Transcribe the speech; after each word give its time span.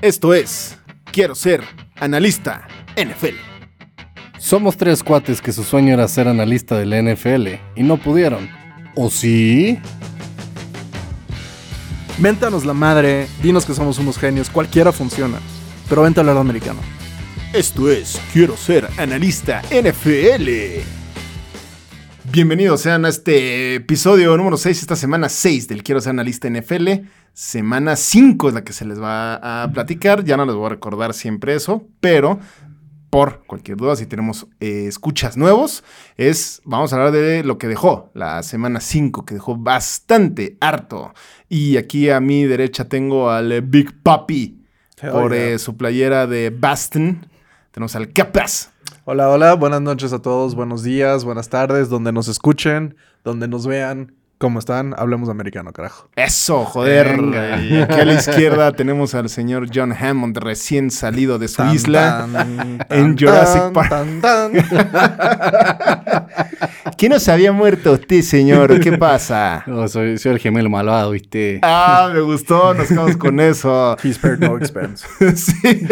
Esto 0.00 0.32
es 0.32 0.78
Quiero 1.10 1.34
ser 1.34 1.64
analista 1.96 2.68
NFL. 2.96 3.34
Somos 4.38 4.76
tres 4.76 5.02
cuates 5.02 5.40
que 5.40 5.52
su 5.52 5.64
sueño 5.64 5.94
era 5.94 6.06
ser 6.06 6.28
analista 6.28 6.78
del 6.78 6.90
NFL 6.90 7.48
y 7.74 7.82
no 7.82 7.96
pudieron. 7.96 8.48
¿O 8.94 9.10
sí? 9.10 9.80
Méntanos 12.18 12.64
la 12.64 12.74
madre, 12.74 13.26
dinos 13.42 13.64
que 13.64 13.74
somos 13.74 13.98
unos 13.98 14.18
genios, 14.18 14.50
cualquiera 14.50 14.92
funciona. 14.92 15.38
Pero 15.88 16.02
vente 16.02 16.20
al 16.20 16.26
lado 16.26 16.38
americano. 16.38 16.78
Esto 17.52 17.90
es 17.90 18.20
Quiero 18.32 18.56
ser 18.56 18.88
analista 18.98 19.62
NFL. 19.72 20.97
Bienvenidos 22.30 22.82
sean 22.82 23.06
a 23.06 23.08
este 23.08 23.76
episodio 23.76 24.36
número 24.36 24.58
6, 24.58 24.82
esta 24.82 24.96
semana 24.96 25.30
6 25.30 25.66
del 25.66 25.82
Quiero 25.82 26.02
ser 26.02 26.10
analista 26.10 26.48
NFL. 26.48 26.88
Semana 27.32 27.96
5 27.96 28.48
es 28.48 28.54
la 28.54 28.64
que 28.64 28.74
se 28.74 28.84
les 28.84 29.00
va 29.00 29.62
a 29.62 29.72
platicar. 29.72 30.24
Ya 30.24 30.36
no 30.36 30.44
les 30.44 30.54
voy 30.54 30.66
a 30.66 30.68
recordar 30.68 31.14
siempre 31.14 31.54
eso, 31.54 31.86
pero 32.00 32.38
por 33.08 33.44
cualquier 33.46 33.78
duda, 33.78 33.96
si 33.96 34.04
tenemos 34.04 34.46
eh, 34.60 34.84
escuchas 34.86 35.38
nuevos, 35.38 35.82
es, 36.18 36.60
vamos 36.66 36.92
a 36.92 36.96
hablar 36.96 37.12
de 37.12 37.42
lo 37.44 37.56
que 37.56 37.66
dejó 37.66 38.10
la 38.12 38.42
semana 38.42 38.80
5, 38.80 39.24
que 39.24 39.34
dejó 39.34 39.56
bastante 39.56 40.58
harto. 40.60 41.14
Y 41.48 41.78
aquí 41.78 42.10
a 42.10 42.20
mi 42.20 42.44
derecha 42.44 42.90
tengo 42.90 43.30
al 43.30 43.62
Big 43.62 44.02
Papi 44.02 44.66
por 45.00 45.32
eh, 45.32 45.58
su 45.58 45.78
playera 45.78 46.26
de 46.26 46.50
Baston. 46.50 47.26
Tenemos 47.70 47.96
al 47.96 48.12
Capas. 48.12 48.70
Hola, 49.10 49.30
hola, 49.30 49.54
buenas 49.54 49.80
noches 49.80 50.12
a 50.12 50.20
todos, 50.20 50.54
buenos 50.54 50.82
días, 50.82 51.24
buenas 51.24 51.48
tardes, 51.48 51.88
donde 51.88 52.12
nos 52.12 52.28
escuchen, 52.28 52.94
donde 53.24 53.48
nos 53.48 53.66
vean. 53.66 54.17
¿Cómo 54.38 54.60
están? 54.60 54.94
Hablemos 54.96 55.26
de 55.26 55.32
americano, 55.32 55.72
carajo. 55.72 56.08
Eso, 56.14 56.64
joder. 56.64 57.16
Venga. 57.16 57.60
Y 57.60 57.76
aquí 57.82 58.00
a 58.00 58.04
la 58.04 58.14
izquierda 58.14 58.70
tenemos 58.72 59.16
al 59.16 59.28
señor 59.28 59.66
John 59.74 59.92
Hammond, 59.92 60.38
recién 60.38 60.92
salido 60.92 61.40
de 61.40 61.48
su 61.48 61.56
Tan, 61.56 61.74
isla. 61.74 62.28
tan, 62.32 62.78
en 62.88 62.88
tan, 62.88 63.18
Jurassic 63.18 63.72
Park. 63.72 63.92
¿Qué 66.96 67.08
no 67.08 67.18
se 67.18 67.32
había 67.32 67.50
muerto 67.50 67.92
usted, 67.92 68.22
señor? 68.22 68.78
¿Qué 68.80 68.96
pasa? 68.96 69.64
No, 69.68 69.86
soy, 69.88 70.18
soy 70.18 70.32
el 70.32 70.38
gemelo 70.38 70.70
malvado, 70.70 71.10
¿viste? 71.10 71.58
Ah, 71.62 72.10
me 72.12 72.20
gustó, 72.20 72.74
nos 72.74 72.88
quedamos 72.88 73.16
con 73.16 73.40
eso. 73.40 73.96
He 74.02 74.12
spared 74.12 74.38
no 74.38 74.56
expense. 74.56 75.06
Sí. 75.36 75.86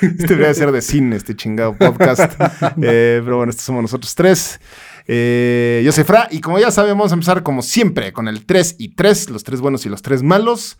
Este 0.00 0.26
debería 0.28 0.54
ser 0.54 0.72
de 0.72 0.82
cine, 0.82 1.16
este 1.16 1.34
chingado 1.36 1.74
podcast. 1.76 2.32
Eh, 2.82 3.20
pero 3.24 3.36
bueno, 3.38 3.50
estos 3.50 3.64
somos 3.64 3.82
nosotros 3.82 4.14
tres. 4.14 4.60
Eh, 5.08 5.82
yo 5.84 5.92
soy 5.92 6.04
Fra, 6.04 6.28
y 6.30 6.40
como 6.40 6.58
ya 6.58 6.70
sabemos, 6.70 6.98
vamos 6.98 7.12
a 7.12 7.14
empezar 7.14 7.42
como 7.42 7.62
siempre 7.62 8.12
con 8.12 8.28
el 8.28 8.44
3 8.44 8.76
y 8.78 8.94
3, 8.94 9.30
los 9.30 9.44
tres 9.44 9.60
buenos 9.60 9.86
y 9.86 9.88
los 9.88 10.02
tres 10.02 10.22
malos 10.22 10.78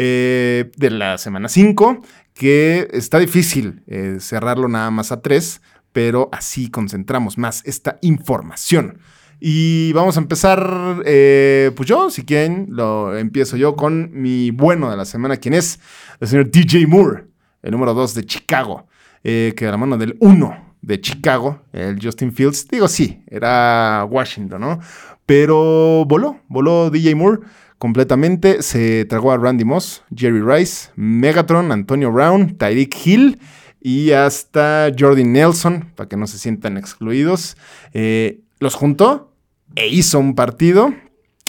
eh, 0.00 0.70
de 0.76 0.90
la 0.90 1.18
semana 1.18 1.48
5, 1.48 2.02
que 2.32 2.88
está 2.92 3.18
difícil 3.18 3.82
eh, 3.88 4.18
cerrarlo 4.20 4.68
nada 4.68 4.92
más 4.92 5.10
a 5.10 5.22
3, 5.22 5.60
pero 5.90 6.28
así 6.30 6.70
concentramos 6.70 7.36
más 7.36 7.62
esta 7.66 7.98
información. 8.02 9.00
Y 9.40 9.92
vamos 9.94 10.16
a 10.16 10.20
empezar, 10.20 11.02
eh, 11.04 11.72
pues 11.74 11.88
yo, 11.88 12.10
si 12.10 12.24
quieren, 12.24 12.68
lo 12.70 13.18
empiezo 13.18 13.56
yo 13.56 13.74
con 13.74 14.10
mi 14.12 14.52
bueno 14.52 14.88
de 14.88 14.96
la 14.96 15.04
semana, 15.04 15.36
quien 15.36 15.54
es 15.54 15.80
el 16.20 16.28
señor 16.28 16.48
DJ 16.48 16.86
Moore, 16.86 17.24
el 17.62 17.72
número 17.72 17.92
2 17.92 18.14
de 18.14 18.24
Chicago, 18.24 18.86
que 19.24 19.52
de 19.52 19.70
la 19.70 19.76
mano 19.76 19.98
del 19.98 20.16
1 20.20 20.67
de 20.82 21.00
Chicago, 21.00 21.62
el 21.72 21.98
Justin 22.02 22.32
Fields, 22.32 22.68
digo 22.68 22.88
sí, 22.88 23.22
era 23.26 24.06
Washington, 24.08 24.60
¿no? 24.60 24.80
Pero 25.26 26.04
voló, 26.06 26.40
voló 26.48 26.90
DJ 26.90 27.14
Moore 27.14 27.40
completamente, 27.78 28.62
se 28.62 29.04
tragó 29.04 29.32
a 29.32 29.36
Randy 29.36 29.64
Moss, 29.64 30.02
Jerry 30.14 30.42
Rice, 30.42 30.90
Megatron, 30.96 31.72
Antonio 31.72 32.10
Brown, 32.10 32.56
Tyreek 32.56 32.94
Hill 33.06 33.38
y 33.80 34.12
hasta 34.12 34.90
Jordi 34.98 35.24
Nelson, 35.24 35.92
para 35.94 36.08
que 36.08 36.16
no 36.16 36.26
se 36.26 36.38
sientan 36.38 36.76
excluidos. 36.76 37.56
Eh, 37.92 38.40
los 38.58 38.74
juntó 38.74 39.32
e 39.76 39.88
hizo 39.88 40.18
un 40.18 40.34
partido. 40.34 40.92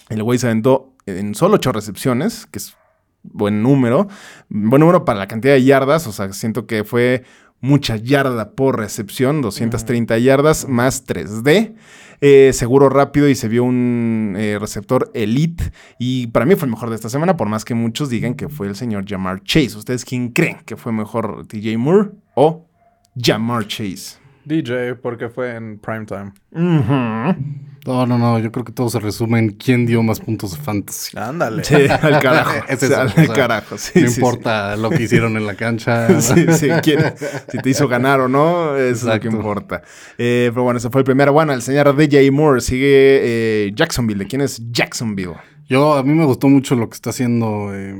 El 0.09 0.23
güey 0.23 0.37
se 0.37 0.47
aventó 0.47 0.93
en 1.05 1.33
solo 1.35 1.55
ocho 1.55 1.71
recepciones, 1.71 2.45
que 2.45 2.59
es 2.59 2.75
buen 3.23 3.63
número. 3.63 4.07
Buen 4.49 4.79
número 4.79 5.05
para 5.05 5.19
la 5.19 5.27
cantidad 5.27 5.53
de 5.53 5.63
yardas. 5.63 6.05
O 6.07 6.11
sea, 6.11 6.31
siento 6.33 6.67
que 6.67 6.83
fue 6.83 7.23
mucha 7.61 7.95
yarda 7.95 8.51
por 8.51 8.77
recepción, 8.77 9.41
230 9.41 10.17
yardas 10.19 10.67
más 10.67 11.05
3D. 11.05 11.75
Eh, 12.21 12.51
seguro 12.53 12.89
rápido 12.89 13.29
y 13.29 13.35
se 13.35 13.47
vio 13.47 13.63
un 13.63 14.35
eh, 14.37 14.57
receptor 14.59 15.09
elite. 15.13 15.71
Y 15.97 16.27
para 16.27 16.45
mí 16.45 16.55
fue 16.55 16.65
el 16.65 16.71
mejor 16.71 16.89
de 16.89 16.95
esta 16.95 17.09
semana, 17.09 17.37
por 17.37 17.47
más 17.47 17.65
que 17.65 17.73
muchos 17.73 18.09
digan 18.09 18.35
que 18.35 18.49
fue 18.49 18.67
el 18.67 18.75
señor 18.75 19.05
Jamar 19.07 19.43
Chase. 19.43 19.77
¿Ustedes 19.77 20.03
quién 20.05 20.29
creen 20.29 20.57
que 20.65 20.75
fue 20.75 20.91
mejor, 20.91 21.47
TJ 21.47 21.77
Moore 21.77 22.11
o 22.35 22.67
Jamar 23.15 23.67
Chase? 23.67 24.28
DJ, 24.45 24.95
porque 24.95 25.29
fue 25.29 25.55
en 25.55 25.79
primetime. 25.79 26.31
No, 27.85 28.05
no, 28.05 28.17
no, 28.17 28.37
yo 28.39 28.51
creo 28.51 28.65
que 28.65 28.71
todo 28.73 28.89
se 28.89 28.99
resume 28.99 29.39
en 29.39 29.49
quién 29.51 29.85
dio 29.85 30.03
más 30.03 30.19
puntos 30.19 30.51
de 30.51 30.57
fantasy. 30.63 31.17
Ándale. 31.17 31.63
Sí, 31.63 31.75
al 31.75 32.19
carajo. 32.19 32.51
Es 32.69 32.83
eso, 32.83 32.99
al 32.99 33.07
o 33.07 33.11
sea, 33.11 33.27
carajo, 33.33 33.77
sí. 33.77 34.01
no 34.01 34.09
sí, 34.09 34.15
importa 34.19 34.75
lo 34.75 34.89
que 34.89 35.03
hicieron 35.03 35.37
en 35.37 35.45
la 35.47 35.55
cancha. 35.55 36.07
Sí, 36.21 36.45
sí, 36.51 36.69
quién- 36.83 37.13
si 37.49 37.57
te 37.59 37.69
hizo 37.69 37.87
ganar 37.87 38.19
o 38.19 38.27
no, 38.27 38.75
eso 38.75 39.07
es 39.09 39.15
lo 39.15 39.19
que 39.19 39.27
importa. 39.29 39.81
Eh, 40.17 40.49
pero 40.53 40.63
bueno, 40.63 40.77
ese 40.77 40.89
fue 40.89 41.01
el 41.01 41.05
primero. 41.05 41.31
Bueno, 41.33 41.53
el 41.53 41.61
señor 41.61 41.95
DJ 41.95 42.29
Moore 42.31 42.61
sigue 42.61 42.87
eh, 43.67 43.71
Jacksonville. 43.73 44.19
¿De 44.19 44.27
quién 44.27 44.41
es 44.41 44.61
Jacksonville? 44.71 45.35
Yo, 45.67 45.93
a 45.95 46.03
mí 46.03 46.13
me 46.13 46.25
gustó 46.25 46.49
mucho 46.49 46.75
lo 46.75 46.89
que 46.89 46.95
está 46.95 47.11
haciendo 47.11 47.73
eh, 47.73 47.95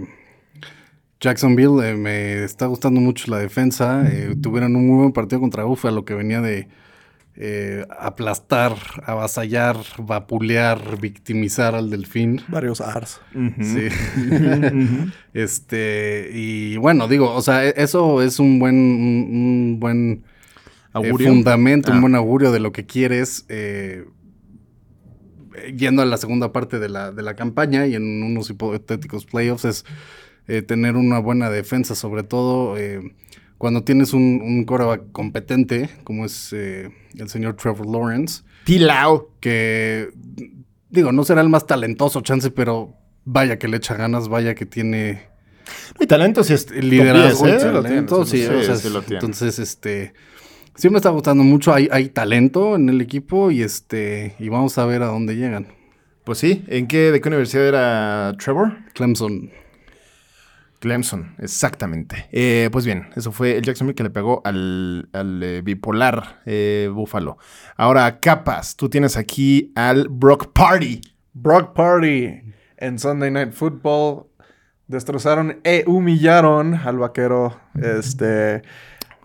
Jacksonville. 1.19 1.89
eh, 1.89 1.95
me 1.95 2.43
está 2.43 2.65
gustando 2.67 3.01
mucho 3.01 3.29
la 3.31 3.37
defensa. 3.39 4.07
eh, 4.11 4.35
tuvieron 4.41 4.75
un 4.75 4.87
muy 4.87 4.97
buen 4.99 5.11
partido 5.11 5.39
contra 5.41 5.63
Buffalo 5.63 6.05
que 6.05 6.13
venía 6.13 6.41
de 6.41 6.67
eh, 7.41 7.85
aplastar, 7.99 8.75
avasallar, 9.05 9.77
vapulear, 9.97 10.99
victimizar 10.99 11.73
al 11.75 11.89
delfín. 11.89 12.41
Varios 12.49 12.81
Ars. 12.81 13.21
Sí. 13.61 13.87
este, 15.33 16.29
y 16.33 16.77
bueno, 16.77 17.07
digo, 17.07 17.33
o 17.33 17.41
sea, 17.41 17.65
e- 17.65 17.73
eso 17.77 18.21
es 18.21 18.39
un 18.39 18.59
buen, 18.59 18.75
un, 18.75 19.29
un 19.31 19.79
buen 19.79 20.23
eh, 21.01 21.13
fundamento, 21.13 21.91
Ah. 21.91 21.95
un 21.95 22.01
buen 22.01 22.15
augurio 22.15 22.51
de 22.51 22.59
lo 22.59 22.71
que 22.71 22.85
quieres. 22.85 23.45
eh, 23.49 24.05
yendo 25.75 26.01
a 26.01 26.05
la 26.05 26.15
segunda 26.17 26.51
parte 26.53 26.79
de 26.79 26.87
la, 26.89 27.11
de 27.11 27.21
la 27.21 27.35
campaña 27.35 27.85
y 27.85 27.93
en 27.95 28.23
unos 28.23 28.49
hipotéticos 28.49 29.25
playoffs 29.25 29.65
es 29.65 29.85
eh, 30.49 30.63
tener 30.63 30.95
una 30.95 31.19
buena 31.19 31.51
defensa, 31.51 31.93
sobre 31.93 32.23
todo 32.23 32.75
eh, 32.75 33.13
cuando 33.59 33.83
tienes 33.83 34.13
un, 34.13 34.41
un 34.43 34.65
quarterback 34.65 35.11
competente, 35.11 35.91
como 36.03 36.25
es 36.25 36.51
eh, 36.53 36.89
el 37.15 37.29
señor 37.29 37.55
Trevor 37.55 37.85
Lawrence, 37.85 38.41
Tilao. 38.65 39.29
que 39.39 40.09
digo, 40.89 41.11
no 41.11 41.23
será 41.23 41.41
el 41.41 41.49
más 41.49 41.67
talentoso, 41.67 42.21
chance, 42.21 42.49
pero 42.49 42.95
vaya 43.25 43.59
que 43.59 43.67
le 43.67 43.77
echa 43.77 43.93
ganas, 43.93 44.27
vaya 44.27 44.55
que 44.55 44.65
tiene 44.65 45.27
Y 45.99 46.07
talento 46.07 46.43
sí 46.43 46.53
es 46.53 46.65
el 46.71 46.89
liderazgo, 46.89 47.47
entonces 47.47 49.59
este 49.59 50.13
sí 50.73 50.89
me 50.89 50.97
está 50.97 51.11
gustando 51.11 51.43
mucho, 51.43 51.75
hay, 51.75 51.89
hay 51.91 52.09
talento 52.09 52.75
en 52.75 52.89
el 52.89 53.01
equipo 53.01 53.51
y 53.51 53.61
este 53.61 54.35
y 54.39 54.49
vamos 54.49 54.79
a 54.79 54.85
ver 54.87 55.03
a 55.03 55.07
dónde 55.07 55.35
llegan. 55.35 55.67
Pues 56.23 56.39
sí. 56.39 56.63
¿En 56.67 56.87
qué, 56.87 57.11
de 57.11 57.21
qué 57.21 57.27
universidad 57.27 57.67
era 57.67 58.33
Trevor? 58.37 58.77
Clemson. 58.93 59.51
Clemson, 60.79 61.35
exactamente. 61.39 62.27
Eh, 62.31 62.69
pues 62.71 62.85
bien, 62.85 63.09
eso 63.15 63.31
fue 63.31 63.57
el 63.57 63.63
Jacksonville 63.63 63.95
que 63.95 64.03
le 64.03 64.09
pegó 64.09 64.41
al, 64.45 65.09
al, 65.13 65.43
eh, 65.43 65.61
bipolar 65.61 66.41
eh, 66.45 66.89
Búfalo. 66.91 67.37
Ahora, 67.75 68.19
capas, 68.19 68.75
tú 68.75 68.89
tienes 68.89 69.17
aquí 69.17 69.71
al 69.75 70.07
Brock 70.09 70.51
Party. 70.53 71.01
Brock 71.33 71.73
Party 71.73 72.41
en 72.77 72.97
Sunday 72.99 73.31
Night 73.31 73.53
Football 73.53 74.27
destrozaron 74.87 75.59
e 75.63 75.83
humillaron 75.85 76.75
al 76.75 76.97
vaquero. 76.97 77.59
Este, 77.81 78.63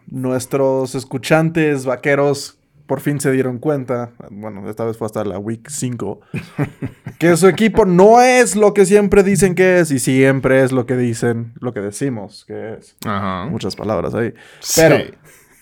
nuestros 0.07 0.95
escuchantes 0.95 1.87
vaqueros 1.87 2.59
por 2.87 3.01
fin 3.01 3.19
se 3.21 3.33
dieron 3.33 3.59
cuenta, 3.59 4.13
bueno, 4.31 4.69
esta 4.69 4.85
vez 4.85 4.97
fue 4.99 5.07
hasta 5.07 5.25
la 5.25 5.39
week 5.39 5.69
5, 5.69 6.21
que 7.19 7.37
su 7.37 7.49
equipo 7.49 7.87
no 7.87 8.21
es 8.21 8.57
lo 8.57 8.75
que 8.75 8.85
siempre 8.85 9.23
dicen 9.23 9.55
que 9.55 9.81
es 9.81 9.91
y 9.91 9.99
siempre 9.99 10.63
es 10.63 10.73
lo 10.73 10.85
que 10.85 10.97
dicen, 10.97 11.55
lo 11.61 11.73
que 11.73 11.81
decimos 11.81 12.45
que 12.47 12.75
es. 12.75 12.97
Ajá. 13.05 13.47
Muchas 13.51 13.77
palabras 13.77 14.15
ahí. 14.15 14.35
Pero. 14.77 14.97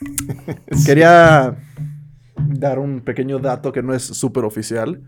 Quería 0.86 1.56
dar 2.36 2.78
un 2.78 3.00
pequeño 3.02 3.38
dato 3.38 3.72
que 3.72 3.82
no 3.82 3.94
es 3.94 4.02
súper 4.02 4.44
oficial, 4.44 5.00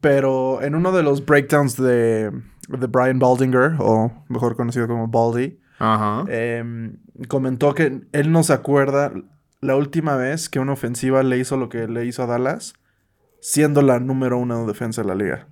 pero 0.00 0.60
en 0.62 0.74
uno 0.74 0.92
de 0.92 1.02
los 1.02 1.24
breakdowns 1.24 1.76
de, 1.76 2.32
de 2.68 2.86
Brian 2.88 3.18
Baldinger, 3.18 3.76
o 3.78 4.24
mejor 4.28 4.56
conocido 4.56 4.88
como 4.88 5.06
Baldy, 5.08 5.58
Ajá. 5.78 6.24
em, 6.28 6.96
comentó 7.28 7.74
que 7.74 8.02
él 8.12 8.32
no 8.32 8.42
se 8.42 8.52
acuerda 8.52 9.12
la 9.64 9.76
última 9.76 10.16
vez 10.16 10.48
que 10.48 10.58
una 10.60 10.72
ofensiva 10.72 11.22
le 11.22 11.38
hizo 11.38 11.56
lo 11.56 11.68
que 11.68 11.88
le 11.88 12.04
hizo 12.06 12.22
a 12.22 12.26
Dallas, 12.26 12.74
siendo 13.40 13.82
la 13.82 13.98
número 14.00 14.38
uno 14.38 14.66
defensa 14.66 15.02
de 15.02 15.08
la 15.08 15.14
liga. 15.14 15.46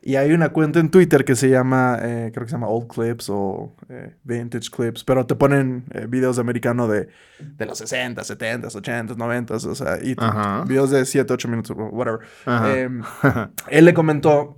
Y 0.00 0.14
hay 0.16 0.32
una 0.32 0.50
cuenta 0.50 0.78
en 0.78 0.90
Twitter 0.90 1.24
que 1.24 1.34
se 1.34 1.50
llama, 1.50 1.98
eh, 2.00 2.30
creo 2.32 2.46
que 2.46 2.50
se 2.50 2.56
llama 2.56 2.68
Old 2.68 2.86
Clips 2.88 3.28
o 3.30 3.74
eh, 3.88 4.14
Vintage 4.22 4.70
Clips, 4.70 5.02
pero 5.04 5.26
te 5.26 5.34
ponen 5.34 5.84
eh, 5.92 6.06
videos 6.08 6.36
de 6.36 6.40
americano 6.42 6.86
de, 6.88 7.08
de 7.40 7.66
los 7.66 7.78
60, 7.78 8.22
70, 8.24 8.68
80, 8.68 9.14
90, 9.16 9.54
o 9.54 9.58
sea, 9.74 9.98
y 10.00 10.14
t- 10.14 10.24
Ajá. 10.24 10.64
videos 10.66 10.90
de 10.90 11.04
7, 11.04 11.32
8 11.34 11.48
minutos, 11.48 11.76
whatever. 11.76 12.20
Em, 12.46 13.02
él 13.68 13.84
le 13.84 13.92
comentó 13.92 14.56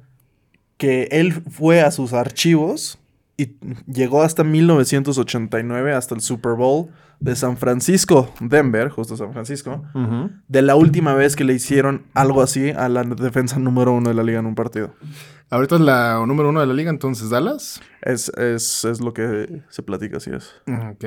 que 0.76 1.08
él 1.10 1.32
fue 1.32 1.80
a 1.80 1.90
sus 1.90 2.12
archivos 2.12 2.99
y 3.42 3.58
llegó 3.86 4.22
hasta 4.22 4.44
1989, 4.44 5.92
hasta 5.94 6.14
el 6.14 6.20
Super 6.20 6.52
Bowl 6.54 6.88
de 7.20 7.36
San 7.36 7.56
Francisco, 7.56 8.32
Denver, 8.40 8.88
justo 8.88 9.16
San 9.16 9.32
Francisco, 9.32 9.82
de 10.48 10.62
la 10.62 10.74
última 10.76 11.14
vez 11.14 11.36
que 11.36 11.44
le 11.44 11.52
hicieron 11.54 12.06
algo 12.14 12.42
así 12.42 12.70
a 12.70 12.88
la 12.88 13.04
defensa 13.04 13.58
número 13.58 13.92
uno 13.92 14.08
de 14.08 14.14
la 14.14 14.22
liga 14.22 14.38
en 14.40 14.46
un 14.46 14.54
partido. 14.54 14.94
Ahorita 15.50 15.74
es 15.74 15.80
la 15.80 16.22
número 16.26 16.48
uno 16.50 16.60
de 16.60 16.66
la 16.66 16.74
liga, 16.74 16.90
entonces 16.90 17.28
Dallas. 17.30 17.80
Es, 18.02 18.28
es, 18.38 18.84
es 18.84 19.00
lo 19.00 19.12
que 19.12 19.62
se 19.68 19.82
platica, 19.82 20.16
así 20.18 20.30
es. 20.30 20.54
Ok. 20.92 21.04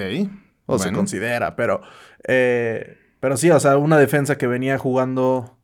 O 0.66 0.78
se 0.80 0.92
considera, 0.92 1.56
pero... 1.56 1.82
eh, 2.28 2.98
pero 3.20 3.38
sí, 3.38 3.50
o 3.52 3.60
sea, 3.60 3.78
una 3.78 3.98
defensa 3.98 4.38
que 4.38 4.48
venía 4.48 4.78
jugando 4.78 5.58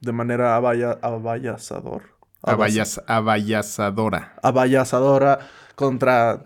de 0.00 0.12
manera 0.12 0.56
abaya, 0.56 0.98
abayazador. 1.02 2.02
Abayaz- 2.42 3.02
abayazadora. 3.06 4.34
abayazadora 4.42 5.38
contra 5.78 6.42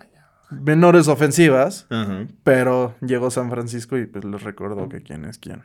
menores 0.50 1.08
ofensivas, 1.08 1.86
Ajá. 1.88 2.26
pero 2.44 2.94
llegó 3.00 3.30
San 3.30 3.48
Francisco 3.48 3.96
y 3.96 4.04
pues 4.04 4.22
les 4.26 4.42
recuerdo 4.42 4.86
que 4.90 5.00
quién 5.02 5.24
es 5.24 5.38
quién. 5.38 5.62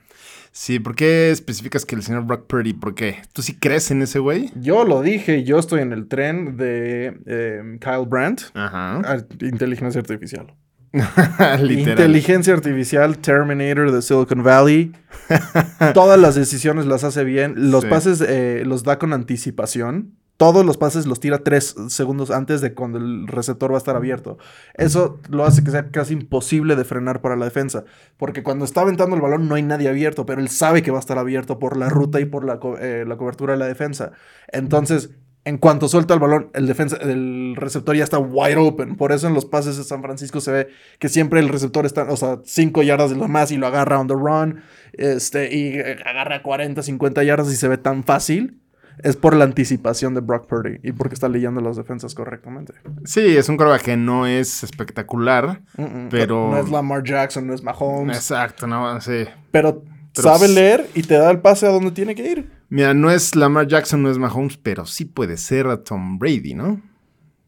Sí, 0.53 0.79
¿por 0.79 0.95
qué 0.95 1.29
especificas 1.31 1.85
que 1.85 1.95
el 1.95 2.01
señor 2.03 2.23
Brock 2.25 2.47
Purdy? 2.47 2.71
¿Por 2.71 2.95
qué? 2.95 3.17
¿Tú 3.33 3.41
sí 3.41 3.53
crees 3.59 3.91
en 3.91 4.01
ese 4.01 4.19
güey? 4.19 4.49
Yo 4.55 4.85
lo 4.85 5.01
dije, 5.01 5.43
yo 5.43 5.59
estoy 5.59 5.81
en 5.81 5.91
el 5.91 6.07
tren 6.07 6.55
de 6.55 7.19
eh, 7.25 7.77
Kyle 7.81 8.05
Brandt, 8.07 8.43
a- 8.55 9.17
inteligencia 9.41 9.99
artificial. 9.99 10.53
Inteligencia 11.69 12.53
artificial, 12.53 13.17
Terminator 13.17 13.91
de 13.91 14.01
Silicon 14.01 14.41
Valley. 14.41 14.93
Todas 15.93 16.17
las 16.17 16.35
decisiones 16.35 16.85
las 16.85 17.03
hace 17.03 17.25
bien. 17.25 17.71
Los 17.71 17.83
Sí. 17.83 17.89
pases 17.89 18.21
eh, 18.21 18.63
los 18.65 18.83
da 18.83 18.97
con 18.97 19.11
anticipación. 19.11 20.13
Todos 20.37 20.63
los 20.63 20.77
pases 20.77 21.07
los 21.07 21.19
tira 21.19 21.39
tres 21.39 21.75
segundos 21.89 22.29
antes 22.29 22.61
de 22.61 22.73
cuando 22.75 22.99
el 22.99 23.27
receptor 23.27 23.71
va 23.71 23.75
a 23.75 23.79
estar 23.79 23.95
abierto. 23.95 24.37
Eso 24.75 25.19
lo 25.29 25.45
hace 25.45 25.63
que 25.63 25.71
sea 25.71 25.89
casi 25.89 26.13
imposible 26.13 26.75
de 26.75 26.83
frenar 26.85 27.21
para 27.21 27.35
la 27.35 27.45
defensa. 27.45 27.85
Porque 28.17 28.43
cuando 28.43 28.63
está 28.63 28.81
aventando 28.81 29.15
el 29.15 29.21
balón 29.21 29.47
no 29.47 29.55
hay 29.55 29.63
nadie 29.63 29.89
abierto, 29.89 30.27
pero 30.27 30.39
él 30.39 30.49
sabe 30.49 30.83
que 30.83 30.91
va 30.91 30.97
a 30.97 30.99
estar 30.99 31.17
abierto 31.17 31.57
por 31.57 31.75
la 31.75 31.89
ruta 31.89 32.19
y 32.19 32.25
por 32.25 32.45
la, 32.45 32.59
co- 32.59 32.77
eh, 32.77 33.03
la 33.07 33.17
cobertura 33.17 33.53
de 33.53 33.59
la 33.59 33.65
defensa. 33.65 34.11
Entonces, 34.51 35.09
en 35.43 35.57
cuanto 35.57 35.87
suelta 35.87 36.13
el 36.13 36.19
balón, 36.19 36.51
el, 36.53 36.67
defensa, 36.67 36.97
el 36.97 37.55
receptor 37.55 37.95
ya 37.95 38.03
está 38.03 38.19
wide 38.19 38.57
open. 38.57 38.95
Por 38.95 39.13
eso 39.13 39.27
en 39.27 39.33
los 39.33 39.45
pases 39.45 39.77
de 39.77 39.83
San 39.85 40.03
Francisco 40.03 40.39
se 40.39 40.51
ve 40.51 40.67
que 40.99 41.09
siempre 41.09 41.39
el 41.39 41.49
receptor 41.49 41.85
está, 41.87 42.03
o 42.03 42.17
sea, 42.17 42.41
5 42.43 42.83
yardas 42.83 43.09
de 43.09 43.15
lo 43.15 43.27
más 43.27 43.51
y 43.51 43.57
lo 43.57 43.65
agarra 43.65 43.99
on 43.99 44.07
the 44.07 44.13
run. 44.13 44.61
Este, 44.93 45.55
y 45.55 45.79
agarra 45.79 46.43
40, 46.43 46.83
50 46.83 47.23
yardas 47.23 47.51
y 47.51 47.55
se 47.55 47.67
ve 47.67 47.77
tan 47.77 48.03
fácil. 48.03 48.61
Es 49.03 49.15
por 49.15 49.35
la 49.35 49.43
anticipación 49.43 50.13
de 50.15 50.21
Brock 50.21 50.47
Purdy 50.47 50.79
y 50.81 50.91
porque 50.91 51.13
está 51.13 51.29
leyendo 51.29 51.61
las 51.61 51.77
defensas 51.77 52.15
correctamente. 52.15 52.73
Sí, 53.05 53.21
es 53.37 53.47
un 53.47 53.55
coreback 53.57 53.83
que 53.83 53.97
no 53.97 54.25
es 54.25 54.63
espectacular. 54.63 55.61
Mm-mm. 55.77 56.07
Pero- 56.09 56.49
No 56.51 56.57
es 56.57 56.69
Lamar 56.69 57.03
Jackson, 57.03 57.45
no 57.45 57.53
es 57.53 57.61
Mahomes. 57.63 58.17
Exacto, 58.17 58.65
no, 58.65 58.99
sí. 59.01 59.25
Pero, 59.51 59.83
Pero 60.15 60.27
sabe 60.29 60.47
leer 60.47 60.87
y 60.95 61.03
te 61.03 61.13
da 61.13 61.29
el 61.29 61.39
pase 61.39 61.67
a 61.67 61.69
donde 61.69 61.91
tiene 61.91 62.15
que 62.15 62.27
ir. 62.31 62.49
Mira, 62.69 62.93
no 62.95 63.11
es 63.11 63.35
Lamar 63.35 63.67
Jackson, 63.67 64.01
no 64.01 64.09
es 64.09 64.17
Mahomes, 64.17 64.57
pero 64.57 64.85
sí 64.85 65.05
puede 65.05 65.37
ser 65.37 65.67
a 65.67 65.83
Tom 65.83 66.17
Brady, 66.17 66.53
¿no? 66.55 66.81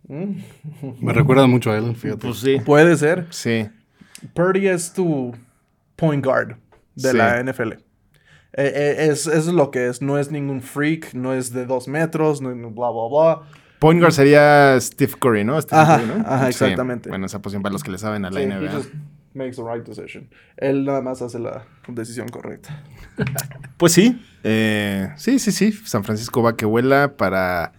Me 0.07 1.13
recuerda 1.13 1.45
mucho 1.47 1.71
a 1.71 1.77
él, 1.77 1.95
fíjate. 1.95 2.27
Pues 2.27 2.39
sí. 2.39 2.57
Puede 2.65 2.95
ser. 2.97 3.27
Sí. 3.29 3.67
Purdy 4.33 4.67
es 4.67 4.91
tu 4.93 5.35
point 5.95 6.23
guard 6.25 6.55
de 6.95 7.11
Sí. 7.11 7.17
la 7.17 7.39
NFL. 7.43 7.73
Eh, 8.53 8.71
eh, 8.75 9.07
es, 9.11 9.27
es 9.27 9.47
lo 9.47 9.71
que 9.71 9.87
es. 9.87 10.01
No 10.01 10.17
es 10.17 10.31
ningún 10.31 10.61
freak, 10.61 11.13
no 11.13 11.33
es 11.33 11.53
de 11.53 11.65
dos 11.65 11.87
metros, 11.87 12.41
no, 12.41 12.53
no 12.55 12.71
bla, 12.71 12.89
bla, 12.89 13.07
bla. 13.09 13.41
Point 13.79 13.99
guard 14.01 14.11
sería 14.11 14.77
Steve 14.81 15.13
Curry, 15.19 15.43
¿no? 15.45 15.61
Stephen 15.61 15.79
Ajá, 15.79 15.99
Curry, 15.99 16.07
¿no? 16.07 16.25
ajá, 16.27 16.39
Sí. 16.51 16.63
exactamente. 16.63 17.09
Bueno, 17.09 17.25
esa 17.27 17.41
posición 17.41 17.61
para 17.63 17.73
los 17.73 17.83
que 17.83 17.91
le 17.91 17.97
saben 17.97 18.25
a 18.25 18.29
la 18.31 18.39
Sí, 18.39 18.45
he 18.45 18.47
NBA. 18.47 18.71
just 18.71 18.89
makes 19.33 19.55
the 19.55 19.61
right 19.63 19.85
decision. 19.87 20.27
Él 20.57 20.83
nada 20.83 21.01
más 21.01 21.21
hace 21.21 21.39
la 21.39 21.65
decisión 21.87 22.27
correcta. 22.29 22.83
Pues 23.77 23.93
sí, 23.93 24.21
eh, 24.43 25.09
sí, 25.15 25.39
sí, 25.39 25.51
sí. 25.53 25.71
San 25.71 26.03
Francisco 26.03 26.41
va 26.43 26.57
que 26.57 26.65
vuela 26.65 27.15
para 27.15 27.71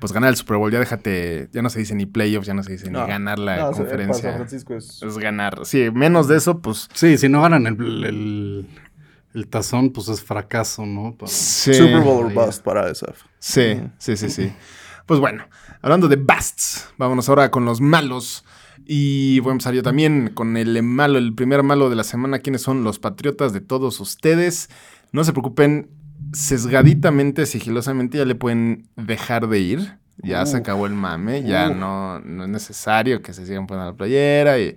pues 0.00 0.12
ganar 0.12 0.30
el 0.30 0.36
Super 0.36 0.56
Bowl. 0.56 0.72
Ya 0.72 0.80
déjate, 0.80 1.48
ya 1.52 1.62
no 1.62 1.70
se 1.70 1.78
dice 1.78 1.94
ni 1.94 2.06
playoffs, 2.06 2.46
ya 2.48 2.54
no 2.54 2.64
se 2.64 2.72
dice 2.72 2.90
No, 2.90 3.02
ni 3.02 3.08
ganar 3.08 3.38
la 3.38 3.56
no, 3.58 3.70
conferencia. 3.70 4.22
Para 4.22 4.32
San 4.32 4.34
Francisco 4.38 4.74
es... 4.74 5.00
Es 5.02 5.18
ganar. 5.18 5.60
Sí, 5.64 5.88
menos 5.92 6.26
de 6.26 6.36
eso, 6.38 6.58
pues. 6.60 6.88
Sí, 6.94 7.16
si 7.18 7.28
no 7.28 7.42
ganan 7.42 7.66
el, 7.68 8.04
el, 8.04 8.66
el 9.34 9.48
tazón, 9.48 9.90
pues 9.90 10.08
es 10.08 10.22
fracaso, 10.22 10.86
¿no? 10.86 11.16
Para- 11.16 11.30
sí. 11.30 11.74
Super 11.74 12.00
Bowl 12.00 12.26
or 12.26 12.32
bust 12.32 12.62
para 12.64 12.88
SF. 12.90 13.24
Sí, 13.40 13.80
sí, 13.98 14.16
sí, 14.16 14.30
sí. 14.30 14.52
Pues 15.06 15.20
bueno, 15.20 15.44
hablando 15.82 16.08
de 16.08 16.16
busts, 16.16 16.88
vámonos 16.96 17.28
ahora 17.28 17.50
con 17.50 17.64
los 17.64 17.80
malos. 17.80 18.44
Y 18.86 19.40
voy 19.40 19.50
a 19.50 19.52
empezar 19.52 19.74
yo 19.74 19.82
también 19.82 20.30
con 20.34 20.56
el 20.56 20.82
malo, 20.82 21.18
el 21.18 21.34
primer 21.34 21.62
malo 21.62 21.88
de 21.90 21.96
la 21.96 22.04
semana. 22.04 22.38
¿Quiénes 22.40 22.62
son 22.62 22.84
los 22.84 22.98
patriotas 22.98 23.52
de 23.52 23.60
todos 23.60 23.98
ustedes? 24.00 24.68
No 25.12 25.24
se 25.24 25.32
preocupen, 25.32 25.88
sesgaditamente, 26.32 27.46
sigilosamente, 27.46 28.18
ya 28.18 28.24
le 28.24 28.34
pueden 28.34 28.88
dejar 28.96 29.48
de 29.48 29.58
ir. 29.58 29.98
Ya 30.18 30.46
se 30.46 30.56
Uh. 30.56 30.60
acabó 30.60 30.86
el 30.86 30.92
mame, 30.94 31.42
ya 31.42 31.70
Uh. 31.70 31.74
no, 31.74 32.20
no 32.20 32.44
es 32.44 32.48
necesario 32.50 33.20
que 33.20 33.32
se 33.32 33.46
sigan 33.46 33.66
poniendo 33.66 33.90
la 33.90 33.96
playera. 33.96 34.58
Y 34.60 34.76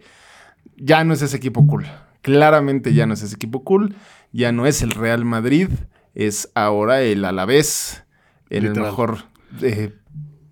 ya 0.78 1.04
no 1.04 1.14
es 1.14 1.22
ese 1.22 1.38
equipo 1.38 1.66
cool. 1.68 1.86
Claramente 2.22 2.94
ya 2.94 3.06
no 3.06 3.14
es 3.14 3.22
ese 3.22 3.36
equipo 3.36 3.64
cool. 3.64 3.96
Ya 4.38 4.52
no 4.52 4.68
es 4.68 4.84
el 4.84 4.92
Real 4.92 5.26
Madrid. 5.26 5.68
Es 6.14 6.52
ahora 6.54 7.02
el 7.02 7.26
Alavés. 7.26 8.04
En 8.52 8.58
el 8.58 8.64
Literal. 8.70 8.90
mejor. 8.92 9.18
eh, 9.64 9.96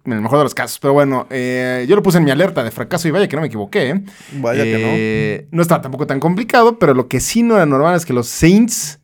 en 0.06 0.14
el 0.14 0.22
mejor 0.22 0.40
de 0.40 0.44
los 0.46 0.56
casos. 0.56 0.80
Pero 0.80 0.94
bueno, 0.94 1.28
eh, 1.30 1.86
yo 1.88 1.96
lo 1.96 2.02
puse 2.02 2.18
en 2.18 2.24
mi 2.24 2.32
alerta 2.32 2.64
de 2.64 2.72
fracaso 2.72 3.08
y 3.08 3.12
vaya 3.12 3.28
que 3.28 3.36
no 3.36 3.44
me 3.44 3.48
equivoqué. 3.48 3.90
¿eh? 3.92 4.04
Vaya 4.42 4.64
que 4.64 4.74
Eh, 4.76 5.48
no 5.52 5.62
estaba 5.62 5.84
tampoco 5.84 6.08
tan 6.08 6.20
complicado, 6.20 6.80
pero 6.80 6.96
lo 6.96 7.08
que 7.08 7.20
sí 7.20 7.44
no 7.44 7.58
era 7.58 7.68
normal 7.68 7.96
es 7.96 8.08
que 8.08 8.14
los 8.14 8.28
Saints, 8.28 9.02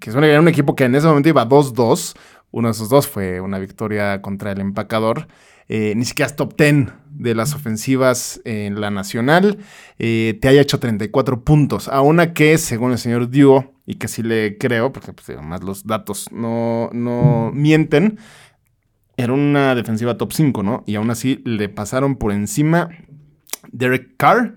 que 0.00 0.10
son 0.10 0.24
un 0.24 0.48
equipo 0.48 0.74
que 0.74 0.84
en 0.84 0.96
ese 0.96 1.06
momento 1.06 1.28
iba 1.28 1.48
2-2, 1.48 2.16
uno 2.50 2.66
de 2.66 2.72
esos 2.72 2.88
dos 2.88 3.06
fue 3.06 3.40
una 3.40 3.60
victoria 3.60 4.22
contra 4.22 4.50
el 4.50 4.60
empacador, 4.60 5.28
eh, 5.68 5.94
ni 5.96 6.04
siquiera 6.04 6.26
es 6.28 6.34
top 6.34 6.56
10 6.56 6.88
de 7.10 7.34
las 7.36 7.54
ofensivas 7.54 8.40
en 8.44 8.80
la 8.80 8.90
nacional, 8.90 9.58
eh, 10.00 10.36
te 10.40 10.48
haya 10.48 10.60
hecho 10.62 10.80
34 10.80 11.44
puntos, 11.44 11.86
a 11.86 12.00
una 12.00 12.32
que, 12.34 12.58
según 12.58 12.90
el 12.90 12.98
señor 12.98 13.30
Duo, 13.30 13.72
y 13.90 13.96
que 13.96 14.06
sí 14.08 14.22
le 14.22 14.56
creo, 14.56 14.92
porque 14.92 15.12
pues, 15.12 15.28
además 15.30 15.62
los 15.64 15.84
datos 15.86 16.30
no, 16.30 16.90
no 16.92 17.50
mienten, 17.52 18.18
era 19.16 19.32
una 19.32 19.74
defensiva 19.74 20.16
top 20.16 20.32
5, 20.32 20.62
¿no? 20.62 20.84
Y 20.86 20.94
aún 20.94 21.10
así 21.10 21.42
le 21.44 21.68
pasaron 21.68 22.16
por 22.16 22.32
encima 22.32 22.88
Derek 23.72 24.16
Carr. 24.16 24.54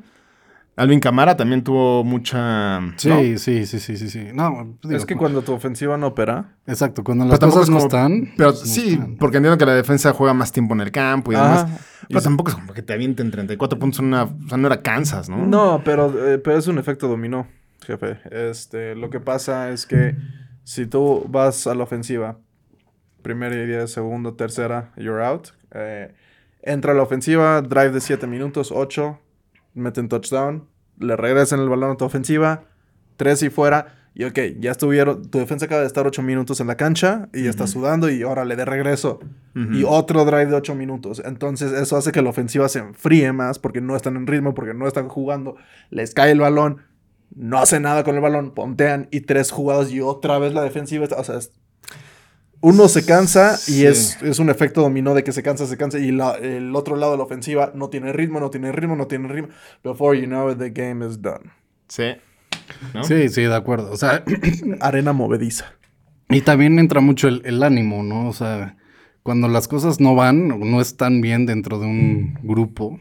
Alvin 0.76 1.00
Camara 1.00 1.38
también 1.38 1.64
tuvo 1.64 2.04
mucha... 2.04 2.80
Sí, 2.98 3.08
¿no? 3.10 3.18
sí, 3.38 3.38
sí, 3.38 3.66
sí, 3.80 3.96
sí, 3.98 4.10
sí. 4.10 4.28
No, 4.34 4.76
digo, 4.82 4.96
Es 4.98 5.06
que 5.06 5.16
cuando 5.16 5.44
tu 5.44 5.54
ofensiva 5.54 5.98
no 6.00 6.08
opera... 6.08 6.56
Exacto, 6.66 7.04
cuando 7.04 7.26
las 7.26 7.38
cosas 7.40 7.64
es 7.64 7.70
no 7.70 7.76
como- 7.76 7.86
están. 7.88 8.32
Pero 8.38 8.50
pues 8.52 8.62
no 8.62 8.66
sí, 8.68 8.94
están. 8.94 9.16
porque 9.18 9.38
entiendo 9.38 9.58
que 9.60 9.66
la 9.68 9.76
defensa 9.76 10.14
juega 10.14 10.34
más 10.34 10.52
tiempo 10.52 10.74
en 10.74 10.82
el 10.82 10.92
campo 10.92 11.32
y 11.32 11.36
demás. 11.36 11.68
Pero 12.08 12.20
Y- 12.20 12.24
tampoco 12.24 12.50
es 12.50 12.56
como 12.56 12.74
que 12.74 12.82
te 12.82 12.92
avienten 12.94 13.30
34 13.30 13.78
puntos 13.78 14.00
en 14.00 14.06
una... 14.06 14.24
O 14.24 14.36
sea, 14.50 14.58
no 14.58 14.66
era 14.68 14.82
Kansas, 14.82 15.30
¿no? 15.30 15.46
No, 15.46 15.82
pero, 15.86 16.12
eh, 16.28 16.40
pero 16.40 16.58
es 16.58 16.66
un 16.68 16.80
efecto 16.80 17.08
dominó, 17.08 17.46
jefe. 17.86 18.18
Este, 18.32 18.96
lo 18.96 19.10
que 19.10 19.20
pasa 19.20 19.70
es 19.72 19.86
que 19.86 20.16
si 20.64 20.86
tú 20.86 21.26
vas 21.30 21.68
a 21.68 21.76
la 21.76 21.84
ofensiva, 21.84 22.38
primera 23.22 23.56
idea, 23.56 23.88
segunda, 23.88 24.36
tercera, 24.36 24.92
you're 24.98 25.24
out. 25.24 25.50
eh, 25.72 26.14
entra 26.62 26.94
a 26.94 26.96
la 26.96 27.04
ofensiva, 27.04 27.62
drive 27.62 27.92
de 27.92 28.02
7 28.02 28.26
minutos, 28.28 28.72
8, 28.72 29.20
meten 29.74 30.08
touchdown, 30.08 30.68
le 31.00 31.16
regresan 31.16 31.60
el 31.60 31.70
balón 31.70 31.92
a 31.92 31.98
tu 31.98 32.06
ofensiva, 32.06 32.64
3 33.18 33.44
y 33.44 33.50
fuera. 33.50 34.00
Y 34.16 34.26
ok, 34.26 34.40
ya 34.60 34.70
estuvieron, 34.70 35.28
tu 35.30 35.40
defensa 35.40 35.66
acaba 35.66 35.82
de 35.82 35.88
estar 35.88 36.06
8 36.06 36.22
minutos 36.22 36.60
en 36.60 36.68
la 36.68 36.78
cancha 36.78 37.30
y 37.34 37.48
está 37.48 37.66
sudando 37.66 38.12
y 38.12 38.22
ahora 38.22 38.46
le 38.46 38.56
de 38.56 38.64
regreso. 38.64 39.20
Y 39.56 39.84
otro 39.86 40.24
drive 40.24 40.46
de 40.46 40.56
8 40.56 40.76
minutos. 40.76 41.22
Entonces 41.26 41.72
eso 41.72 41.98
hace 41.98 42.12
que 42.12 42.22
la 42.22 42.30
ofensiva 42.30 42.70
se 42.70 42.80
enfríe 42.80 43.34
más 43.34 43.58
porque 43.58 43.82
no 43.82 43.96
están 43.96 44.16
en 44.16 44.28
ritmo, 44.28 44.54
porque 44.54 44.76
no 44.76 44.88
están 44.88 45.10
jugando. 45.10 45.56
Les 45.90 46.14
cae 46.14 46.32
el 46.32 46.40
balón, 46.40 46.84
no 47.36 47.58
hace 47.60 47.80
nada 47.80 48.04
con 48.04 48.16
el 48.16 48.22
balón, 48.22 48.52
pontean 48.54 49.08
y 49.12 49.22
tres 49.22 49.52
jugadas 49.52 49.92
y 49.92 50.02
otra 50.02 50.38
vez 50.40 50.54
la 50.54 50.62
defensiva. 50.64 51.04
está- 51.04 51.18
o 51.20 51.24
sea, 51.24 51.38
es- 51.38 51.52
uno 52.62 52.88
se 52.88 53.06
cansa 53.06 53.56
y 53.68 53.72
Sí. 53.72 53.86
es, 53.86 54.22
es 54.22 54.40
un 54.40 54.50
efecto 54.50 54.82
dominó 54.82 55.14
de 55.14 55.24
que 55.24 55.34
se 55.34 55.44
cansa, 55.44 55.66
se 55.68 55.76
cansa 55.76 56.00
y 56.00 56.12
la- 56.12 56.36
el 56.36 56.74
otro 56.76 56.96
lado 56.96 57.12
de 57.14 57.18
la 57.18 57.24
ofensiva 57.26 57.72
no 57.76 57.90
tiene 57.90 58.14
ritmo, 58.14 58.40
no 58.40 58.50
tiene 58.50 58.72
ritmo, 58.72 58.96
no 58.96 59.08
tiene 59.08 59.28
ritmo. 59.28 59.50
Before 59.84 60.20
you 60.20 60.28
know 60.28 60.50
it, 60.50 60.58
the 60.60 60.70
game 60.70 61.06
is 61.06 61.22
done. 61.22 61.52
Sí. 61.90 62.16
¿No? 62.94 63.04
Sí, 63.04 63.28
sí, 63.30 63.42
de 63.42 63.56
acuerdo. 63.56 63.92
O 63.92 63.98
sea, 63.98 64.24
Arena 64.80 65.12
movediza. 65.12 65.74
y 66.30 66.42
también 66.42 66.80
entra 66.80 67.02
mucho 67.02 67.28
el, 67.28 67.42
el 67.46 67.62
ánimo, 67.64 68.02
¿no? 68.04 68.30
O 68.30 68.34
sea, 68.34 68.78
cuando 69.24 69.48
las 69.50 69.68
cosas 69.68 70.00
no 70.00 70.16
van 70.16 70.52
o 70.52 70.58
no 70.58 70.80
están 70.82 71.20
bien 71.22 71.46
dentro 71.46 71.80
de 71.80 71.86
un 71.86 72.40
grupo, 72.44 72.98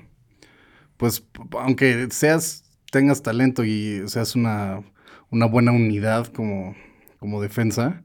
pues 0.96 1.24
aunque 1.60 2.08
seas, 2.10 2.61
tengas 2.92 3.22
talento 3.22 3.64
y 3.64 4.02
seas 4.06 4.36
una, 4.36 4.82
una 5.30 5.46
buena 5.46 5.72
unidad 5.72 6.26
como, 6.26 6.76
como 7.18 7.40
defensa, 7.40 8.02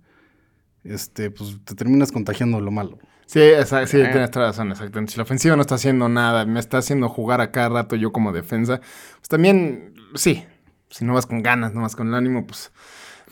este, 0.83 1.29
pues 1.29 1.57
te 1.65 1.75
terminas 1.75 2.11
contagiando 2.11 2.61
lo 2.61 2.71
malo. 2.71 2.97
Sí, 3.25 3.41
esa- 3.41 3.85
sí, 3.85 3.97
Eh. 3.99 4.07
tienes 4.09 4.31
toda 4.31 4.45
la 4.45 4.51
razón, 4.53 4.71
exactamente. 4.71 5.11
Si 5.11 5.17
la 5.17 5.23
ofensiva 5.23 5.55
no 5.57 5.61
está 5.61 5.75
haciendo 5.75 6.07
nada, 6.07 6.45
me 6.45 6.59
está 6.61 6.77
haciendo 6.77 7.09
jugar 7.09 7.41
a 7.41 7.51
cada 7.51 7.67
rato 7.69 7.97
yo 7.97 8.13
como 8.13 8.31
defensa, 8.31 8.79
pues 9.17 9.27
también, 9.27 9.93
sí, 10.15 10.45
si 10.89 11.03
no 11.03 11.13
vas 11.13 11.25
con 11.25 11.43
ganas, 11.43 11.73
no 11.73 11.81
vas 11.81 11.95
con 11.97 12.07
el 12.07 12.13
ánimo, 12.15 12.47
pues 12.47 12.71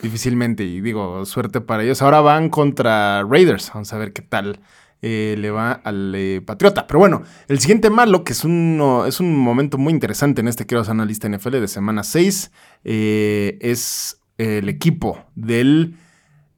difícilmente. 0.02 0.64
Y 0.64 0.82
digo, 0.82 1.24
suerte 1.24 1.62
para 1.62 1.82
ellos. 1.82 2.02
Ahora 2.02 2.20
van 2.20 2.50
contra 2.50 3.22
Raiders, 3.24 3.70
vamos 3.72 3.90
a 3.94 3.96
ver 3.98 4.12
qué 4.12 4.20
tal 4.20 4.60
eh, 5.08 5.36
le 5.38 5.52
va 5.52 5.70
al 5.70 6.12
eh, 6.16 6.42
Patriota. 6.44 6.88
Pero 6.88 6.98
bueno, 6.98 7.22
el 7.46 7.60
siguiente 7.60 7.90
malo, 7.90 8.24
que 8.24 8.32
es, 8.32 8.44
uno, 8.44 9.06
es 9.06 9.20
un 9.20 9.36
momento 9.36 9.78
muy 9.78 9.92
interesante 9.92 10.40
en 10.40 10.48
este 10.48 10.66
Quiero 10.66 10.82
Analista 10.90 11.28
NFL 11.28 11.60
de 11.60 11.68
semana 11.68 12.02
6, 12.02 12.50
eh, 12.82 13.56
es 13.60 14.20
el 14.36 14.68
equipo 14.68 15.24
del 15.36 15.94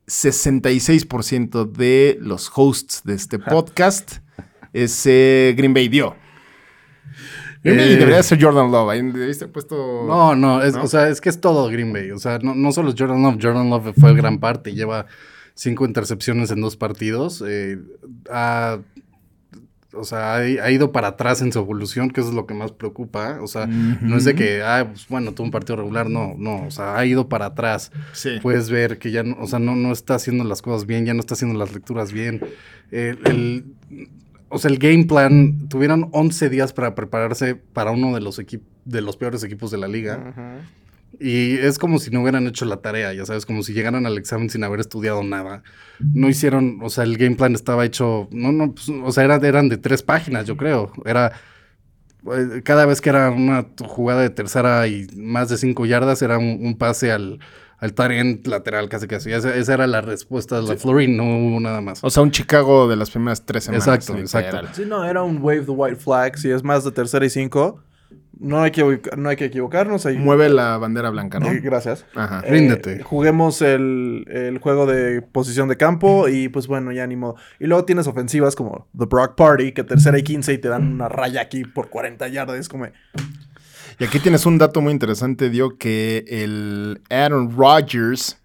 66% 0.06 1.70
de 1.70 2.16
los 2.22 2.50
hosts 2.54 3.02
de 3.04 3.16
este 3.16 3.38
podcast 3.38 4.20
es 4.72 5.02
Green 5.04 5.74
Bay 5.74 5.88
dio. 5.88 6.16
Green 7.62 7.76
Bay 7.76 7.96
debería 7.96 8.22
ser 8.22 8.42
Jordan 8.42 8.72
Love. 8.72 8.88
Ahí 8.88 9.02
debiste 9.02 9.44
haber 9.44 9.52
puesto. 9.52 10.06
No, 10.06 10.34
no, 10.34 10.62
es, 10.62 10.72
¿No? 10.72 10.84
o 10.84 10.86
sea, 10.86 11.10
es 11.10 11.20
que 11.20 11.28
es 11.28 11.38
todo 11.38 11.68
Green 11.68 11.92
Bay. 11.92 12.12
O 12.12 12.18
sea, 12.18 12.38
no, 12.38 12.54
no 12.54 12.72
solo 12.72 12.88
es 12.88 12.94
Jordan 12.98 13.22
Love, 13.22 13.36
Jordan 13.42 13.68
Love 13.68 13.92
fue 14.00 14.14
gran 14.14 14.38
parte, 14.38 14.72
lleva 14.72 15.04
cinco 15.58 15.84
intercepciones 15.84 16.50
en 16.52 16.60
dos 16.60 16.76
partidos. 16.76 17.42
eh, 17.46 17.78
ha- 18.30 18.78
o 19.94 20.04
sea, 20.04 20.34
ha, 20.34 20.36
ha 20.38 20.70
ido 20.70 20.92
para 20.92 21.08
atrás 21.08 21.40
en 21.40 21.50
su 21.50 21.58
evolución, 21.58 22.10
que 22.10 22.20
eso 22.20 22.28
es 22.28 22.34
lo 22.36 22.46
que 22.46 22.52
más 22.54 22.72
preocupa. 22.72 23.38
O 23.42 23.46
sea, 23.46 23.66
no 23.66 24.16
es 24.18 24.24
de 24.24 24.34
que, 24.34 24.62
ah, 24.62 24.86
pues, 24.92 25.08
bueno, 25.08 25.32
tuvo 25.32 25.46
un 25.46 25.50
partido 25.50 25.76
regular, 25.76 26.08
no, 26.10 26.34
no, 26.38 26.66
o 26.66 26.70
sea, 26.70 26.96
ha 26.98 27.04
ido 27.06 27.28
para 27.28 27.46
atrás. 27.46 27.90
Sí. 28.12 28.38
Puedes 28.42 28.68
ver 28.70 28.98
que 28.98 29.10
ya, 29.10 29.22
no, 29.22 29.36
o 29.40 29.46
sea, 29.46 29.58
no, 29.58 29.74
no 29.74 29.90
está 29.90 30.14
haciendo 30.14 30.44
las 30.44 30.60
cosas 30.62 30.86
bien, 30.86 31.06
ya 31.06 31.14
no 31.14 31.20
está 31.20 31.34
haciendo 31.34 31.58
las 31.58 31.72
lecturas 31.72 32.12
bien. 32.12 32.40
El- 32.90 33.18
el- 33.24 33.64
o 34.50 34.58
sea, 34.58 34.70
el 34.70 34.78
game 34.78 35.04
plan, 35.06 35.68
tuvieron 35.68 36.08
11 36.12 36.48
días 36.50 36.72
para 36.74 36.94
prepararse 36.94 37.54
para 37.54 37.90
uno 37.90 38.14
de 38.14 38.20
los, 38.20 38.38
equip- 38.38 38.62
de 38.84 39.00
los 39.00 39.16
peores 39.16 39.42
equipos 39.42 39.70
de 39.70 39.78
la 39.78 39.88
liga. 39.88 40.18
Ujú. 40.30 40.42
Y 41.20 41.56
es 41.58 41.78
como 41.78 41.98
si 41.98 42.10
no 42.10 42.22
hubieran 42.22 42.46
hecho 42.46 42.64
la 42.64 42.76
tarea, 42.76 43.12
ya 43.12 43.24
sabes, 43.26 43.44
como 43.46 43.62
si 43.62 43.72
llegaran 43.72 44.06
al 44.06 44.18
examen 44.18 44.50
sin 44.50 44.62
haber 44.62 44.80
estudiado 44.80 45.22
nada. 45.24 45.62
No 46.14 46.28
hicieron, 46.28 46.78
o 46.82 46.90
sea, 46.90 47.04
el 47.04 47.16
game 47.16 47.34
plan 47.36 47.54
estaba 47.54 47.84
hecho, 47.84 48.28
no, 48.30 48.52
no, 48.52 48.72
pues, 48.74 48.88
o 48.88 49.10
sea, 49.10 49.24
era- 49.24 49.36
eran 49.36 49.68
de 49.68 49.78
tres 49.78 50.02
páginas, 50.02 50.46
yo 50.46 50.56
creo. 50.56 50.92
Era, 51.04 51.32
eh, 52.32 52.62
cada 52.64 52.86
vez 52.86 53.00
que 53.00 53.10
era 53.10 53.30
una 53.30 53.66
jugada 53.86 54.22
de 54.22 54.30
tercera 54.30 54.86
y 54.86 55.06
más 55.16 55.48
de 55.48 55.56
cinco 55.56 55.86
yardas, 55.86 56.20
era 56.22 56.38
un, 56.38 56.58
un 56.64 56.76
pase 56.76 57.10
al, 57.10 57.38
al 57.78 57.94
end 58.12 58.46
lateral, 58.46 58.88
casi 58.88 59.06
casi. 59.06 59.32
Esa, 59.32 59.54
esa 59.56 59.74
era 59.74 59.86
la 59.86 60.00
respuesta 60.00 60.60
de 60.60 60.68
la 60.68 60.76
Flurry, 60.76 61.08
no 61.08 61.24
hubo 61.24 61.58
nada 61.60 61.80
más. 61.80 62.02
O 62.04 62.10
sea, 62.10 62.22
un 62.22 62.30
Chicago 62.30 62.88
de 62.88 62.96
las 62.96 63.10
primeras 63.10 63.44
tres 63.46 63.64
semanas. 63.64 63.86
Exacto, 63.86 64.16
exacto. 64.18 64.68
Sí, 64.74 64.82
no, 64.86 65.04
era 65.04 65.22
un 65.22 65.38
wave 65.38 65.62
the 65.62 65.70
white 65.70 65.96
flag. 65.96 66.36
Si 66.38 66.50
es 66.50 66.62
más 66.62 66.84
de 66.84 66.92
tercera 66.92 67.24
y 67.24 67.30
cinco, 67.30 67.80
no 68.40 68.62
hay 68.62 68.70
que, 68.70 69.00
no 69.16 69.28
hay 69.28 69.36
que 69.36 69.46
equivocarnos. 69.46 70.06
hay- 70.06 70.16
Mueve 70.18 70.48
la 70.48 70.78
bandera 70.78 71.10
blanca, 71.10 71.38
¿no? 71.40 71.48
Eh, 71.48 71.60
Gracias. 71.60 72.04
Ajá. 72.14 72.42
Eh, 72.44 72.50
Ríndete. 72.50 73.02
juguemos 73.02 73.62
el, 73.62 74.24
el 74.28 74.58
juego 74.58 74.86
de 74.86 75.22
posición 75.22 75.68
de 75.68 75.76
campo 75.76 76.28
y 76.28 76.48
pues 76.48 76.66
bueno, 76.66 76.92
ya 76.92 77.06
ni 77.06 77.16
modo. 77.16 77.36
Y 77.58 77.66
luego 77.66 77.84
tienes 77.84 78.06
ofensivas 78.06 78.54
como 78.56 78.88
The 78.96 79.06
Brock 79.06 79.34
Party, 79.36 79.72
que 79.72 79.84
tercera 79.84 80.18
y 80.18 80.22
15 80.22 80.52
y 80.52 80.58
te 80.58 80.68
dan 80.68 80.92
una 80.92 81.08
raya 81.08 81.40
aquí 81.40 81.64
por 81.64 81.90
40 81.90 82.28
yardas. 82.28 82.68
Como, 82.68 82.86
Y 83.98 84.04
aquí 84.04 84.20
tienes 84.20 84.46
un 84.46 84.58
dato 84.58 84.80
muy 84.80 84.92
interesante, 84.92 85.50
dio 85.50 85.76
que 85.76 86.24
el 86.28 87.00
Aaron 87.10 87.50
Rodgers 87.56 88.38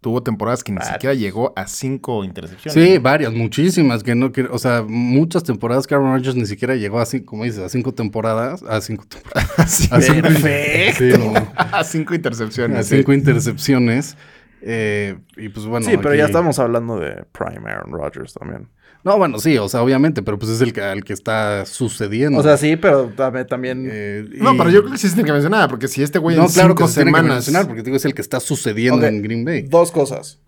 tuvo 0.00 0.22
temporadas 0.22 0.62
que 0.62 0.72
ni 0.72 0.80
siquiera 0.80 1.14
llegó 1.14 1.52
a 1.56 1.66
cinco 1.66 2.22
intercepciones. 2.24 2.74
Sí, 2.74 2.98
varias, 2.98 3.32
muchísimas, 3.32 4.02
que 4.02 4.14
no 4.14 4.30
quiero, 4.32 4.54
o 4.54 4.58
sea, 4.58 4.82
muchas 4.86 5.42
temporadas 5.42 5.86
que 5.86 5.94
Aaron 5.94 6.12
Rodgers 6.14 6.36
ni 6.36 6.46
siquiera 6.46 6.76
llegó 6.76 7.00
a 7.00 7.06
cinco, 7.06 7.26
como 7.26 7.44
dices, 7.44 7.60
a 7.60 7.68
cinco 7.68 7.92
temporadas, 7.92 8.62
a 8.62 8.80
cinco 8.80 9.04
temporadas. 9.06 9.48
Sí. 9.68 9.88
A 9.90 10.00
cinco, 10.00 10.22
Perfecto. 10.22 10.98
sí, 10.98 11.12
no, 11.18 11.34
a 11.56 11.84
cinco 11.84 12.14
intercepciones. 12.14 12.78
a 12.78 12.82
sí. 12.84 12.96
cinco 12.96 13.12
intercepciones. 13.12 14.16
eh, 14.62 15.16
y 15.36 15.48
pues 15.48 15.66
bueno. 15.66 15.86
sí, 15.86 15.96
pero 15.96 16.14
ya 16.14 16.26
estamos 16.26 16.58
hablando 16.58 16.98
de 16.98 17.24
Prime 17.32 17.68
Aaron 17.70 17.92
Rodgers 17.92 18.34
también. 18.34 18.68
No, 19.04 19.16
bueno, 19.16 19.38
sí, 19.38 19.56
o 19.58 19.68
sea, 19.68 19.82
obviamente, 19.82 20.22
pero 20.22 20.38
pues 20.38 20.50
es 20.50 20.60
el 20.60 20.72
que, 20.72 20.82
al 20.82 21.04
que 21.04 21.12
está 21.12 21.64
sucediendo. 21.64 22.38
O 22.38 22.42
sea, 22.42 22.56
sí, 22.56 22.76
pero 22.76 23.10
también... 23.48 23.88
Eh, 23.90 24.28
No, 24.40 24.56
pero 24.56 24.70
yo 24.70 24.80
creo 24.80 24.92
que 24.92 24.98
sí 24.98 25.08
se 25.08 25.14
tiene 25.14 25.28
que 25.28 25.32
mencionar, 25.32 25.68
porque 25.68 25.88
si 25.88 26.02
este 26.02 26.18
güey 26.18 26.36
No, 26.36 26.46
en 26.46 26.48
claro 26.50 26.74
que 26.74 26.82
cinco 26.82 26.88
se 26.88 27.04
tiene 27.04 27.16
que 27.16 27.22
mencionar, 27.22 27.66
porque 27.66 27.82
digo, 27.82 27.96
es 27.96 28.04
el 28.04 28.14
que 28.14 28.22
está 28.22 28.40
sucediendo 28.40 29.06
en 29.06 29.22
Green 29.22 29.44
Bay. 29.44 29.62
Dos 29.62 29.92
cosas. 29.92 30.40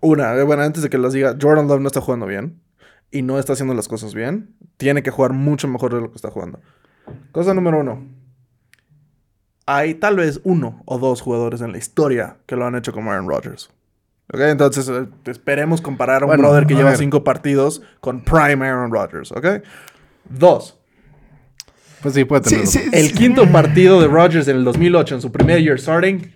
Una, 0.00 0.34
eh, 0.34 0.42
bueno, 0.42 0.62
antes 0.62 0.82
de 0.82 0.90
que 0.90 0.98
las 0.98 1.12
diga, 1.12 1.36
Jordan 1.40 1.68
Love 1.68 1.80
no 1.80 1.86
está 1.86 2.00
jugando 2.00 2.26
bien 2.26 2.60
y 3.10 3.22
no 3.22 3.38
está 3.38 3.52
haciendo 3.52 3.74
las 3.74 3.88
cosas 3.88 4.14
bien. 4.14 4.54
Tiene 4.76 5.02
que 5.02 5.10
jugar 5.10 5.32
mucho 5.32 5.68
mejor 5.68 5.94
de 5.94 6.00
lo 6.00 6.10
que 6.10 6.16
está 6.16 6.30
jugando. 6.30 6.60
Cosa 7.32 7.54
número 7.54 7.80
uno. 7.80 8.06
Hay 9.66 9.94
tal 9.94 10.16
vez 10.16 10.40
uno 10.44 10.82
o 10.86 10.98
dos 10.98 11.20
jugadores 11.20 11.60
en 11.60 11.72
la 11.72 11.78
historia 11.78 12.38
que 12.46 12.56
lo 12.56 12.66
han 12.66 12.76
hecho 12.76 12.92
como 12.92 13.10
Aaron 13.10 13.28
Rodgers. 13.28 13.70
¿Ok? 14.32 14.40
Entonces, 14.40 14.88
eh, 14.88 15.06
esperemos 15.26 15.80
comparar 15.80 16.22
a 16.22 16.26
un 16.26 16.30
Bueno, 16.30 16.42
brother 16.44 16.66
que 16.66 16.74
lleva 16.74 16.90
ver. 16.90 16.98
cinco 16.98 17.22
partidos 17.24 17.82
con 18.00 18.22
Prime 18.22 18.66
Aaron 18.66 18.90
Rodgers. 18.90 19.32
¿Ok? 19.32 19.46
Dos. 20.28 20.78
Pues 22.02 22.14
sí, 22.14 22.24
puede 22.24 22.42
tener. 22.42 22.66
Sí, 22.66 22.78
sí, 22.80 22.90
El 22.92 23.12
quinto 23.12 23.50
partido 23.50 24.00
de 24.00 24.08
Rodgers 24.08 24.48
en 24.48 24.56
el 24.56 24.64
2008, 24.64 25.16
en 25.16 25.20
su 25.22 25.32
primer 25.32 25.60
year 25.62 25.78
starting, 25.78 26.32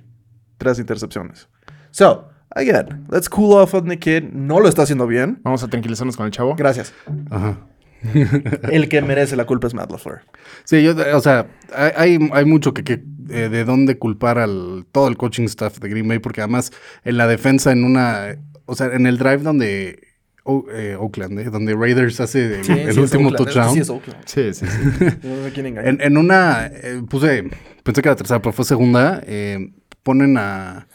tres 0.59 0.79
intercepciones. 0.79 1.49
So, 1.91 2.29
again, 2.55 3.07
let's 3.11 3.29
cool 3.29 3.55
off 3.55 3.75
on 3.75 3.89
the 3.89 3.99
kid. 3.99 4.25
No 4.33 4.61
lo 4.61 4.69
está 4.69 4.83
haciendo 4.83 5.07
bien. 5.07 5.41
Vamos 5.43 5.63
a 5.63 5.69
tranquilizarnos 5.69 6.17
con 6.17 6.27
el 6.27 6.33
chavo. 6.33 6.55
Gracias. 6.57 6.93
Ajá. 7.31 7.59
El 8.71 8.89
que 8.89 9.03
merece 9.03 9.37
la 9.37 9.45
culpa 9.47 9.67
es 9.67 9.75
Matt 9.75 9.91
LaFleur. 9.91 10.23
Sí, 10.65 10.83
yo, 10.83 10.95
o 11.15 11.21
sea, 11.21 11.47
hay, 11.75 12.19
mucho 12.47 12.73
que, 12.75 12.85
que, 12.85 13.03
eh, 13.31 13.49
de 13.49 13.65
dónde 13.65 13.99
culpar 13.99 14.39
al 14.39 14.87
todo 14.93 15.09
el 15.09 15.17
coaching 15.17 15.45
staff 15.45 15.79
de 15.79 15.89
Green 15.89 16.09
Bay, 16.09 16.19
porque 16.19 16.41
además 16.41 16.73
en 17.05 17.17
la 17.17 17.27
defensa, 17.27 17.73
en 17.73 17.85
una, 17.85 18.37
o 18.67 18.75
sea, 18.75 18.87
en 18.89 19.07
el 19.07 19.19
drive 19.19 19.39
donde 19.39 20.09
O- 20.45 20.65
eh, 20.73 20.97
Oakland, 20.99 21.39
eh, 21.39 21.45
donde 21.51 21.75
Raiders 21.75 22.19
hace 22.21 22.61
el, 22.63 22.99
último 22.99 23.31
touchdown. 23.33 23.75
Sí, 23.75 23.81
es 23.81 23.91
Oakland. 23.91 24.23
Sí, 24.25 24.55
sí, 24.55 24.67
sí. 24.67 25.05
No 25.23 25.43
me 25.45 25.51
quieren 25.53 25.67
engañar. 25.77 25.89
En, 25.89 26.01
en 26.01 26.17
una, 26.17 26.67
eh, 26.67 27.03
puse, 27.09 27.45
pensé 27.83 28.01
que 28.03 28.09
era 28.09 28.17
tercera, 28.17 28.41
pero 28.41 28.53
fue 28.55 28.65
segunda. 28.65 29.23
eh, 29.27 29.71
ponen 30.03 30.39
a, 30.39 30.87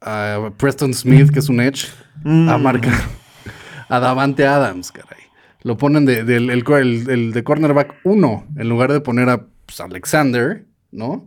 a 0.00 0.50
Preston 0.56 0.94
Smith, 0.94 1.30
que 1.30 1.38
es 1.40 1.48
un 1.50 1.60
edge, 1.60 1.88
a 2.24 2.56
marcar 2.58 2.94
a 3.90 4.00
Davante 4.00 4.46
Adams, 4.46 4.90
caray. 4.90 5.25
Lo 5.66 5.76
ponen 5.76 6.04
de, 6.04 6.20
el, 6.20 6.50
el- 6.50 7.10
el 7.10 7.32
de 7.32 7.42
cornerback 7.44 7.94
1 8.04 8.46
en 8.56 8.68
lugar 8.68 8.92
de 8.92 9.00
poner 9.00 9.28
a 9.28 9.46
pues, 9.66 9.80
Alexander, 9.80 10.64
¿no? 10.92 11.06
O 11.08 11.26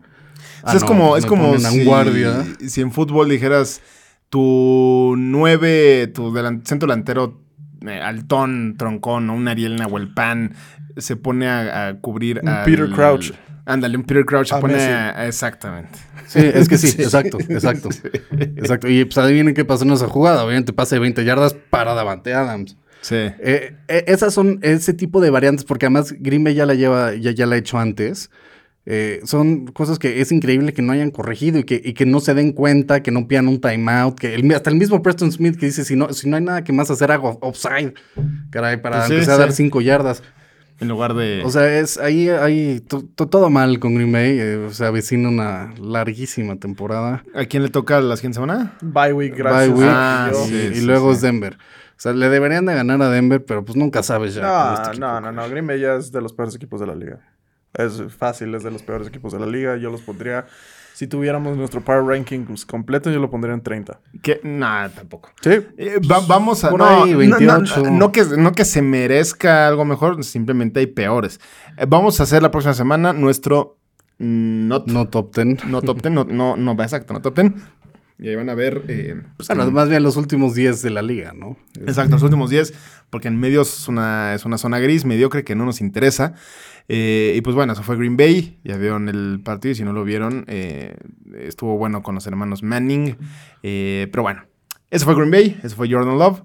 Ah, 0.64 0.72
sea, 0.72 0.78
es 0.78 0.82
no, 0.84 0.88
como, 0.88 1.18
es 1.18 1.24
me 1.24 1.30
como 1.30 1.54
a 1.54 1.60
si, 1.60 1.84
guardia. 1.84 2.44
si 2.66 2.82
en 2.82 2.92
fútbol 2.92 3.28
dijeras 3.30 3.82
tu 4.30 5.16
nueve, 5.18 6.08
tu 6.14 6.32
delan- 6.34 6.64
centro 6.66 6.88
delantero 6.88 7.42
eh, 7.88 8.00
altón, 8.02 8.76
troncón 8.78 9.30
o 9.30 9.34
un 9.36 9.48
Ariel 9.48 9.76
Nahuelpan 9.78 10.54
se 10.98 11.16
pone 11.16 11.48
a, 11.48 11.88
a 11.90 11.94
cubrir 12.00 12.40
Un 12.44 12.50
al- 12.50 12.66
Peter 12.66 12.90
Crouch. 12.90 13.32
Ándale, 13.66 13.98
un 13.98 14.04
Peter 14.04 14.26
Crouch 14.26 14.48
se 14.50 14.56
A 14.56 14.60
pone 14.60 14.76
a- 14.76 15.28
exactamente. 15.28 15.98
Sí, 16.28 16.40
es 16.40 16.68
que 16.70 16.78
sí, 16.78 16.88
Sí. 16.92 17.02
exacto, 17.02 17.38
exacto. 17.40 17.90
Exacto. 18.32 18.88
Y 18.88 19.04
pues 19.06 19.18
adivinen 19.18 19.54
qué 19.54 19.66
pasó 19.66 19.84
en 19.86 19.92
esa 19.92 20.08
jugada. 20.08 20.44
Obviamente 20.44 20.74
pase 20.74 20.96
de 20.96 21.00
20 21.02 21.24
yardas 21.26 21.54
para 21.70 21.94
Davante 21.94 22.34
Adams. 22.34 22.78
Sí. 23.02 23.16
Eh, 23.16 23.76
eh, 23.88 24.04
esas 24.08 24.34
son 24.34 24.60
ese 24.62 24.94
tipo 24.94 25.22
de 25.22 25.30
variantes, 25.30 25.64
porque 25.66 25.86
además 25.86 26.14
Green 26.20 26.44
Bay 26.44 26.54
ya 26.56 26.66
la 26.66 26.74
lleva, 26.76 27.16
ya, 27.16 27.32
ya 27.32 27.46
la 27.46 27.56
ha 27.56 27.58
hecho 27.58 27.78
antes. 27.78 28.30
Eh, 28.86 29.22
son 29.24 29.68
cosas 29.68 30.00
que 30.00 30.20
es 30.20 30.32
increíble 30.32 30.74
que 30.74 30.82
no 30.82 30.94
hayan 30.94 31.12
corregido 31.12 31.60
y 31.60 31.64
que, 31.64 31.80
y 31.84 31.94
que 31.94 32.06
no 32.08 32.20
se 32.22 32.34
den 32.34 32.54
cuenta, 32.54 33.04
que 33.04 33.12
no 33.12 33.28
pidan 33.28 33.48
un 33.48 33.62
timeout, 33.62 34.18
que 34.18 34.34
el- 34.34 34.52
hasta 34.56 34.70
el 34.72 34.78
mismo 34.78 35.02
Preston 35.04 35.32
Smith 35.32 35.58
que 35.60 35.68
dice, 35.68 35.86
si 35.86 35.96
no, 35.96 36.12
si 36.12 36.28
no 36.28 36.38
hay 36.38 36.44
nada 36.44 36.64
que 36.64 36.74
más 36.74 36.90
hacer, 36.90 37.12
hago 37.12 37.38
offside. 37.42 37.94
Caray, 38.50 38.82
para 38.82 38.98
Pues 38.98 39.08
sí, 39.10 39.14
empezar 39.14 39.36
a 39.36 39.38
dar 39.40 39.52
cinco 39.52 39.80
yardas. 39.82 40.24
En 40.80 40.88
lugar 40.88 41.14
de. 41.14 41.42
O 41.46 41.50
sea, 41.50 41.78
es 41.80 41.98
ahí, 41.98 42.30
ahí 42.30 42.80
to- 42.80 43.04
to- 43.16 43.28
todo 43.28 43.50
mal 43.50 43.80
con 43.80 43.96
Green 43.96 44.12
Bay. 44.12 44.38
eh, 44.40 44.66
o 44.70 44.72
sea, 44.72 44.88
avecina 44.88 45.28
una 45.30 45.74
larguísima 45.82 46.56
temporada. 46.58 47.24
¿A 47.36 47.46
quién 47.46 47.64
le 47.64 47.70
toca 47.70 48.00
la 48.02 48.16
siguiente 48.16 48.36
semana? 48.36 48.74
Bye 48.82 49.14
week, 49.14 49.36
gracias. 49.36 49.74
Bye 49.74 49.80
week, 49.84 49.92
Ah, 49.94 50.32
y, 50.32 50.36
sí, 50.48 50.70
y 50.72 50.76
sí, 50.76 50.86
luego 50.86 51.10
sí. 51.12 51.16
es 51.18 51.22
Denver. 51.22 51.56
O 51.56 52.02
sea, 52.02 52.14
le 52.14 52.30
deberían 52.30 52.66
de 52.66 52.74
ganar 52.76 53.02
a 53.02 53.10
Denver, 53.10 53.44
pero 53.44 53.66
pues 53.66 53.76
nunca 53.76 54.02
sabes 54.04 54.34
ya. 54.34 54.42
este 54.74 54.84
No, 54.84 54.88
equipo. 54.92 55.06
no, 55.06 55.20
no, 55.22 55.32
no. 55.34 55.50
Green 55.50 55.68
Bay 55.68 55.82
ya 55.82 55.96
es 55.96 56.14
de 56.14 56.22
los 56.22 56.32
peores 56.32 56.56
equipos 56.56 56.80
de 56.80 56.88
la 56.88 56.96
liga. 56.96 57.20
Es 57.74 58.02
fácil, 58.18 58.54
es 58.56 58.64
de 58.64 58.72
los 58.72 58.82
peores 58.84 59.08
equipos 59.08 59.34
de 59.34 59.40
la 59.40 59.46
liga. 59.46 59.78
Yo 59.78 59.92
los 59.92 60.02
pondría, 60.02 60.48
si 60.94 61.06
tuviéramos 61.08 61.56
nuestro 61.56 61.82
power 61.82 62.04
ranking 62.04 62.46
pues, 62.46 62.66
completo, 62.66 63.12
yo 63.12 63.20
lo 63.20 63.30
pondría 63.30 63.54
en 63.54 63.62
30. 63.62 64.00
Que, 64.24 64.42
nada, 64.44 64.90
tampoco. 64.90 65.30
Sí. 65.42 65.52
Eh, 65.78 66.00
va- 66.12 66.22
vamos 66.28 66.64
a. 66.64 66.72
Por 66.72 66.80
no, 66.80 67.04
ahí, 67.04 67.12
no, 67.12 67.18
28. 67.20 67.84
No, 67.84 67.92
no 67.92 68.12
que, 68.12 68.24
no 68.38 68.52
que 68.54 68.66
se 68.66 68.82
merezca 68.82 69.68
algo 69.68 69.86
mejor, 69.86 70.24
simplemente 70.24 70.80
hay 70.80 70.88
peores. 70.88 71.40
Eh, 71.78 71.86
vamos 71.88 72.20
a 72.20 72.24
hacer 72.24 72.42
la 72.42 72.52
próxima 72.52 72.74
semana 72.74 73.14
nuestro. 73.14 73.78
mm, 74.18 74.68
Not, 74.68 74.88
No 74.88 75.08
top 75.08 75.36
10. 75.36 75.66
no 75.66 75.82
top 75.82 76.02
10, 76.02 76.12
no, 76.14 76.24
no, 76.26 76.58
no, 76.58 76.72
exacto, 76.82 77.14
no 77.14 77.22
top 77.22 77.36
10. 77.40 77.54
Y 78.22 78.28
ahí 78.28 78.36
van 78.36 78.50
a 78.50 78.56
ver. 78.56 78.84
eh, 78.90 79.22
pues, 79.38 79.48
Bueno, 79.48 79.66
que- 79.66 79.72
más 79.72 79.88
bien 79.88 80.04
los 80.04 80.18
últimos 80.18 80.54
10 80.56 80.82
de 80.82 80.90
la 80.90 81.02
liga, 81.02 81.32
¿no? 81.34 81.56
Exacto, 81.80 82.14
los 82.16 82.24
últimos 82.24 82.50
10, 82.50 82.74
porque 83.10 83.30
en 83.30 83.40
medio 83.40 83.62
es 83.62 83.88
una, 83.88 84.34
es 84.34 84.44
una 84.44 84.58
zona 84.58 84.80
gris, 84.80 85.06
mediocre, 85.06 85.46
que 85.46 85.56
no 85.56 85.64
nos 85.66 85.80
interesa. 85.80 86.34
Eh, 86.92 87.34
y 87.38 87.42
pues 87.42 87.56
bueno, 87.56 87.74
eso 87.74 87.84
fue 87.84 87.96
Green 87.98 88.18
Bay. 88.18 88.60
Ya 88.64 88.76
vieron 88.78 89.08
el 89.10 89.40
partido 89.44 89.72
y 89.72 89.76
si 89.76 89.84
no 89.84 89.94
lo 89.94 90.04
vieron, 90.04 90.44
eh, 90.48 90.96
estuvo 91.38 91.78
bueno 91.78 92.02
con 92.02 92.16
los 92.16 92.26
hermanos 92.28 92.64
Manning. 92.64 93.16
Eh, 93.64 94.08
pero 94.12 94.24
bueno, 94.24 94.44
eso 94.90 95.06
fue 95.06 95.14
Green 95.16 95.30
Bay, 95.32 95.60
eso 95.64 95.76
fue 95.76 95.90
Jordan 95.90 96.18
Love. 96.18 96.42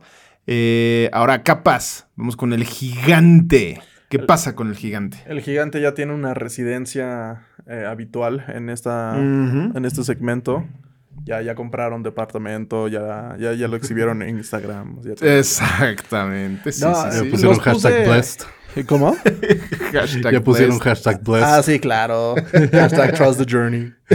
Eh, 0.47 1.09
ahora, 1.15 1.43
capaz, 1.43 2.09
vamos 2.17 2.37
con 2.37 2.53
el 2.53 2.65
gigante. 2.65 3.81
¿Qué 4.11 4.19
pasa 4.19 4.55
con 4.55 4.69
el 4.69 4.77
gigante? 4.77 5.17
El 5.27 5.41
gigante 5.41 5.81
ya 5.81 5.95
tiene 5.95 6.13
una 6.13 6.35
residencia 6.35 7.47
eh, 7.67 7.85
habitual 7.89 8.45
en, 8.49 8.69
esta, 8.69 9.17
en 9.19 9.85
este 9.85 10.05
segmento. 10.05 10.65
Ya, 11.25 11.41
ya 11.41 11.55
compraron 11.55 12.03
departamento, 12.03 12.87
ya, 12.89 13.35
ya, 13.39 13.55
ya 13.55 13.67
lo 13.67 13.77
exhibieron 13.77 14.21
en 14.23 14.37
Instagram. 14.37 15.01
ya. 15.03 15.39
Exactamente. 15.39 16.71
Sí, 16.73 16.85
No, 16.85 16.95
sí, 17.11 17.19
sí. 17.19 17.25
pusieron 17.31 17.57
los 17.57 17.65
hashtag 17.65 17.93
puse- 17.93 18.09
blessed. 18.09 18.47
¿Cómo? 18.87 19.15
Hashtag 19.93 20.33
Ya 20.33 20.41
pusieron 20.43 20.79
blessed. 20.79 20.83
hashtag 21.05 21.23
blessed. 21.23 21.47
Ah, 21.47 21.63
sí, 21.63 21.79
claro. 21.79 22.35
Hashtag 22.73 23.15
trust 23.15 23.39
the 23.39 23.47
journey. 23.49 23.93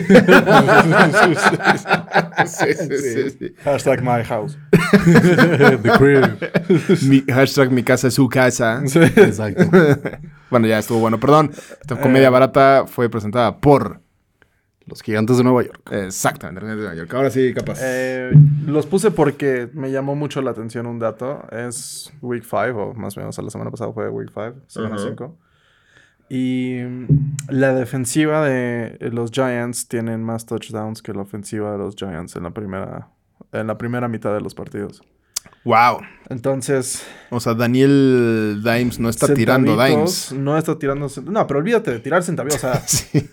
Sí, 2.45 2.73
sí, 2.73 2.97
sí, 2.97 3.29
sí. 3.39 3.55
Hashtag 3.63 4.01
my 4.01 4.23
house. 4.23 4.57
The 4.71 5.91
crib. 5.97 7.01
Mi, 7.07 7.21
hashtag 7.31 7.71
mi 7.71 7.83
casa 7.83 8.07
es 8.07 8.13
su 8.15 8.27
casa. 8.29 8.81
Exacto. 8.83 9.63
Bueno, 10.49 10.65
ya 10.65 10.79
estuvo 10.79 10.97
bueno. 10.99 11.19
Perdón. 11.19 11.51
Esta 11.79 11.95
comedia 12.01 12.25
Eh. 12.27 12.31
barata 12.31 12.85
fue 12.87 13.07
presentada 13.07 13.55
por. 13.57 14.01
Los 14.89 15.01
gigantes 15.01 15.37
de 15.37 15.43
Nueva 15.43 15.63
York. 15.63 15.91
Exactamente. 15.91 16.61
René 16.61 16.75
de 16.75 16.81
Nueva 16.81 16.95
York. 16.95 17.13
Ahora 17.13 17.29
sí, 17.29 17.53
capaz. 17.53 17.79
Eh, 17.81 18.31
los 18.65 18.85
puse 18.87 19.11
porque 19.11 19.69
me 19.73 19.91
llamó 19.91 20.15
mucho 20.15 20.41
la 20.41 20.51
atención 20.51 20.87
un 20.87 20.99
dato. 20.99 21.43
Es 21.51 22.11
Week 22.21 22.43
5, 22.43 22.57
o 22.75 22.93
más 22.95 23.15
o 23.15 23.19
menos 23.19 23.37
la 23.37 23.49
semana 23.49 23.71
pasada 23.71 23.93
fue 23.93 24.09
Week 24.09 24.29
5, 24.33 24.55
semana 24.67 24.95
Ajá. 24.95 25.05
5. 25.09 25.37
Y 26.29 26.79
mm, 26.83 27.07
la 27.49 27.73
defensiva 27.73 28.45
de 28.45 28.97
los 29.11 29.31
Giants 29.31 29.87
tienen 29.87 30.23
más 30.23 30.45
touchdowns 30.45 31.01
que 31.01 31.13
la 31.13 31.21
ofensiva 31.21 31.71
de 31.71 31.77
los 31.77 31.95
Giants 31.95 32.35
en 32.35 32.43
la 32.43 32.51
primera, 32.51 33.09
en 33.51 33.67
la 33.67 33.77
primera 33.77 34.07
mitad 34.07 34.33
de 34.33 34.41
los 34.41 34.53
partidos. 34.53 35.01
Wow. 35.63 35.99
Entonces, 36.31 37.01
O 37.31 37.39
sea, 37.39 37.55
Daniel 37.55 38.61
Dimes 38.63 38.99
no 38.99 39.09
está 39.09 39.33
tirando 39.33 39.83
Dimes. 39.83 40.31
No 40.31 40.59
está 40.59 40.77
tirando. 40.77 41.07
No, 41.25 41.47
pero 41.47 41.59
olvídate 41.59 41.89
de 41.89 41.99
tirar 41.99 42.21
centavitos. 42.21 42.57
O 42.57 42.59
sea, 42.59 42.83
Sí. 42.87 43.27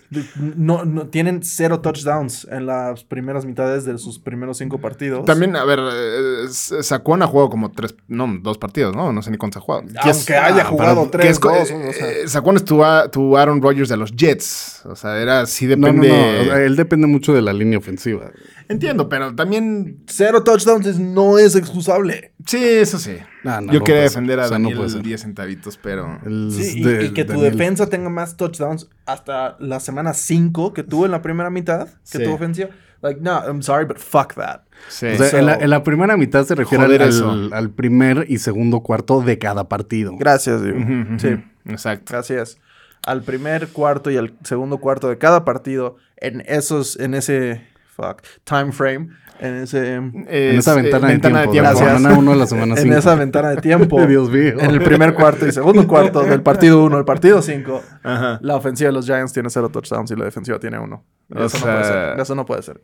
no, 0.55 0.83
no, 0.83 1.05
tienen 1.07 1.43
cero 1.43 1.79
touchdowns 1.81 2.47
en 2.49 2.65
las 2.65 3.03
primeras 3.03 3.45
mitades 3.45 3.85
de 3.85 3.99
sus 3.99 4.17
primeros 4.17 4.57
cinco 4.57 4.79
partidos. 4.79 5.25
También, 5.25 5.55
a 5.55 5.63
ver, 5.63 5.79
eh, 5.93 6.47
Saquon 6.49 7.21
ha 7.21 7.27
jugado 7.27 7.51
como 7.51 7.69
tres, 7.71 7.93
no, 8.07 8.27
dos 8.41 8.57
partidos, 8.57 8.95
¿no? 8.95 9.13
No 9.13 9.21
sé 9.21 9.29
ni 9.29 9.37
cuántos 9.37 9.61
ha 9.61 9.65
jugado. 9.65 9.83
Es- 9.87 10.17
Aunque 10.17 10.35
haya 10.35 10.61
ah, 10.63 10.65
jugado 10.65 11.11
pero 11.11 11.23
es 11.23 11.27
tres, 11.27 11.39
co- 11.39 11.49
dos, 11.55 11.69
eh, 11.69 11.89
o 11.89 11.93
sea. 11.93 12.11
eh, 12.11 12.27
Saquon 12.27 12.55
es 12.55 12.65
tu, 12.65 12.83
a- 12.83 13.11
tu 13.11 13.37
Aaron 13.37 13.61
Rodgers 13.61 13.89
de 13.89 13.97
los 13.97 14.11
Jets. 14.15 14.81
O 14.85 14.95
sea, 14.95 15.19
era 15.21 15.45
sí 15.45 15.67
No, 15.67 15.75
no, 15.75 15.85
depende. 15.87 16.09
no. 16.09 16.41
o 16.41 16.45
sea, 16.45 16.63
Él 16.63 16.75
depende 16.75 17.05
mucho 17.05 17.31
de 17.35 17.43
la 17.43 17.53
línea 17.53 17.77
ofensiva. 17.77 18.31
Entiendo, 18.69 19.07
pero 19.09 19.33
también. 19.35 20.03
Cero 20.07 20.43
touchdowns 20.43 20.85
es- 20.85 20.99
no 20.99 21.37
es 21.37 21.55
excusable. 21.55 22.33
Sí, 22.45 22.57
eso 22.63 22.97
sí. 22.99 23.15
No, 23.43 23.61
no, 23.61 23.71
Yo 23.73 23.79
no 23.79 23.85
quería 23.85 24.01
defender 24.01 24.39
a 24.39 24.45
O 24.45 24.47
sea, 24.47 24.55
Daniel 24.57 24.77
puede 24.77 24.89
ser. 24.89 25.01
10 25.03 25.21
centavitos, 25.21 25.77
pero. 25.77 26.19
El 26.25 26.51
Sí, 26.51 26.79
y, 26.79 26.83
de- 26.83 27.05
y 27.05 27.09
que 27.11 27.23
tu 27.25 27.33
Daniel. 27.33 27.51
defensa 27.51 27.87
tenga 27.87 28.09
más 28.09 28.35
touchdowns 28.37 28.89
hasta 29.05 29.55
la 29.59 29.79
semana 29.79 30.13
5 30.13 30.73
que 30.73 30.83
tuvo 30.83 31.05
en 31.05 31.11
la 31.11 31.21
primera 31.21 31.49
mitad 31.49 31.87
que 32.11 32.17
Sí. 32.17 32.23
tu 32.23 32.31
ofensiva. 32.33 32.69
Like, 33.01 33.21
no, 33.21 33.39
I'm 33.45 33.61
sorry, 33.61 33.85
but 33.85 33.97
fuck 33.99 34.33
that. 34.35 34.61
Sí. 34.89 35.05
O 35.05 35.17
sea, 35.17 35.29
So- 35.29 35.37
en, 35.37 35.45
la, 35.45 35.55
en 35.55 35.69
la 35.69 35.83
primera 35.83 36.17
mitad 36.17 36.45
se 36.45 36.55
refiere 36.55 36.83
al, 36.83 36.93
eso. 37.01 37.29
al- 37.29 37.53
al 37.53 37.69
primer 37.69 38.25
y 38.27 38.39
segundo 38.39 38.81
cuarto 38.81 39.21
de 39.21 39.37
cada 39.37 39.69
partido. 39.69 40.15
Gracias, 40.17 40.63
Diego. 40.63 40.79
Sí, 41.19 41.35
Exacto. 41.65 42.17
así 42.17 42.33
es. 42.33 42.57
Al 43.05 43.21
primer 43.23 43.67
cuarto 43.69 44.09
y 44.11 44.17
al 44.17 44.33
segundo 44.43 44.79
cuarto 44.79 45.07
de 45.09 45.17
cada 45.19 45.45
partido, 45.45 45.95
en 46.17 46.41
esos, 46.47 46.99
en 46.99 47.13
ese, 47.13 47.61
fuck, 47.97 48.21
time 48.43 48.71
frame, 48.71 49.09
en 49.39 49.55
ese... 49.55 49.95
En 49.95 50.25
Es, 50.29 50.59
esa 50.59 50.73
eh, 50.79 50.83
ventana, 50.83 51.07
de 51.07 51.19
tiempo. 51.19 51.51
de 51.51 51.61
la 51.61 51.75
semana 51.75 52.17
1 52.17 52.31
a 52.31 52.35
la 52.35 52.47
semana 52.47 52.75
5. 52.77 52.91
En 52.91 52.97
esa 52.97 53.15
ventana 53.15 53.49
de 53.49 53.57
tiempo. 53.57 54.05
Dios 54.07 54.29
mío. 54.29 54.53
En 54.59 54.69
el 54.71 54.81
primer 54.81 55.13
cuarto 55.15 55.47
y 55.47 55.51
segundo 55.51 55.85
cuarto 55.87 56.21
del 56.23 56.41
partido 56.43 56.83
1 56.83 56.95
al 56.95 57.05
partido 57.05 57.41
5, 57.41 57.83
Ajá. 58.03 58.39
la 58.41 58.55
ofensiva 58.55 58.89
de 58.89 58.93
los 58.93 59.05
Giants 59.05 59.33
tiene 59.33 59.49
cero 59.49 59.69
touchdowns 59.69 60.11
y 60.11 60.15
la 60.15 60.25
defensiva 60.25 60.59
tiene 60.59 60.79
uno. 60.79 61.03
O 61.35 61.43
Eso, 61.43 61.57
no 61.57 61.63
puede 61.65 61.83
ser. 61.83 62.19
Eso 62.19 62.35
no 62.35 62.45
puede 62.45 62.61
ser. 62.61 62.81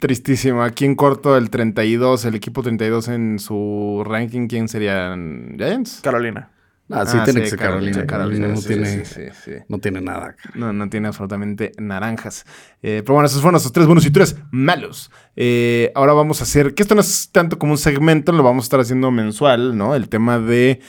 Tristísimo. 0.00 0.62
Aquí 0.62 0.84
en 0.84 0.94
corto, 0.96 1.36
el 1.38 1.48
32, 1.48 2.26
el 2.26 2.34
equipo 2.34 2.62
32 2.62 3.08
en 3.08 3.38
su 3.38 4.02
ranking, 4.04 4.46
¿quién 4.48 4.68
serían? 4.68 5.54
¿Giants? 5.56 6.00
Carolina. 6.02 6.50
Ah, 6.90 7.04
sí, 7.04 7.18
Ah, 7.20 7.24
tiene 7.24 7.40
sí, 7.40 7.44
que 7.44 7.50
ser 7.50 7.58
Carolina, 7.58 8.06
Carolina. 8.06 8.06
Carolina 8.06 8.48
no, 8.48 8.56
sí, 8.56 8.68
tiene, 8.68 9.04
sí, 9.04 9.52
no 9.68 9.78
tiene 9.78 10.00
nada. 10.00 10.34
No, 10.54 10.72
no 10.72 10.88
tiene 10.88 11.08
absolutamente 11.08 11.72
naranjas. 11.78 12.44
Eh, 12.82 13.02
pero 13.04 13.14
bueno, 13.14 13.26
esos 13.26 13.40
fueron 13.40 13.52
nuestros 13.52 13.72
tres 13.72 13.86
buenos 13.86 14.06
y 14.06 14.10
tres 14.10 14.36
malos. 14.50 15.10
Eh, 15.36 15.92
ahora 15.94 16.14
vamos 16.14 16.40
a 16.40 16.44
hacer, 16.44 16.74
que 16.74 16.82
esto 16.82 16.94
no 16.94 17.02
es 17.02 17.30
tanto 17.30 17.58
como 17.58 17.72
un 17.72 17.78
segmento, 17.78 18.32
lo 18.32 18.42
vamos 18.42 18.64
a 18.64 18.66
estar 18.66 18.80
haciendo 18.80 19.10
mensual, 19.10 19.76
¿no? 19.76 19.94
El 19.94 20.08
tema 20.08 20.38
de 20.38 20.80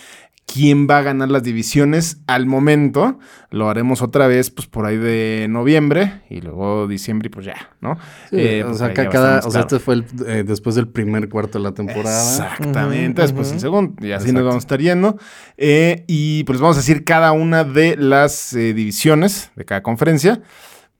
quién 0.51 0.87
va 0.89 0.97
a 0.97 1.01
ganar 1.03 1.29
las 1.29 1.43
divisiones 1.43 2.21
al 2.25 2.45
momento. 2.47 3.19
Lo 3.51 3.69
haremos 3.69 4.01
otra 4.01 4.27
vez, 4.27 4.49
pues 4.49 4.67
por 4.67 4.85
ahí 4.85 4.97
de 4.97 5.47
noviembre 5.49 6.21
y 6.29 6.41
luego 6.41 6.87
diciembre 6.87 7.27
y 7.27 7.29
pues 7.29 7.45
ya, 7.45 7.69
¿no? 7.81 7.97
Sí, 8.29 8.37
Eh, 8.39 8.63
o 8.63 8.67
pues 8.67 8.79
sea, 8.79 8.87
ahí 8.87 8.93
ca- 8.93 9.03
ya 9.03 9.09
va 9.09 9.09
a 9.09 9.13
cada, 9.13 9.47
o 9.47 9.51
sea, 9.51 9.61
este 9.61 9.79
fue 9.79 9.93
el, 9.95 10.05
eh, 10.27 10.43
después 10.45 10.75
del 10.75 10.87
primer 10.87 11.29
cuarto 11.29 11.57
de 11.59 11.63
la 11.63 11.73
temporada. 11.73 12.21
Exactamente, 12.31 13.21
después 13.21 13.47
el 13.49 13.53
ujú. 13.55 13.61
segundo, 13.61 14.05
y 14.07 14.11
así 14.11 14.31
nos 14.31 14.41
vamos 14.43 14.55
a 14.55 14.59
estar 14.59 14.79
yendo. 14.79 15.17
Eh, 15.57 16.03
y 16.07 16.43
pues 16.45 16.59
vamos 16.59 16.77
a 16.77 16.79
decir 16.79 17.03
cada 17.03 17.31
una 17.31 17.63
de 17.63 17.95
las 17.97 18.51
divisiones 18.55 19.51
de 19.55 19.65
cada 19.65 19.83
conferencia. 19.83 20.41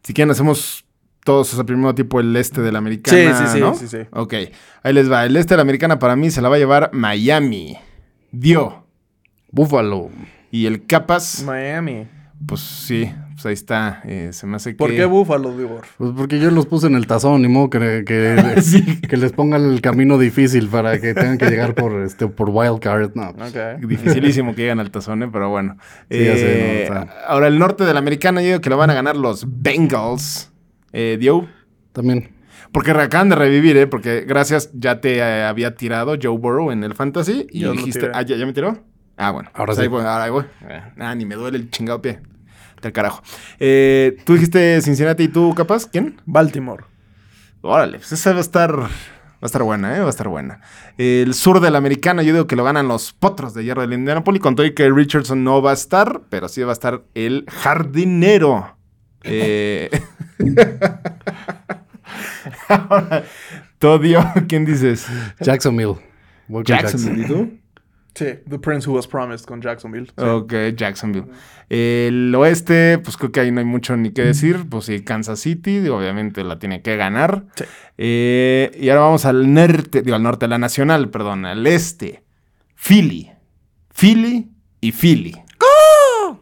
Si 0.03 0.13
quieren, 0.13 0.31
hacemos 0.31 0.85
todos, 1.23 1.51
o 1.53 1.55
sea, 1.55 1.65
primero 1.65 1.93
tipo 1.95 2.19
el 2.19 2.35
este 2.35 2.62
de 2.62 2.71
la 2.71 2.77
americana. 2.79 3.38
Sí, 3.38 3.45
sí, 3.45 3.51
sí, 3.53 3.59
¿no? 3.59 3.73
sí, 3.75 3.88
sí. 3.88 3.97
Ok, 4.12 4.33
ahí 4.83 4.93
les 4.93 5.12
va. 5.12 5.25
El 5.25 5.35
este 5.35 5.53
de 5.53 5.57
la 5.57 5.62
americana 5.63 5.99
para 5.99 6.15
mí 6.15 6.29
se 6.31 6.41
la 6.41 6.49
va 6.49 6.55
a 6.55 6.59
llevar 6.59 6.89
Miami. 6.93 7.77
Dio. 8.31 8.85
Búfalo. 9.51 10.09
Y 10.51 10.65
el 10.65 10.85
Capas, 10.85 11.43
Miami. 11.45 12.07
pues 12.45 12.62
sí, 12.62 13.12
pues 13.33 13.45
ahí 13.45 13.53
está. 13.53 14.01
eh, 14.05 14.29
se 14.33 14.47
me 14.47 14.55
hace 14.55 14.71
que. 14.71 14.77
¿Por 14.77 14.91
qué 14.91 15.05
Buffalo, 15.05 15.55
Digor? 15.57 15.81
Pues 15.97 16.12
porque 16.15 16.39
yo 16.39 16.49
los 16.51 16.65
puse 16.65 16.88
en 16.88 16.95
el 16.95 17.05
tazón, 17.07 17.41
ni 17.41 17.47
modo 17.47 17.69
que, 17.69 18.03
que, 18.05 18.55
Sí. 18.62 18.99
que 19.01 19.17
les 19.17 19.31
pongan 19.31 19.63
el 19.71 19.81
camino 19.81 20.17
difícil 20.17 20.67
para 20.67 20.99
que 20.99 21.13
tengan 21.13 21.38
que 21.38 21.49
llegar 21.49 21.75
por 21.75 22.01
este 22.03 22.27
por 22.27 22.49
wild 22.49 22.79
card. 22.79 23.12
No, 23.15 23.33
pues, 23.35 23.55
Ok. 23.55 23.81
Dificilísimo 23.88 24.55
que 24.55 24.63
lleguen 24.63 24.79
al 24.79 24.89
tazón, 24.91 25.23
¿eh? 25.23 25.29
pero 25.31 25.49
bueno. 25.49 25.77
Sí, 26.09 26.17
ya 26.25 26.35
sé, 26.35 26.83
Eh, 26.85 26.88
no, 26.89 26.99
o 26.99 27.03
sea. 27.03 27.13
Ahora, 27.27 27.47
el 27.47 27.59
norte 27.59 27.83
de 27.85 27.93
la 27.93 27.99
americana, 27.99 28.41
yo 28.41 28.47
digo 28.47 28.62
que 28.62 28.69
lo 28.69 28.77
van 28.77 28.89
a 28.89 28.93
ganar 28.93 29.15
los 29.17 29.45
Bengals. 29.47 30.51
Eh, 30.93 31.17
Dio. 31.19 31.47
también. 31.91 32.31
Porque 32.71 32.91
acaban 32.91 33.29
de 33.29 33.35
revivir, 33.35 33.77
¿eh? 33.77 33.88
Porque 33.88 34.25
gracias, 34.27 34.69
ya 34.73 35.01
te 35.01 35.17
eh, 35.17 35.43
había 35.43 35.75
tirado 35.75 36.15
Joe 36.21 36.38
Burrow 36.38 36.71
en 36.71 36.83
el 36.83 36.93
Fantasy. 36.93 37.47
Y 37.51 37.59
Yo 37.62 37.71
dijiste, 37.71 38.09
ah, 38.13 38.21
¿ya, 38.21 38.35
ya 38.38 38.45
me 38.45 38.53
tiró? 38.53 38.83
Ah, 39.19 39.32
bueno. 39.32 39.49
Ahora 39.53 39.67
Pues 39.67 39.77
sí. 39.77 39.82
Ahí 39.84 39.88
voy, 39.89 40.01
ahora 40.01 40.23
ahí 40.23 40.32
voy. 40.32 40.45
Ah, 40.97 41.13
ni 41.13 41.25
me 41.25 41.36
duele 41.36 41.58
el 41.58 41.69
chingado 41.69 42.01
pie. 42.01 42.21
Del 42.82 42.93
carajo. 42.93 43.21
Eh, 43.60 44.15
¿Tú 44.23 44.34
dijiste 44.34 44.82
Cincinnati 44.82 45.23
y 45.23 45.27
tú, 45.27 45.53
capaz? 45.53 45.86
¿Quién? 45.86 46.21
Baltimore. 46.25 46.86
Órale, 47.62 47.97
pues 47.97 48.13
esa 48.13 48.32
va 48.32 48.38
a 48.38 48.41
estar. 48.41 48.79
Va 48.79 48.88
a 49.41 49.45
estar 49.45 49.62
buena, 49.63 49.97
¿eh? 49.97 49.99
Va 49.99 50.08
a 50.08 50.10
estar 50.10 50.29
buena. 50.29 50.62
El 50.97 51.34
sur 51.34 51.60
de 51.60 51.69
la 51.69 51.77
americana, 51.77 52.23
yo 52.23 52.32
digo 52.32 52.47
que 52.47 52.55
lo 52.55 52.63
ganan 52.63 52.88
los 52.88 53.12
potros 53.12 53.53
de 53.53 53.65
hierro 53.65 53.82
del 53.82 53.91
Indianapolis. 53.91 54.41
Con 54.41 54.55
todo 54.55 54.73
que 54.73 54.89
Richardson 54.89 55.43
no 55.43 55.62
va 55.62 55.71
a 55.71 55.73
estar, 55.73 56.21
pero 56.29 56.47
sí 56.47 56.62
va 56.62 56.69
a 56.69 56.73
estar 56.73 57.03
el 57.13 57.45
jardinero. 57.49 58.77
Eh... 59.23 59.89
Ahora, 62.69 63.25
Todio, 63.79 64.25
¿quién 64.47 64.63
dices? 64.63 65.08
Jacksonville. 65.41 65.97
Jacksonville, 66.63 67.23
¿y 67.23 67.27
tú? 67.27 67.59
Sí, 68.15 68.26
The 68.50 68.60
Prince 68.60 68.89
Who 68.89 68.95
Was 68.95 69.08
Promised 69.08 69.45
con 69.45 69.62
Jacksonville. 69.62 70.08
Sí. 70.08 70.26
Ok, 70.26 70.54
Jacksonville. 70.76 71.28
El 71.69 72.34
oeste, 72.36 72.98
pues 72.98 73.15
creo 73.17 73.32
que 73.32 73.39
ahí 73.39 73.52
no 73.52 73.60
hay 73.60 73.65
mucho 73.65 73.95
ni 73.95 74.12
que 74.12 74.24
decir. 74.24 74.65
Pues 74.69 74.86
sí, 74.86 75.02
Kansas 75.02 75.39
City, 75.39 75.80
digo, 75.80 75.98
obviamente 75.98 76.43
la 76.43 76.60
tiene 76.60 76.82
que 76.82 76.98
ganar. 76.98 77.45
Sí. 77.56 77.65
Eh, 77.98 78.72
y 78.80 78.89
ahora 78.89 79.02
vamos 79.02 79.26
al 79.26 79.54
norte, 79.54 80.02
digo, 80.02 80.15
al 80.15 80.24
norte, 80.24 80.48
la 80.48 80.58
nacional, 80.58 81.10
perdón, 81.10 81.45
al 81.45 81.65
este. 81.67 82.24
Philly. 82.76 83.32
Philly 83.93 84.50
y 84.82 84.91
Philly. 84.91 85.36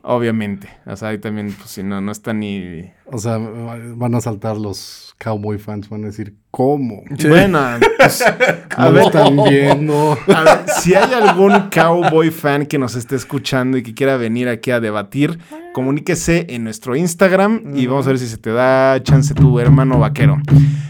Obviamente. 0.10 0.70
O 0.86 0.96
sea, 0.96 1.10
ahí 1.10 1.18
también, 1.18 1.52
pues 1.52 1.70
si 1.70 1.84
no, 1.84 2.00
no 2.00 2.14
está 2.14 2.32
ni. 2.32 2.90
O 3.08 3.18
sea, 3.18 3.38
van 3.38 4.16
a 4.16 4.22
saltar 4.22 4.56
los 4.56 5.14
cowboy 5.22 5.58
fans, 5.58 5.90
van 5.90 6.06
a 6.06 6.08
decir, 6.08 6.34
¿cómo? 6.50 7.04
Bueno, 7.28 7.60
pues, 7.98 8.22
a 8.78 8.86
¿No 8.86 8.94
ver, 8.94 9.04
están 9.04 9.36
viendo? 9.44 10.18
a 10.34 10.44
ver, 10.44 10.60
si 10.80 10.96
hay 10.96 11.14
algún 11.14 11.70
cowboy 11.70 12.32
fan 12.32 12.68
que 12.68 12.78
nos 12.78 12.96
esté 12.96 13.18
escuchando 13.18 13.78
y 13.78 13.84
que 13.84 13.94
quiera 13.94 14.16
venir 14.16 14.48
aquí 14.48 14.72
a 14.72 14.80
debatir, 14.80 15.40
comuníquese 15.74 16.46
en 16.52 16.64
nuestro 16.64 16.96
Instagram 16.96 17.76
y 17.76 17.86
vamos 17.88 18.06
a 18.06 18.12
ver 18.12 18.20
si 18.20 18.28
se 18.28 18.38
te 18.38 18.54
da 18.54 19.04
chance 19.04 19.34
tu 19.34 19.60
hermano 19.60 20.00
vaquero. 20.00 20.38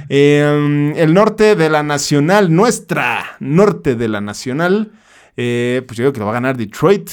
Eh, 0.10 0.94
el 0.96 1.14
norte 1.16 1.56
de 1.56 1.72
la 1.72 1.82
nacional, 1.82 2.54
nuestra 2.54 3.26
norte 3.40 3.96
de 3.96 4.10
la 4.10 4.22
nacional, 4.22 4.92
eh, 5.38 5.82
pues 5.88 5.98
yo 5.98 6.04
digo 6.04 6.14
que 6.14 6.20
lo 6.20 6.26
va 6.26 6.34
a 6.34 6.36
ganar 6.36 6.56
Detroit, 6.56 7.10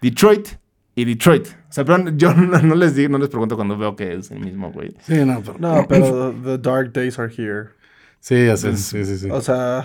Detroit 0.00 0.63
y 0.94 1.04
Detroit. 1.04 1.46
O 1.46 1.72
sea, 1.72 1.84
pero 1.84 2.10
yo 2.16 2.34
no, 2.34 2.60
no 2.60 2.74
les 2.74 2.94
digo, 2.94 3.10
no 3.10 3.18
les 3.18 3.28
pregunto 3.28 3.56
cuando 3.56 3.76
veo 3.76 3.96
que 3.96 4.14
es 4.14 4.30
el 4.30 4.40
mismo, 4.40 4.72
güey. 4.72 4.94
Sí, 5.02 5.24
no, 5.24 5.42
pero... 5.42 5.58
No, 5.58 5.86
pero 5.88 6.34
the 6.44 6.58
dark 6.58 6.92
days 6.92 7.18
are 7.18 7.32
here. 7.32 7.70
Sí, 8.20 8.46
ya 8.46 8.56
sé, 8.56 8.74
sí, 8.78 9.04
sí, 9.04 9.18
sí. 9.18 9.30
O 9.30 9.42
sea, 9.42 9.84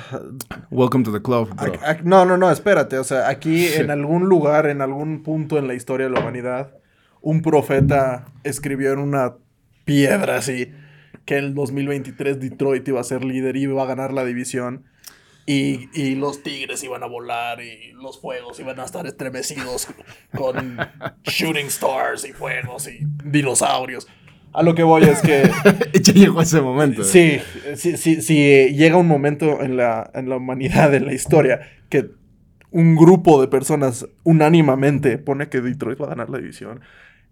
Welcome 0.72 1.04
to 1.04 1.12
the 1.12 1.22
club, 1.22 1.50
bro. 1.56 1.74
No, 2.06 2.24
no, 2.24 2.38
no, 2.38 2.50
espérate. 2.50 2.98
O 2.98 3.04
sea, 3.04 3.28
aquí 3.28 3.68
en 3.68 3.92
algún 3.92 4.30
lugar, 4.30 4.68
en 4.68 4.82
algún 4.82 5.24
punto 5.24 5.58
en 5.58 5.68
la 5.68 5.74
historia 5.74 6.08
de 6.08 6.14
la 6.14 6.22
humanidad, 6.22 6.72
un 7.22 7.42
profeta 7.42 8.28
escribió 8.46 8.94
en 8.94 9.00
una 9.00 9.34
piedra 9.84 10.38
así 10.38 10.72
que 11.26 11.38
en 11.38 11.46
el 11.46 11.54
2023 11.54 12.40
Detroit 12.40 12.88
iba 12.88 13.02
a 13.02 13.04
ser 13.04 13.24
líder 13.24 13.56
y 13.56 13.64
iba 13.64 13.84
a 13.84 13.86
ganar 13.86 14.14
la 14.14 14.24
división. 14.24 14.86
Y, 15.52 15.90
y 15.94 16.14
los 16.14 16.44
tigres 16.44 16.84
iban 16.84 17.02
a 17.02 17.08
volar 17.08 17.60
y 17.60 17.92
los 17.94 18.22
fuegos 18.22 18.60
iban 18.60 18.80
a 18.80 18.86
estar 18.86 19.08
estremecidos 19.08 19.88
con 20.38 20.78
shooting 21.24 21.66
stars 21.66 22.24
y 22.24 22.34
fuegos 22.34 22.88
y 22.88 23.00
dinosaurios. 23.24 24.08
A 24.54 24.62
lo 24.62 24.76
que 24.76 24.84
voy 24.84 25.06
es 25.06 25.22
que 25.24 25.50
ya 26.04 26.14
llegó 26.14 26.44
ese 26.44 26.62
momento. 26.62 27.04
Sí, 27.04 27.40
sí, 27.76 27.98
sí, 27.98 28.22
sí, 28.22 28.76
llega 28.76 28.98
un 28.98 29.08
momento 29.08 29.64
en 29.64 29.76
la, 29.76 30.12
en 30.14 30.30
la 30.30 30.38
humanidad, 30.38 30.94
en 30.94 31.08
la 31.08 31.14
historia, 31.14 31.62
que 31.90 32.12
un 32.70 32.96
grupo 32.96 33.42
de 33.42 33.48
personas 33.48 34.08
unánimamente 34.24 35.18
pone 35.18 35.50
que 35.50 35.62
Detroit 35.62 36.00
va 36.00 36.06
a 36.06 36.10
ganar 36.10 36.30
la 36.30 36.38
división. 36.38 36.82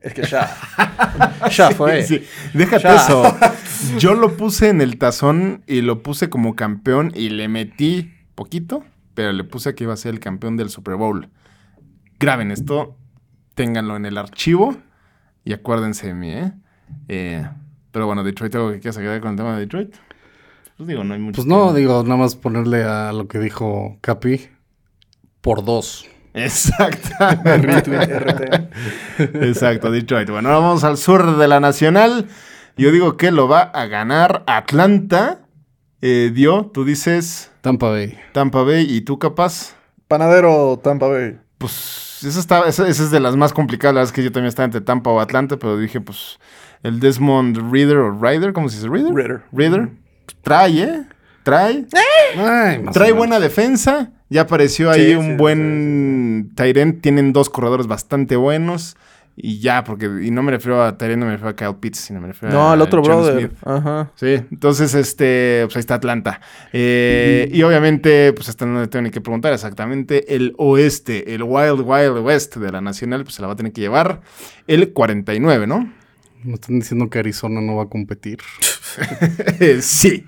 Es 0.01 0.13
que 0.13 0.23
ya. 0.23 0.55
ya 1.51 1.71
fue. 1.71 2.03
Sí, 2.03 2.23
Déjate 2.53 2.83
Ya. 2.83 2.95
eso. 2.95 3.23
Yo 3.97 4.13
lo 4.13 4.37
puse 4.37 4.69
en 4.69 4.81
el 4.81 4.97
tazón 4.97 5.63
y 5.67 5.81
lo 5.81 6.03
puse 6.03 6.29
como 6.29 6.55
campeón 6.55 7.11
y 7.15 7.29
le 7.29 7.47
metí 7.47 8.13
poquito, 8.35 8.83
pero 9.13 9.31
le 9.33 9.43
puse 9.43 9.73
que 9.75 9.83
iba 9.85 9.93
a 9.93 9.97
ser 9.97 10.13
el 10.13 10.19
campeón 10.19 10.57
del 10.57 10.69
Super 10.69 10.95
Bowl. 10.95 11.29
Graben 12.19 12.51
esto, 12.51 12.95
ténganlo 13.55 13.95
en 13.95 14.05
el 14.05 14.17
archivo 14.17 14.77
y 15.43 15.53
acuérdense 15.53 16.07
de 16.07 16.13
mí, 16.13 16.31
¿eh? 16.31 16.51
Eh, 17.07 17.47
pero 17.91 18.05
bueno, 18.05 18.23
Detroit, 18.23 18.53
¿algo 18.55 18.71
que 18.71 18.79
quieras 18.79 18.97
agregar 18.97 19.21
con 19.21 19.31
el 19.31 19.37
tema 19.37 19.53
de 19.53 19.61
Detroit? 19.61 19.95
Pues 20.77 20.87
digo, 20.87 21.03
no 21.03 21.13
hay 21.15 21.19
mucho. 21.19 21.37
Pues 21.37 21.47
no, 21.47 21.73
digo, 21.73 22.03
nada 22.03 22.17
más 22.17 22.35
ponerle 22.35 22.83
a 22.83 23.11
lo 23.11 23.27
que 23.27 23.39
dijo 23.39 23.97
Capi 24.01 24.47
por 25.41 25.65
dos. 25.65 26.05
RT. 27.17 27.89
Exacto, 29.43 29.89
Detroit. 29.91 30.29
Bueno, 30.29 30.49
ahora 30.49 30.61
vamos 30.61 30.83
al 30.83 30.97
sur 30.97 31.37
de 31.37 31.47
la 31.47 31.59
Nacional. 31.59 32.27
Yo 32.77 32.91
digo 32.91 33.17
que 33.17 33.31
lo 33.31 33.47
va 33.47 33.61
a 33.61 33.87
ganar 33.87 34.43
Atlanta. 34.45 35.39
Eh, 36.01 36.31
Dio, 36.33 36.69
tú 36.71 36.85
dices 36.85 37.51
Tampa 37.61 37.89
Bay. 37.89 38.19
Tampa 38.33 38.61
Bay 38.61 38.85
y 38.87 39.01
tú 39.01 39.17
capaz. 39.17 39.75
Panadero 40.07 40.79
Tampa 40.83 41.07
Bay. 41.07 41.39
Pues 41.57 42.19
esa, 42.23 42.39
está, 42.39 42.67
esa, 42.67 42.87
esa 42.87 43.03
es 43.03 43.09
de 43.09 43.19
las 43.19 43.35
más 43.35 43.51
complicadas. 43.51 43.95
La 43.95 44.01
verdad 44.01 44.11
es 44.11 44.15
que 44.15 44.23
yo 44.23 44.31
también 44.31 44.49
estaba 44.49 44.65
entre 44.65 44.81
Tampa 44.81 45.09
o 45.09 45.19
Atlanta, 45.19 45.57
pero 45.57 45.75
dije, 45.77 46.01
pues, 46.01 46.37
el 46.83 46.99
Desmond 46.99 47.71
Reader 47.71 47.97
o 47.97 48.11
Ryder, 48.11 48.53
¿cómo 48.53 48.69
se 48.69 48.75
dice? 48.75 48.89
Reader. 48.89 49.41
Reader. 49.51 49.89
Pues, 50.25 50.37
trae, 50.43 50.83
¿eh? 50.83 51.03
Trae. 51.41 51.87
Ay, 52.37 52.85
o 52.87 52.91
Trae 52.91 53.11
buena 53.11 53.39
defensa. 53.39 54.11
Ya 54.29 54.41
apareció 54.41 54.91
ahí 54.91 55.09
Sí, 55.11 55.15
un 55.15 55.25
sí, 55.25 55.35
buen 55.37 56.51
Tyrant. 56.55 57.01
Tienen 57.01 57.33
dos 57.33 57.49
corredores 57.49 57.87
bastante 57.87 58.35
buenos. 58.35 58.97
Y 59.39 59.59
ya, 59.59 59.83
porque. 59.83 60.07
Y 60.23 60.31
no 60.31 60.41
me 60.41 60.51
refiero 60.51 60.83
a 60.83 60.97
Tyrant, 60.97 61.19
no 61.19 61.25
me 61.27 61.33
refiero 61.33 61.49
a 61.49 61.55
Kyle 61.55 61.75
Pitts, 61.79 61.99
sino 61.99 62.19
me 62.19 62.27
refiero 62.29 62.55
No, 62.55 62.71
a 62.71 62.73
el 62.73 62.81
otro 62.81 63.03
John 63.05 63.17
brother. 63.23 63.39
Smith. 63.39 63.51
Ajá. 63.63 64.11
Sí, 64.15 64.33
entonces, 64.51 64.95
este, 64.95 65.61
pues 65.65 65.75
ahí 65.75 65.81
está 65.81 65.93
Atlanta. 65.95 66.41
Eh, 66.73 67.47
y 67.53 67.61
obviamente, 67.61 68.33
pues 68.33 68.49
hasta 68.49 68.65
no 68.65 68.81
le 68.81 68.87
tengo 68.87 69.03
ni 69.03 69.11
que 69.11 69.21
preguntar 69.21 69.53
exactamente. 69.53 70.35
El 70.35 70.55
oeste, 70.57 71.35
el 71.35 71.43
Wild 71.43 71.81
Wild 71.85 72.17
West 72.25 72.55
de 72.57 72.71
la 72.71 72.81
Nacional, 72.81 73.23
pues 73.23 73.35
se 73.35 73.41
la 73.43 73.47
va 73.47 73.53
a 73.53 73.57
tener 73.57 73.73
que 73.73 73.81
llevar 73.81 74.21
el 74.65 74.91
49, 74.91 75.67
¿no? 75.67 75.93
Me 76.43 76.53
están 76.53 76.79
diciendo 76.79 77.09
que 77.09 77.19
Arizona 77.19 77.61
no 77.61 77.75
va 77.75 77.83
a 77.83 77.89
competir. 77.89 78.39
sí. 79.81 80.25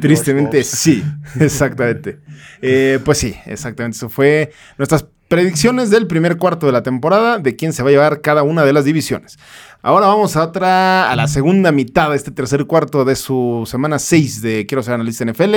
Tristemente 0.00 0.62
sí, 0.64 1.04
exactamente. 1.40 2.20
Eh, 2.62 2.98
pues 3.04 3.18
sí, 3.18 3.34
exactamente. 3.46 3.96
Eso 3.96 4.08
fue 4.08 4.52
nuestras 4.78 5.06
predicciones 5.28 5.90
del 5.90 6.06
primer 6.06 6.36
cuarto 6.36 6.66
de 6.66 6.72
la 6.72 6.82
temporada 6.82 7.38
de 7.38 7.56
quién 7.56 7.72
se 7.72 7.82
va 7.82 7.88
a 7.88 7.92
llevar 7.92 8.20
cada 8.20 8.42
una 8.42 8.64
de 8.64 8.72
las 8.72 8.84
divisiones. 8.84 9.38
Ahora 9.82 10.06
vamos 10.06 10.36
a 10.36 10.44
otra, 10.44 11.10
a 11.10 11.16
la 11.16 11.28
segunda 11.28 11.72
mitad 11.72 12.10
de 12.10 12.16
este 12.16 12.30
tercer 12.30 12.66
cuarto 12.66 13.04
de 13.04 13.16
su 13.16 13.64
semana 13.66 13.98
6 13.98 14.42
de 14.42 14.66
Quiero 14.66 14.82
ser 14.82 14.94
analista 14.94 15.24
NFL, 15.24 15.56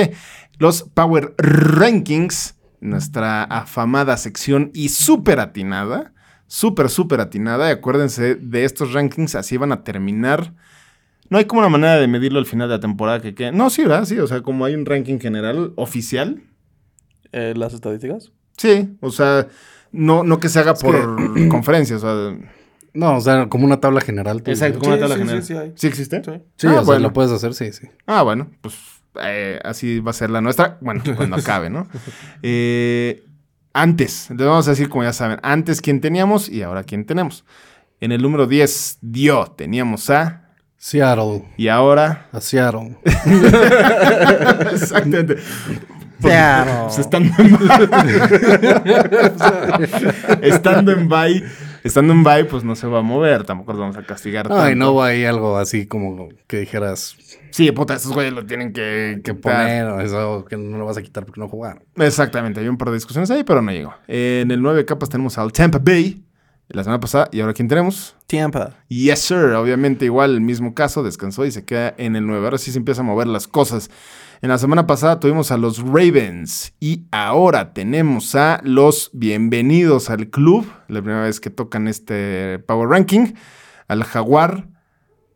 los 0.58 0.82
Power 0.94 1.34
Rankings, 1.38 2.56
nuestra 2.80 3.44
afamada 3.44 4.16
sección 4.16 4.70
y 4.74 4.88
súper 4.88 5.40
atinada, 5.40 6.12
súper, 6.50 6.90
súper 6.90 7.20
atinada. 7.20 7.68
Y 7.68 7.72
acuérdense 7.72 8.34
de 8.34 8.64
estos 8.64 8.92
rankings, 8.92 9.36
así 9.36 9.56
van 9.56 9.70
a 9.70 9.84
terminar. 9.84 10.52
No 11.28 11.38
hay 11.38 11.44
como 11.44 11.60
una 11.60 11.68
manera 11.68 11.94
de 11.96 12.08
medirlo 12.08 12.40
al 12.40 12.46
final 12.46 12.68
de 12.68 12.74
la 12.74 12.80
temporada 12.80 13.20
que 13.20 13.36
quede. 13.36 13.52
No, 13.52 13.70
sí, 13.70 13.82
¿verdad? 13.82 14.04
Sí, 14.04 14.18
o 14.18 14.26
sea, 14.26 14.42
como 14.42 14.64
hay 14.64 14.74
un 14.74 14.84
ranking 14.84 15.18
general 15.20 15.72
oficial. 15.76 16.42
Eh, 17.30 17.54
¿Las 17.56 17.72
estadísticas? 17.72 18.32
Sí, 18.56 18.96
o 19.00 19.10
sea, 19.12 19.46
no, 19.92 20.24
no 20.24 20.40
que 20.40 20.48
se 20.48 20.58
haga 20.58 20.74
por 20.74 21.16
conferencias, 21.48 22.02
o 22.02 22.30
sea. 22.32 22.48
No, 22.94 23.16
o 23.18 23.20
sea, 23.20 23.48
como 23.48 23.64
una 23.64 23.78
tabla 23.78 24.00
general. 24.00 24.42
Exacto, 24.44 24.80
como 24.80 24.88
una 24.92 24.96
Sí, 24.96 25.00
tabla 25.02 25.14
sí, 25.14 25.20
general. 25.20 25.42
sí, 25.44 25.54
sí 25.54 25.58
hay. 25.60 25.72
¿Sí 25.76 25.86
existe? 25.86 26.24
Sí. 26.24 26.32
Sí, 26.56 26.66
Ah, 26.66 26.70
o 26.70 26.74
sea, 26.74 26.82
bueno. 26.82 27.00
lo 27.02 27.12
puedes 27.12 27.30
hacer, 27.30 27.54
sí, 27.54 27.70
sí. 27.72 27.86
Ah, 28.06 28.22
bueno, 28.22 28.50
pues 28.60 28.74
eh, 29.22 29.60
así 29.62 30.00
va 30.00 30.10
a 30.10 30.14
ser 30.14 30.30
la 30.30 30.40
nuestra. 30.40 30.78
Bueno, 30.80 31.00
cuando 31.16 31.36
acabe, 31.40 31.70
¿no? 31.70 31.86
Eh, 32.42 33.22
antes, 33.72 34.28
les 34.30 34.46
vamos 34.46 34.66
a 34.66 34.70
decir, 34.70 34.88
como 34.88 35.04
ya 35.04 35.12
saben, 35.12 35.38
antes 35.42 35.80
quién 35.80 36.00
teníamos 36.00 36.48
y 36.48 36.62
ahora 36.62 36.84
quién 36.84 37.04
tenemos. 37.04 37.44
En 38.00 38.12
el 38.12 38.22
número 38.22 38.46
10, 38.46 38.98
dio, 39.02 39.46
teníamos 39.46 40.08
a. 40.10 40.50
Seattle. 40.76 41.44
Y 41.58 41.68
ahora. 41.68 42.28
A 42.32 42.40
Seattle. 42.40 42.96
Exactamente. 44.72 45.36
Seattle. 46.20 46.74
Pues 46.84 46.98
estando 46.98 47.34
en 47.38 47.58
estando 50.42 50.92
en 50.92 51.08
bye. 51.08 51.44
Estando 51.84 52.12
en 52.12 52.22
bye, 52.22 52.44
pues 52.44 52.64
no 52.64 52.76
se 52.76 52.86
va 52.86 52.98
a 52.98 53.02
mover. 53.02 53.44
Tampoco 53.44 53.72
los 53.72 53.80
vamos 53.80 53.96
a 53.96 54.02
castigar. 54.02 54.46
Ay, 54.50 54.70
tanto. 54.70 54.76
no 54.76 55.02
hay 55.02 55.24
algo 55.24 55.56
así 55.56 55.86
como 55.86 56.28
que 56.46 56.60
dijeras 56.60 57.16
Sí, 57.50 57.70
puta, 57.72 57.94
estos 57.94 58.12
güeyes 58.12 58.32
lo 58.32 58.46
tienen 58.46 58.72
que, 58.72 59.34
poner 59.34 59.86
o 59.86 60.00
eso 60.00 60.44
que 60.44 60.56
no 60.56 60.78
lo 60.78 60.86
vas 60.86 60.96
a 60.96 61.02
quitar 61.02 61.24
porque 61.24 61.40
no 61.40 61.48
jugaron. 61.48 61.82
Exactamente, 61.96 62.60
hay 62.60 62.68
un 62.68 62.78
par 62.78 62.88
de 62.88 62.94
discusiones 62.94 63.30
ahí, 63.30 63.44
pero 63.44 63.60
no 63.60 63.72
llegó. 63.72 63.94
En 64.06 64.50
el 64.50 64.62
9 64.62 64.84
capas 64.84 65.08
tenemos 65.08 65.36
al 65.38 65.52
Tampa 65.52 65.78
Bay, 65.78 66.24
la 66.68 66.84
semana 66.84 67.00
pasada, 67.00 67.28
y 67.32 67.40
ahora 67.40 67.52
¿quién 67.52 67.68
tenemos? 67.68 68.14
Tampa. 68.26 68.76
Yes, 68.88 69.20
sir. 69.20 69.52
Obviamente, 69.56 70.04
igual 70.04 70.34
el 70.34 70.40
mismo 70.40 70.74
caso, 70.74 71.02
descansó 71.02 71.44
y 71.44 71.50
se 71.50 71.64
queda 71.64 71.94
en 71.98 72.14
el 72.14 72.26
9. 72.26 72.44
Ahora 72.44 72.58
sí 72.58 72.70
se 72.70 72.78
empieza 72.78 73.00
a 73.00 73.04
mover 73.04 73.26
las 73.26 73.48
cosas. 73.48 73.90
En 74.42 74.48
la 74.48 74.56
semana 74.56 74.86
pasada 74.86 75.20
tuvimos 75.20 75.50
a 75.50 75.58
los 75.58 75.78
Ravens 75.80 76.72
y 76.80 77.04
ahora 77.10 77.74
tenemos 77.74 78.34
a 78.34 78.60
los 78.64 79.10
bienvenidos 79.12 80.08
al 80.08 80.28
club, 80.30 80.66
la 80.88 81.02
primera 81.02 81.24
vez 81.24 81.40
que 81.40 81.50
tocan 81.50 81.86
este 81.88 82.58
Power 82.60 82.88
Ranking, 82.88 83.34
al 83.86 84.02
Jaguar 84.02 84.68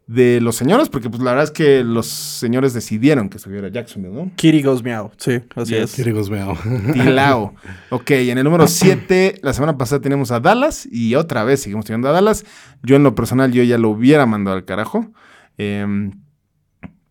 de 0.07 0.41
los 0.41 0.57
señores, 0.57 0.89
porque 0.89 1.11
pues 1.11 1.23
la 1.23 1.33
verdad 1.33 1.45
es 1.45 1.51
que 1.51 1.85
los 1.85 2.07
señores 2.07 2.73
decidieron 2.73 3.29
que 3.29 3.39
subiera 3.39 3.69
Jacksonville, 3.69 4.15
¿no? 4.15 4.31
Kitty 4.37 4.63
goes 4.63 4.83
meow. 4.83 5.11
Sí, 5.19 5.41
así 5.55 5.75
Yes. 5.75 5.83
es. 5.91 5.95
Queridos 5.97 6.31
veo. 6.31 6.57
Tilao. 6.95 7.55
Ok, 7.91 8.11
en 8.13 8.39
el 8.39 8.45
número 8.45 8.67
7, 8.67 9.41
la 9.43 9.53
semana 9.53 9.77
pasada 9.77 10.01
tenemos 10.01 10.31
a 10.31 10.41
Dallas 10.41 10.89
y 10.91 11.15
otra 11.15 11.45
vez 11.45 11.61
seguimos 11.61 11.85
teniendo 11.85 12.09
a 12.09 12.13
Dallas. 12.13 12.45
Yo 12.83 12.97
en 12.97 13.03
lo 13.03 13.15
personal, 13.15 13.53
yo 13.53 13.63
ya 13.65 13.77
lo 13.77 13.91
hubiera 13.91 14.25
mandado 14.25 14.57
al 14.57 14.65
carajo. 14.65 15.11
Em, 15.59 16.11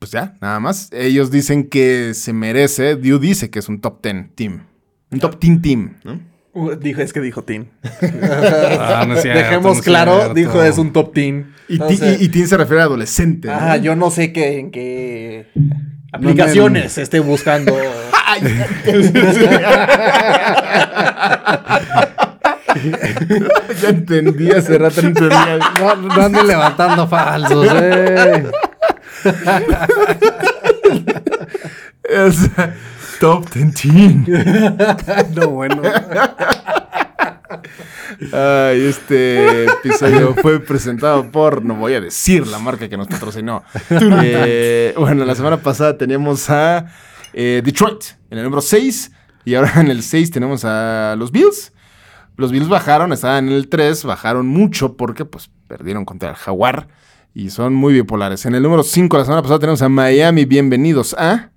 pues 0.04 0.12
ya, 0.12 0.34
nada 0.42 0.60
más. 0.60 0.89
Ellos 0.92 1.32
dicen 1.32 1.70
que 1.70 2.13
se 2.13 2.34
merece, 2.34 2.98
Diu 2.98 3.20
dice 3.20 3.50
que 3.50 3.60
es 3.60 3.70
un 3.70 3.80
top 3.80 4.02
10 4.04 4.36
team. 4.36 4.63
Un 5.12 5.20
top 5.20 5.39
10 5.39 5.62
team, 5.62 5.96
¿no? 6.04 6.20
Uh, 6.56 6.76
dijo, 6.76 7.02
es 7.02 7.13
que 7.13 7.22
dijo 7.22 7.44
teen. 7.44 7.70
Ah, 8.22 9.06
no 9.08 9.16
es 9.16 9.22
cierto, 9.22 9.39
Dejemos 9.39 9.78
no 9.78 9.84
claro, 9.84 10.16
cierto. 10.18 10.34
dijo 10.34 10.62
es 10.62 10.78
un 10.78 10.92
top 10.92 11.13
teen. 11.13 11.54
Y, 11.70 11.78
No 11.80 11.88
ti- 11.88 11.96
sé. 11.98 12.18
y- 12.20 12.26
y 12.38 12.46
se 12.48 12.58
refiere 12.58 12.82
a 12.82 12.86
adolescente. 12.86 13.48
¿no? 13.48 13.54
Ah, 13.58 13.78
yo 13.78 13.96
no 13.96 14.12
sé 14.12 14.34
qué, 14.34 14.60
en 14.60 14.72
qué 14.72 15.48
aplicaciones 16.12 16.98
esté 16.98 17.22
buscando. 17.22 17.74
Ya 23.82 23.89
entendí 23.89 24.52
hace 24.52 24.78
rato. 24.78 25.02
No, 25.02 25.96
no 25.96 26.22
anden 26.22 26.48
levantando 26.48 27.08
falsos, 27.08 27.68
eh. 27.74 28.44
Es 32.04 32.50
top 33.20 33.50
10. 33.50 33.74
No, 35.36 35.48
bueno. 35.50 35.82
Ay, 38.32 38.86
este 38.86 39.66
episodio 39.66 40.36
fue 40.36 40.60
presentado 40.60 41.32
por, 41.32 41.64
no 41.64 41.76
voy 41.76 41.94
a 41.94 42.02
decir 42.02 42.46
la 42.48 42.60
marca 42.60 42.90
que 42.90 42.98
nos 42.98 43.08
patrocinó. 43.08 43.64
Eh, 43.90 44.94
bueno, 44.98 45.26
la 45.26 45.36
semana 45.36 45.58
pasada 45.58 45.98
teníamos 45.98 46.50
a 46.50 46.88
eh, 47.34 47.62
Detroit 47.64 48.04
en 48.30 48.38
el 48.38 48.44
número 48.44 48.62
6 48.62 49.12
y 49.46 49.56
ahora 49.56 49.74
en 49.82 49.90
el 49.90 50.04
6 50.04 50.32
tenemos 50.32 50.66
a 50.66 51.16
los 51.18 51.32
Bills. 51.32 51.72
Los 52.36 52.52
Bills 52.52 52.68
bajaron, 52.68 53.14
estaban 53.14 53.48
en 53.48 53.54
el 53.54 53.70
3, 53.70 54.04
bajaron 54.06 54.48
mucho 54.48 54.98
porque 54.98 55.26
pues 55.26 55.50
perdieron 55.68 56.04
contra 56.06 56.30
el 56.30 56.36
Jaguar 56.36 56.88
y 57.34 57.50
son 57.50 57.74
muy 57.74 57.93
bipolares. 57.93 58.46
En 58.46 58.56
el 58.56 58.63
número 58.63 58.84
5 58.84 59.17
la 59.17 59.26
semana 59.26 59.41
pasada 59.41 59.60
tenemos 59.60 59.82
a 59.82 59.89
Miami, 59.89 60.46
bienvenidos 60.46 61.13
a... 61.17 61.50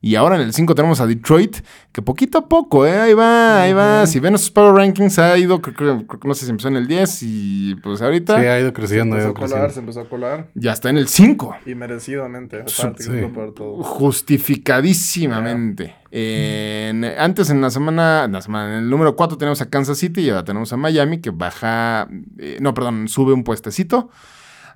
Y 0.00 0.14
ahora 0.14 0.36
en 0.36 0.42
el 0.42 0.52
5 0.54 0.76
tenemos 0.76 1.00
a 1.00 1.08
Detroit, 1.08 1.56
que 1.90 2.02
poquito 2.02 2.38
a 2.38 2.48
poco, 2.48 2.86
¿eh? 2.86 3.00
Ahí 3.00 3.14
va, 3.14 3.62
ahí 3.62 3.72
va. 3.72 4.06
Si 4.06 4.20
ven 4.20 4.30
nuestros 4.30 4.52
Power 4.52 4.72
Rankings, 4.76 5.18
ha 5.18 5.36
ido, 5.36 5.60
creo, 5.60 6.06
creo- 6.06 6.20
no 6.22 6.34
sé 6.34 6.44
si 6.44 6.52
empezó 6.52 6.68
en 6.68 6.76
el 6.76 6.86
10 6.86 7.18
y 7.24 7.74
pues 7.82 8.00
ahorita 8.00 8.38
Sí, 8.40 8.46
ha 8.46 8.60
ido 8.60 8.68
Se 8.68 8.72
creciendo, 8.74 9.16
ha 9.16 9.18
empezó 9.18 9.32
ido 9.32 9.36
a 9.36 9.40
colar, 9.48 9.48
creciendo. 9.66 9.74
se 9.74 9.80
empezó 9.80 10.00
a 10.02 10.08
colar. 10.08 10.50
ya 10.54 10.72
está 10.72 10.88
en 10.90 10.98
el 10.98 11.08
5. 11.08 11.56
Y 11.66 11.74
merecidamente. 11.74 12.62
Sí. 12.66 12.80
Aparte, 12.80 13.02
que 13.06 13.10
fue 13.10 13.28
por 13.30 13.54
todo. 13.54 13.82
Justificadísimamente. 13.82 15.96
En- 16.12 17.04
antes 17.04 17.50
en 17.50 17.60
la 17.60 17.70
semana, 17.70 18.22
en 18.26 18.32
la 18.32 18.40
semana, 18.40 18.74
en 18.78 18.84
el 18.84 18.90
número 18.90 19.16
4 19.16 19.36
tenemos 19.36 19.60
a 19.62 19.68
Kansas 19.68 19.98
City 19.98 20.20
y 20.20 20.30
ahora 20.30 20.44
tenemos 20.44 20.72
a 20.72 20.76
Miami 20.76 21.20
que 21.20 21.30
baja, 21.30 22.06
eh, 22.38 22.58
no, 22.60 22.72
perdón, 22.72 23.08
sube 23.08 23.32
un 23.32 23.42
puestecito. 23.42 24.10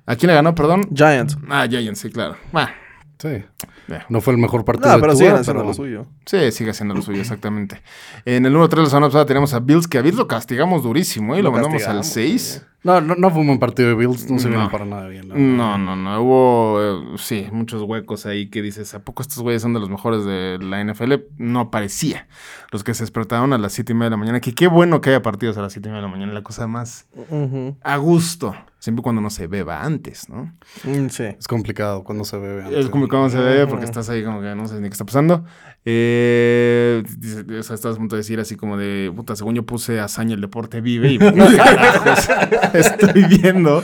¿A 0.05 0.15
quién 0.15 0.27
le 0.29 0.35
ganó, 0.35 0.53
perdón? 0.55 0.83
Giants. 0.93 1.37
Ah, 1.49 1.65
Giants, 1.69 1.99
sí, 1.99 2.09
claro. 2.09 2.35
Ah, 2.53 2.69
Sí. 3.19 3.29
eh. 3.29 3.45
No 4.09 4.19
fue 4.19 4.33
el 4.33 4.39
mejor 4.39 4.65
partido 4.65 4.89
No, 4.89 4.95
de 4.95 5.01
pero 5.01 5.13
Tua, 5.13 5.17
siguen 5.19 5.35
haciendo 5.35 5.61
pero- 5.61 5.67
lo 5.69 5.73
suyo. 5.73 6.05
Sí, 6.25 6.51
sigue 6.51 6.71
haciendo 6.71 6.93
lo 6.93 7.01
suyo, 7.01 7.21
exactamente. 7.21 7.81
En 8.25 8.45
el 8.45 8.51
número 8.51 8.67
3 8.67 8.79
de 8.79 8.83
la 8.83 8.89
semana 8.89 9.07
pasada 9.07 9.25
tenemos 9.25 9.53
a 9.53 9.59
Bills, 9.61 9.87
que 9.87 9.97
a 9.97 10.01
Bills 10.01 10.17
lo 10.17 10.27
castigamos 10.27 10.83
durísimo 10.83 11.33
y 11.35 11.37
lo, 11.37 11.43
Lo 11.45 11.51
mandamos 11.53 11.75
al 11.87 11.97
castigamos, 11.99 12.07
6. 12.07 12.65
No, 12.83 12.99
no, 12.99 13.15
no 13.15 13.29
fue 13.29 13.39
un 13.39 13.47
buen 13.47 13.59
partido 13.59 13.87
de 13.87 13.95
Bills, 13.95 14.29
no 14.29 14.39
se 14.39 14.45
No. 14.45 14.55
vieron 14.55 14.69
para 14.69 14.83
nada 14.83 15.07
bien. 15.07 15.29
la 15.29 15.35
verdad. 15.35 15.47
No, 15.49 15.77
no, 15.77 15.95
no. 15.95 16.21
Hubo, 16.21 16.81
eh, 17.13 17.17
sí, 17.17 17.47
muchos 17.53 17.81
huecos 17.83 18.25
ahí 18.25 18.49
que 18.49 18.61
dices, 18.61 18.93
¿a 18.93 18.99
poco 18.99 19.21
estos 19.21 19.39
güeyes 19.41 19.61
son 19.61 19.73
de 19.73 19.79
los 19.79 19.89
mejores 19.89 20.25
de 20.25 20.57
la 20.61 20.81
NFL? 20.83 21.13
No 21.37 21.71
parecía. 21.71 22.27
Los 22.71 22.83
que 22.83 22.93
se 22.93 23.03
despertaron 23.03 23.53
a 23.53 23.57
las 23.57 23.71
7 23.71 23.93
y 23.93 23.95
media 23.95 24.05
de 24.07 24.11
la 24.11 24.17
mañana, 24.17 24.41
que 24.41 24.53
qué 24.53 24.67
bueno 24.67 24.99
que 24.99 25.11
haya 25.11 25.21
partidos 25.21 25.57
a 25.57 25.61
las 25.61 25.71
7 25.71 25.87
y 25.87 25.91
media 25.91 26.01
de 26.01 26.07
la 26.09 26.11
mañana, 26.13 26.33
la 26.33 26.41
cosa 26.43 26.67
más 26.67 27.05
a 27.83 27.95
gusto. 27.97 28.53
Siempre 28.83 29.01
cuando 29.01 29.21
no 29.21 29.29
se 29.29 29.47
beba 29.47 29.81
antes, 29.81 30.27
¿no? 30.27 30.51
Mm, 30.83 31.07
sí. 31.07 31.23
Es 31.23 31.47
complicado 31.47 32.03
cuando 32.03 32.25
se 32.25 32.37
bebe. 32.37 32.63
Es 32.63 32.67
antes. 32.67 32.89
como 32.89 33.07
cuando 33.07 33.29
se 33.29 33.37
bebe 33.37 33.65
porque 33.65 33.85
estás 33.85 34.09
ahí 34.09 34.25
como 34.25 34.41
que 34.41 34.53
no 34.55 34.67
sabes 34.67 34.81
ni 34.81 34.89
qué 34.89 34.91
está 34.91 35.05
pasando. 35.05 35.45
Eh, 35.85 37.01
o 37.57 37.63
sea, 37.63 37.75
estás 37.75 37.95
a 37.95 37.97
punto 37.97 38.17
de 38.17 38.23
decir 38.23 38.41
así 38.41 38.57
como 38.57 38.75
de, 38.75 39.09
puta, 39.15 39.37
según 39.37 39.55
yo 39.55 39.65
puse 39.65 40.01
hazaña 40.01 40.35
el 40.35 40.41
deporte 40.41 40.81
vive 40.81 41.13
y 41.13 41.17
carajos, 41.17 42.27
estoy 42.73 43.23
viendo 43.23 43.81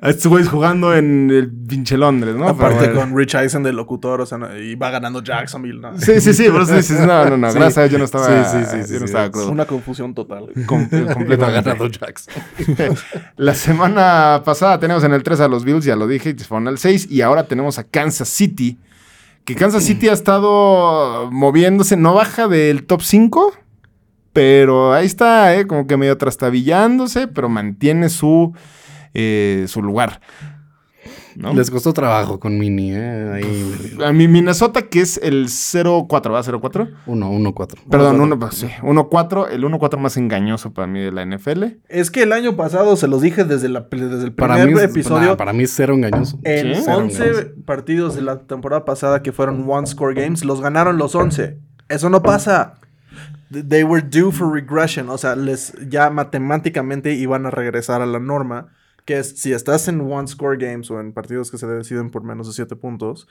a 0.00 0.10
estos 0.10 0.28
güeyes 0.28 0.48
jugando 0.48 0.94
en 0.94 1.28
el 1.30 1.50
pinche 1.50 1.96
Londres, 1.96 2.36
¿no? 2.36 2.48
Aparte 2.48 2.86
Pero- 2.86 3.00
con 3.00 3.16
Rich 3.16 3.34
Eisen 3.34 3.62
de 3.64 3.72
locutor, 3.72 4.20
o 4.20 4.26
sea, 4.26 4.38
no- 4.38 4.56
y 4.56 4.74
va 4.76 4.90
ganando 4.90 5.22
Jacksonville, 5.24 5.80
¿no? 5.80 5.98
Sí, 5.98 6.20
sí, 6.20 6.32
sí, 6.34 6.48
por 6.50 6.62
eso 6.62 6.76
dices, 6.76 7.00
no, 7.00 7.24
no, 7.28 7.36
no, 7.36 7.50
Sí. 7.50 7.58
gracias 7.58 7.90
yo 7.90 7.98
no 7.98 8.04
estaba, 8.04 8.26
Sí, 8.26 8.58
sí, 8.58 8.64
sí, 8.70 8.82
sí, 8.86 8.92
yo 8.94 8.98
no 9.00 9.04
estaba 9.06 9.24
es 9.24 9.30
crudo. 9.30 9.50
Una 9.50 9.64
confusión 9.64 10.14
total. 10.14 10.46
Com- 10.66 10.88
completamente. 10.88 11.36
ganando 11.36 11.86
Jackson. 11.88 12.34
La 13.36 13.54
semana 13.54 14.42
pasada 14.44 14.78
tenemos 14.78 15.02
en 15.04 15.12
el 15.14 15.22
3 15.22 15.40
a 15.40 15.48
los 15.48 15.64
Bills, 15.64 15.84
ya 15.84 15.96
lo 15.96 16.06
dije, 16.06 16.30
y 16.30 16.34
fueron 16.44 16.68
al 16.68 16.78
6. 16.78 17.08
Y 17.10 17.20
ahora 17.22 17.44
tenemos 17.48 17.78
a 17.78 17.84
Kansas 17.84 18.28
City. 18.28 18.78
Que 19.44 19.54
Kansas 19.56 19.82
City 19.82 20.08
ha 20.08 20.12
estado 20.12 21.30
moviéndose, 21.32 21.96
no 21.96 22.12
baja 22.14 22.48
del 22.48 22.84
top 22.84 23.00
5, 23.02 23.54
pero 24.32 24.92
ahí 24.92 25.06
está, 25.06 25.56
¿eh? 25.56 25.66
como 25.66 25.86
que 25.86 25.96
medio 25.96 26.18
trastabillándose, 26.18 27.28
pero 27.28 27.48
mantiene 27.48 28.10
su, 28.10 28.52
eh, 29.18 29.64
su 29.68 29.82
lugar. 29.82 30.20
¿no? 31.36 31.54
Les 31.54 31.70
costó 31.70 31.92
trabajo 31.92 32.40
con 32.40 32.58
Mini, 32.58 32.92
¿eh? 32.92 33.30
Ahí. 33.32 33.96
A 34.04 34.12
mi 34.12 34.26
Minnesota, 34.26 34.82
que 34.82 35.00
es 35.00 35.20
el 35.22 35.46
0-4, 35.46 36.32
¿va? 36.32 36.42
¿0-4? 36.42 36.90
1, 37.06 37.30
1, 37.30 37.54
4. 37.54 37.82
Perdón, 37.88 38.16
1-4. 38.18 38.22
uno, 38.24 38.38
pues, 38.40 38.54
sí, 38.56 38.66
1-4, 38.82 39.48
el 39.52 39.62
1-4 39.62 39.98
más 39.98 40.16
engañoso 40.16 40.72
para 40.72 40.88
mí 40.88 40.98
de 41.00 41.12
la 41.12 41.24
NFL. 41.24 41.64
Es 41.88 42.10
que 42.10 42.24
el 42.24 42.32
año 42.32 42.56
pasado 42.56 42.96
se 42.96 43.06
los 43.06 43.22
dije 43.22 43.44
desde, 43.44 43.68
la, 43.68 43.86
desde 43.88 44.24
el 44.24 44.32
Para 44.32 44.54
primer 44.54 44.74
mí, 44.74 44.80
es- 44.82 44.90
episodio. 44.90 45.28
nah, 45.28 45.36
para 45.36 45.52
mí 45.52 45.62
es 45.62 45.72
cero 45.76 45.94
engañoso. 45.94 46.40
En 46.42 46.74
Sí. 46.74 46.82
Cero 46.84 46.96
11 46.98 47.22
engañoso. 47.28 47.48
partidos 47.64 48.14
de 48.16 48.22
la 48.22 48.38
temporada 48.40 48.84
pasada 48.84 49.22
que 49.22 49.30
fueron 49.30 49.64
one 49.68 49.86
score 49.86 50.14
games, 50.14 50.44
los 50.44 50.60
ganaron 50.60 50.98
los 50.98 51.14
11. 51.14 51.58
Eso 51.88 52.10
no 52.10 52.20
pasa. 52.20 52.74
Th- 53.52 53.64
They 53.68 53.84
were 53.84 54.02
due 54.02 54.32
for 54.32 54.52
regression. 54.52 55.08
O 55.08 55.18
sea, 55.18 55.36
les 55.36 55.72
ya 55.88 56.10
matemáticamente 56.10 57.14
iban 57.14 57.46
a 57.46 57.50
regresar 57.50 58.02
a 58.02 58.06
la 58.06 58.18
norma. 58.18 58.72
Que 59.08 59.20
es 59.20 59.40
si 59.40 59.52
estás 59.54 59.88
en 59.88 60.00
one 60.02 60.28
score 60.28 60.58
games 60.58 60.90
o 60.90 61.00
en 61.00 61.14
partidos 61.14 61.50
que 61.50 61.56
se 61.56 61.66
deciden 61.66 62.10
por 62.10 62.24
menos 62.24 62.46
de 62.46 62.52
7 62.52 62.76
puntos, 62.76 63.26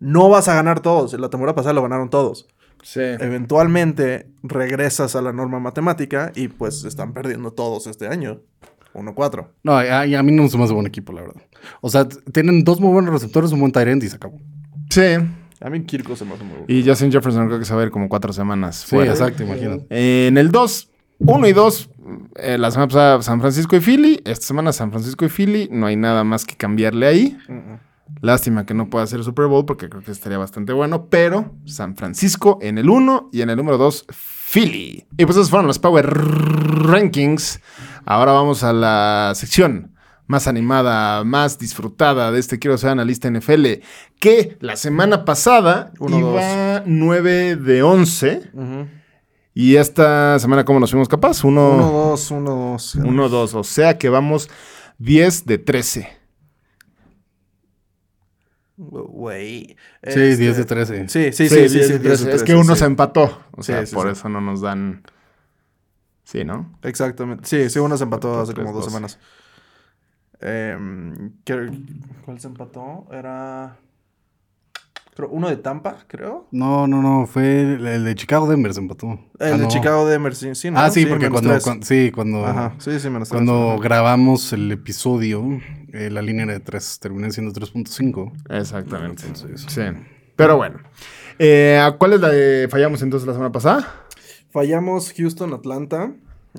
no 0.00 0.30
vas 0.30 0.48
a 0.48 0.54
ganar 0.54 0.80
todos. 0.80 1.12
La 1.20 1.28
temporada 1.28 1.54
pasada 1.54 1.74
lo 1.74 1.82
ganaron 1.82 2.08
todos. 2.08 2.48
Sí. 2.82 3.00
Eventualmente 3.02 4.30
regresas 4.42 5.14
a 5.14 5.20
la 5.22 5.32
norma 5.32 5.60
matemática 5.60 6.32
y 6.34 6.48
pues 6.48 6.84
están 6.84 7.12
perdiendo 7.12 7.52
todos 7.52 7.86
este 7.86 8.08
año. 8.08 8.40
1-4. 8.94 9.48
No, 9.62 9.72
a, 9.72 10.00
a 10.02 10.22
mí 10.22 10.32
no 10.32 10.48
se 10.48 10.56
me 10.58 10.64
hace 10.64 10.72
buen 10.72 10.86
equipo, 10.86 11.12
la 11.12 11.20
verdad. 11.22 11.42
O 11.80 11.88
sea, 11.90 12.08
tienen 12.08 12.64
dos 12.64 12.80
muy 12.80 12.92
buenos 12.92 13.12
receptores, 13.12 13.52
un 13.52 13.60
buen 13.60 13.72
tight 13.72 13.88
end 13.88 14.02
y 14.04 14.08
se 14.08 14.16
acabó. 14.16 14.38
Sí. 14.90 15.02
A 15.60 15.70
mí 15.70 15.84
Kirko 15.84 16.16
se 16.16 16.24
me 16.24 16.34
hace 16.34 16.44
muy 16.44 16.52
bueno. 16.58 16.66
Y 16.68 16.86
Justin 16.86 17.12
Jefferson 17.12 17.46
creo 17.48 17.58
que 17.58 17.64
se 17.64 17.74
va 17.74 17.82
a 17.82 17.84
ir 17.84 17.90
como 17.90 18.08
cuatro 18.08 18.32
semanas 18.32 18.76
Sí, 18.76 18.96
fuera. 18.96 19.12
exacto, 19.12 19.42
imagínate. 19.44 19.86
Eh, 19.90 20.26
en 20.28 20.38
el 20.38 20.50
2, 20.50 20.90
1 21.24 21.46
y 21.46 21.52
2, 21.52 21.90
eh, 22.36 22.58
la 22.58 22.70
semana 22.70 22.88
pasada 22.88 23.22
San 23.22 23.40
Francisco 23.40 23.76
y 23.76 23.80
Philly. 23.80 24.20
Esta 24.24 24.46
semana 24.46 24.72
San 24.72 24.90
Francisco 24.90 25.24
y 25.24 25.28
Philly. 25.28 25.68
No 25.70 25.86
hay 25.86 25.96
nada 25.96 26.24
más 26.24 26.44
que 26.44 26.56
cambiarle 26.56 27.06
ahí. 27.06 27.38
Mm-mm. 27.48 27.78
Lástima 28.20 28.66
que 28.66 28.74
no 28.74 28.90
pueda 28.90 29.04
hacer 29.04 29.22
Super 29.22 29.46
Bowl 29.46 29.64
porque 29.64 29.88
creo 29.88 30.02
que 30.02 30.10
estaría 30.10 30.38
bastante 30.38 30.72
bueno. 30.72 31.06
Pero 31.06 31.54
San 31.64 31.96
Francisco 31.96 32.58
en 32.60 32.78
el 32.78 32.90
1 32.90 33.30
y 33.32 33.42
en 33.42 33.50
el 33.50 33.56
número 33.56 33.78
2, 33.78 34.06
Philly. 34.52 35.06
Y 35.16 35.24
pues 35.24 35.36
esos 35.36 35.50
fueron 35.50 35.66
los 35.66 35.78
Power 35.78 36.06
Rankings. 36.06 37.60
Ahora 38.04 38.32
vamos 38.32 38.64
a 38.64 38.72
la 38.72 39.32
sección 39.34 39.92
más 40.26 40.48
animada, 40.48 41.24
más 41.24 41.58
disfrutada 41.58 42.32
de 42.32 42.40
este 42.40 42.58
Quiero 42.58 42.78
ser 42.78 42.90
analista 42.90 43.30
NFL. 43.30 43.66
Que 44.18 44.56
la 44.60 44.76
semana 44.76 45.24
pasada 45.24 45.92
Uno, 45.98 46.18
iba 46.18 46.82
9 46.84 47.56
de 47.56 47.82
11. 47.82 48.50
Ujú. 48.52 49.01
Y 49.54 49.76
esta 49.76 50.38
semana, 50.38 50.64
¿cómo 50.64 50.80
nos 50.80 50.90
fuimos 50.90 51.08
capaz? 51.08 51.44
1, 51.44 52.14
1-2, 52.14 52.30
1-2. 52.30 53.04
1, 53.06 53.28
2. 53.28 53.54
O 53.54 53.64
sea 53.64 53.98
que 53.98 54.08
vamos 54.08 54.48
10 54.98 55.44
de 55.46 55.58
13. 55.58 56.08
Güey. 58.76 59.66
Sí, 59.66 59.76
Este, 60.02 60.36
10 60.36 60.56
de 60.56 60.64
13. 60.64 61.08
Sí, 61.08 61.32
sí, 61.32 61.48
sí, 61.48 61.48
sí, 61.48 61.54
10 61.56 61.72
sí, 61.72 61.78
de 61.92 61.98
10 61.98 62.02
13. 62.02 62.24
de 62.26 62.34
Es 62.34 62.42
que 62.42 62.46
13, 62.52 62.60
uno 62.60 62.74
sí. 62.74 62.78
se 62.80 62.84
empató. 62.86 63.42
O 63.52 63.62
Sí, 63.62 63.72
sea, 63.72 63.86
sí, 63.86 63.94
por 63.94 64.06
sí. 64.06 64.12
eso 64.12 64.28
no 64.28 64.40
nos 64.40 64.60
dan. 64.60 65.02
Sí, 66.24 66.44
¿no? 66.44 66.72
Exactamente. 66.82 67.46
Sí, 67.46 67.68
sí, 67.68 67.78
uno 67.78 67.96
se 67.98 68.04
empató 68.04 68.40
hace 68.40 68.54
como 68.54 68.72
dos 68.72 68.86
3-2. 68.86 68.88
semanas. 68.88 69.18
Em, 70.40 71.32
¿qué- 71.44 71.70
¿Cuál 72.24 72.40
se 72.40 72.48
empató? 72.48 73.06
Era. 73.12 73.76
Uno 75.30 75.48
de 75.50 75.56
Tampa, 75.56 75.98
creo. 76.06 76.46
No, 76.52 76.86
no, 76.86 77.02
no, 77.02 77.26
fue 77.26 77.60
el, 77.74 77.86
el 77.86 78.04
de 78.04 78.14
Chicago 78.14 78.48
Denver 78.48 78.72
se 78.72 78.80
empató. 78.80 79.18
El 79.38 79.52
Ah, 79.54 79.56
de 79.58 79.64
no. 79.64 79.68
Chicago 79.68 80.06
de 80.06 80.14
Emerson. 80.14 80.54
Sí, 80.54 80.70
¿no? 80.70 80.78
Ah, 80.80 80.90
sí, 80.90 81.04
porque 81.04 81.28
cuando, 81.28 81.50
tres. 81.50 81.62
cuan- 81.64 81.82
sí, 81.82 82.10
cuando, 82.10 82.46
Ajá, 82.46 82.74
sí, 82.78 82.98
sí, 82.98 83.10
menos 83.10 83.28
cuando 83.28 83.78
grabamos 83.78 84.52
el 84.54 84.72
episodio, 84.72 85.44
eh, 85.92 86.08
la 86.10 86.22
línea 86.22 86.44
era 86.44 86.54
de 86.54 86.60
3, 86.60 86.98
terminé 87.00 87.30
siendo 87.30 87.52
3.5. 87.52 88.32
Exactamente. 88.48 89.24
Entonces, 89.26 89.66
Sí. 89.68 89.82
Pero 90.34 90.56
bueno. 90.56 90.78
Eh, 91.38 91.78
¿a 91.82 91.92
¿Cuál 91.92 92.14
es 92.14 92.20
la 92.20 92.28
de 92.30 92.68
fallamos 92.70 93.02
entonces 93.02 93.26
la 93.26 93.34
semana 93.34 93.52
pasada? 93.52 94.06
Fallamos 94.50 95.12
Houston, 95.16 95.52
Atlanta. 95.52 96.12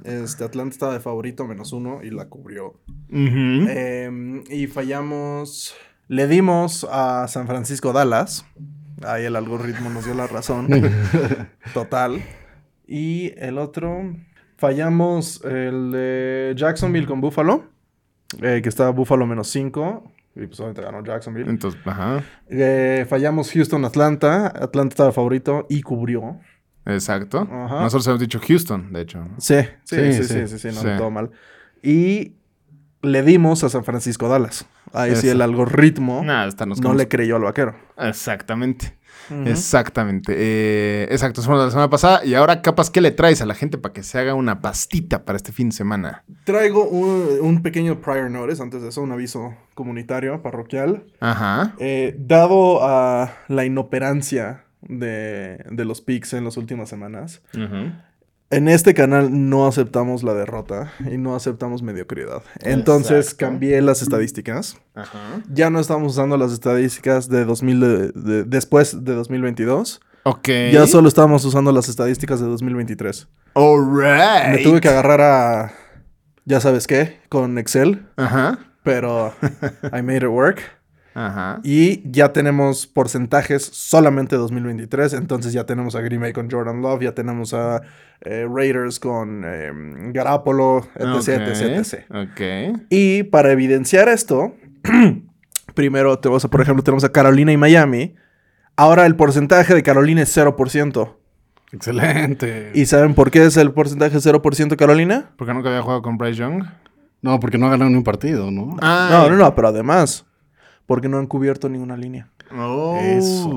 Este, 0.04 0.44
Atlanta 0.44 0.74
estaba 0.74 0.94
de 0.94 1.00
favorito, 1.00 1.46
menos 1.48 1.72
uno, 1.74 2.02
y 2.04 2.10
la 2.12 2.26
cubrió. 2.30 2.80
Em, 3.10 4.44
y 4.50 4.68
fallamos. 4.68 5.76
Le 6.08 6.28
dimos 6.28 6.88
a 6.92 7.28
San 7.28 7.48
Francisco 7.48 7.94
Dallas. 7.94 8.46
Ahí 9.06 9.26
el 9.26 9.36
algoritmo 9.36 9.90
nos 9.90 10.06
dio 10.06 10.14
la 10.14 10.28
razón. 10.28 10.68
Total. 11.74 12.22
Y 12.88 13.34
el 13.38 13.58
otro. 13.58 14.16
Fallamos 14.58 15.42
el 15.44 15.92
de 15.92 16.54
Jacksonville 16.56 17.06
con 17.08 17.20
Buffalo. 17.22 17.66
eh, 18.42 18.62
que 18.64 18.70
estaba 18.70 18.92
Buffalo 18.92 19.26
menos 19.26 19.50
5. 19.50 20.12
Y 20.36 20.48
pues 20.48 20.60
obviamente 20.60 20.82
ganó 20.82 21.04
Jacksonville. 21.04 21.50
Entonces, 21.50 21.80
ajá. 21.86 22.24
Eh, 22.50 23.06
fallamos 23.10 23.52
Houston, 23.52 23.84
Atlanta. 23.86 24.48
Atlanta 24.48 24.94
estaba 24.94 25.12
favorito 25.12 25.66
y 25.70 25.82
cubrió. 25.82 26.40
Exacto. 26.86 27.40
Ajá. 27.50 27.82
Nosotros 27.82 28.08
hemos 28.08 28.20
dicho 28.20 28.40
Houston, 28.46 28.92
de 28.94 29.02
hecho. 29.02 29.26
Sí, 29.38 29.56
sí, 29.84 29.96
Sí, 29.96 30.14
sí, 30.14 30.24
sí, 30.24 30.48
sí. 30.48 30.58
sí, 30.60 30.72
sí, 30.72 30.86
no, 30.86 30.98
todo 30.98 31.12
mal. 31.12 31.32
Y 31.82 32.34
le 33.02 33.22
dimos 33.24 33.64
a 33.64 33.70
San 33.70 33.84
Francisco 33.84 34.28
Dallas. 34.28 34.66
Ahí 34.94 35.16
sí 35.16 35.28
Eso. 35.28 35.32
el 35.36 35.42
algoritmo 35.42 36.24
no 36.24 36.94
le 36.94 37.08
creyó 37.08 37.36
al 37.38 37.44
vaquero. 37.44 37.76
Exactamente. 37.98 38.96
Exactamente. 39.46 40.34
Eh, 40.36 41.08
exacto, 41.10 41.42
fue 41.42 41.56
la 41.56 41.70
semana 41.70 41.90
pasada. 41.90 42.26
Y 42.26 42.34
ahora, 42.34 42.62
capaz, 42.62 42.90
¿qué 42.90 43.02
le 43.02 43.12
traes 43.12 43.42
a 43.42 43.46
la 43.46 43.56
gente 43.56 43.78
para 43.78 43.94
que 43.94 44.04
se 44.04 44.20
haga 44.20 44.34
una 44.34 44.62
pastita 44.62 45.24
para 45.26 45.38
este 45.38 45.52
fin 45.52 45.70
de 45.70 45.76
semana? 45.76 46.24
Traigo 46.44 46.88
un, 46.88 47.40
un 47.42 47.62
pequeño 47.62 48.02
prior 48.02 48.30
notice, 48.30 48.62
antes 48.62 48.82
de 48.82 48.90
eso, 48.90 49.02
un 49.02 49.12
aviso 49.12 49.56
comunitario, 49.74 50.42
parroquial. 50.42 51.06
Ajá. 51.20 51.74
Eh, 51.80 52.16
dado 52.20 52.80
a 52.84 53.34
la 53.48 53.66
inoperancia 53.66 54.66
de, 54.82 55.64
de 55.72 55.86
los 55.86 56.02
picks 56.02 56.34
en 56.34 56.44
las 56.44 56.58
últimas 56.58 56.90
semanas, 56.90 57.42
en 58.56 58.68
este 58.68 58.94
canal 58.94 59.30
no 59.50 59.68
aceptamos 59.68 60.24
la 60.24 60.34
derrota 60.34 60.94
y 61.12 61.18
no 61.18 61.36
aceptamos 61.36 61.82
mediocridad. 61.82 62.42
Entonces 62.62 63.26
Exacto. 63.26 63.46
cambié 63.46 63.82
las 63.82 64.02
estadísticas. 64.02 64.78
Ajá. 64.96 65.20
Ya 65.52 65.70
no 65.70 65.80
estamos 65.80 66.14
usando 66.14 66.38
las 66.38 66.52
estadísticas 66.54 67.30
de 67.30 67.46
2000 67.46 67.80
de- 67.80 68.12
de- 68.14 68.44
después 68.44 69.04
de 69.04 69.14
2022. 69.14 70.02
Ok. 70.24 70.48
Ya 70.72 70.88
solo 70.88 71.08
estamos 71.08 71.44
usando 71.46 71.72
las 71.72 71.90
estadísticas 71.90 72.40
de 72.40 72.46
2023. 72.48 73.28
Alright. 73.56 74.50
Me 74.58 74.64
tuve 74.64 74.82
que 74.82 74.88
agarrar 74.90 75.22
a... 75.22 75.74
Ya 76.46 76.60
sabes 76.60 76.88
qué, 76.88 77.20
con 77.30 77.58
Excel, 77.58 78.06
Ajá. 78.18 78.60
pero 78.84 79.34
I 79.94 80.02
made 80.02 80.18
it 80.18 80.24
work. 80.28 80.60
Ajá. 81.16 81.60
Y 81.64 82.02
ya 82.12 82.34
tenemos 82.34 82.88
porcentajes 82.88 83.64
solamente 83.64 84.36
2023. 84.36 85.14
Entonces 85.14 85.54
ya 85.54 85.66
tenemos 85.66 85.96
a 85.96 86.02
Green 86.02 86.22
Bay 86.22 86.34
con 86.34 86.50
Jordan 86.50 86.82
Love, 86.82 87.04
ya 87.04 87.12
tenemos 87.14 87.54
a 87.54 87.82
eh, 88.22 88.48
Raiders 88.52 89.00
con 89.00 89.44
eh, 89.46 89.72
Garapolo, 90.12 90.88
etc, 90.96 91.28
etc, 91.48 91.62
etc. 91.78 92.06
Ok. 92.10 92.82
Y 92.90 93.24
para 93.24 93.52
evidenciar 93.52 94.10
esto, 94.10 94.56
primero 95.76 96.12
a- 96.14 96.22
por 96.22 96.62
ejemplo, 96.62 96.84
tenemos 96.84 97.04
a 97.04 97.12
Carolina 97.12 97.52
y 97.52 97.58
Miami. 97.58 98.16
Ahora 98.76 99.06
el 99.06 99.16
porcentaje 99.16 99.74
de 99.76 99.84
Carolina 99.84 100.22
es 100.24 100.36
0%. 100.36 101.16
Excelente. 101.72 102.72
¿Y 102.74 102.86
saben 102.86 103.14
por 103.16 103.32
qué 103.32 103.46
es 103.46 103.58
el 103.58 103.72
porcentaje 103.72 104.18
0% 104.18 104.76
Carolina? 104.78 105.32
Porque 105.38 105.54
nunca 105.54 105.70
había 105.70 105.82
jugado 105.82 106.02
con 106.02 106.18
Bryce 106.18 106.40
Young. 106.40 106.64
No, 107.22 107.40
porque 107.40 107.58
no 107.58 107.70
ganaron 107.70 107.94
ni 107.94 107.98
un 107.98 108.04
partido, 108.04 108.52
¿no? 108.52 108.76
Ah, 108.82 109.08
No, 109.12 109.30
no, 109.30 109.38
no, 109.38 109.56
pero 109.56 109.70
además, 109.70 110.26
porque 110.86 111.10
no 111.10 111.18
han 111.18 111.28
cubierto 111.28 111.70
ninguna 111.70 111.98
línea. 111.98 112.30
Oh. 112.56 112.98
Eso. 113.02 113.50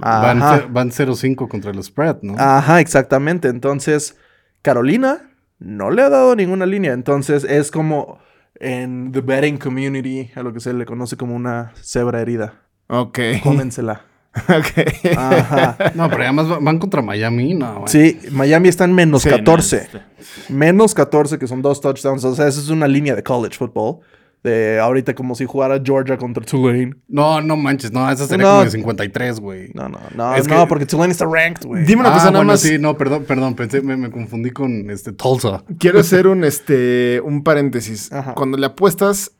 Van, 0.00 0.42
Ajá. 0.42 0.58
ce- 0.60 0.66
van 0.70 0.90
0-5 0.90 1.48
contra 1.48 1.70
el 1.70 1.82
spread, 1.82 2.18
¿no? 2.22 2.34
Ajá, 2.38 2.80
exactamente. 2.80 3.48
Entonces, 3.48 4.16
Carolina 4.62 5.30
no 5.58 5.90
le 5.90 6.02
ha 6.02 6.08
dado 6.08 6.34
ninguna 6.36 6.66
línea. 6.66 6.92
Entonces, 6.92 7.44
es 7.44 7.70
como 7.70 8.18
en 8.54 9.12
the 9.12 9.20
betting 9.20 9.58
community, 9.58 10.30
a 10.34 10.42
lo 10.42 10.52
que 10.52 10.60
se 10.60 10.72
le 10.72 10.84
conoce 10.86 11.16
como 11.16 11.34
una 11.34 11.72
cebra 11.82 12.20
herida. 12.20 12.54
Ok. 12.88 13.18
Cómensela. 13.42 14.02
ok. 14.48 15.16
Ajá. 15.18 15.76
No, 15.94 16.08
pero 16.08 16.22
además 16.22 16.50
va- 16.50 16.58
van 16.60 16.78
contra 16.78 17.02
Miami, 17.02 17.54
no. 17.54 17.72
bueno. 17.72 17.88
Sí, 17.88 18.18
Miami 18.30 18.68
está 18.68 18.84
en 18.84 18.92
menos 18.94 19.22
Sí, 19.22 19.28
no, 19.28 19.36
14. 19.38 19.76
este. 19.76 20.00
Menos 20.48 20.94
14, 20.94 21.38
que 21.38 21.46
son 21.46 21.62
dos 21.62 21.80
touchdowns. 21.80 22.24
O 22.24 22.34
sea, 22.34 22.46
esa 22.46 22.60
es 22.60 22.68
una 22.68 22.86
línea 22.86 23.14
de 23.16 23.22
college 23.22 23.56
football. 23.58 23.98
De 24.42 24.80
ahorita 24.80 25.14
como 25.14 25.34
si 25.34 25.44
jugara 25.44 25.78
Georgia 25.84 26.16
contra 26.16 26.42
Tulane. 26.44 26.94
No, 27.08 27.42
no 27.42 27.56
manches, 27.58 27.92
no, 27.92 28.10
esa 28.10 28.26
sería 28.26 28.46
No. 28.46 28.52
como 28.52 28.64
de 28.64 28.70
53, 28.70 29.38
güey. 29.38 29.70
No, 29.74 29.88
no, 29.90 29.98
no, 30.14 30.34
Es 30.34 30.48
no, 30.48 30.60
que- 30.62 30.66
porque 30.66 30.86
Tulane 30.86 31.12
está 31.12 31.26
ranked, 31.26 31.66
güey. 31.66 31.84
Dime 31.84 32.00
una 32.00 32.10
ah, 32.10 32.14
cosa 32.14 32.24
nada 32.26 32.38
bueno, 32.38 32.52
más. 32.52 32.60
sí, 32.60 32.78
no, 32.78 32.96
perdón, 32.96 33.24
perdón, 33.24 33.54
pensé, 33.54 33.82
me, 33.82 33.98
me 33.98 34.10
confundí 34.10 34.50
con 34.50 34.88
este 34.90 35.12
Tulsa. 35.12 35.62
Quiero 35.78 36.00
hacer 36.00 36.26
un, 36.26 36.44
este, 36.44 37.20
un 37.22 37.44
paréntesis. 37.44 38.10
Ajá. 38.12 38.34
Cuando 38.34 38.56
le 38.56 38.64
apuestas 38.64 39.32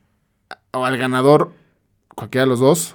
o 0.73 0.85
al 0.85 0.99
ganador, 0.99 1.53
cualquiera 2.15 2.45
de 2.45 2.51
los 2.51 2.61
dos, 2.61 2.95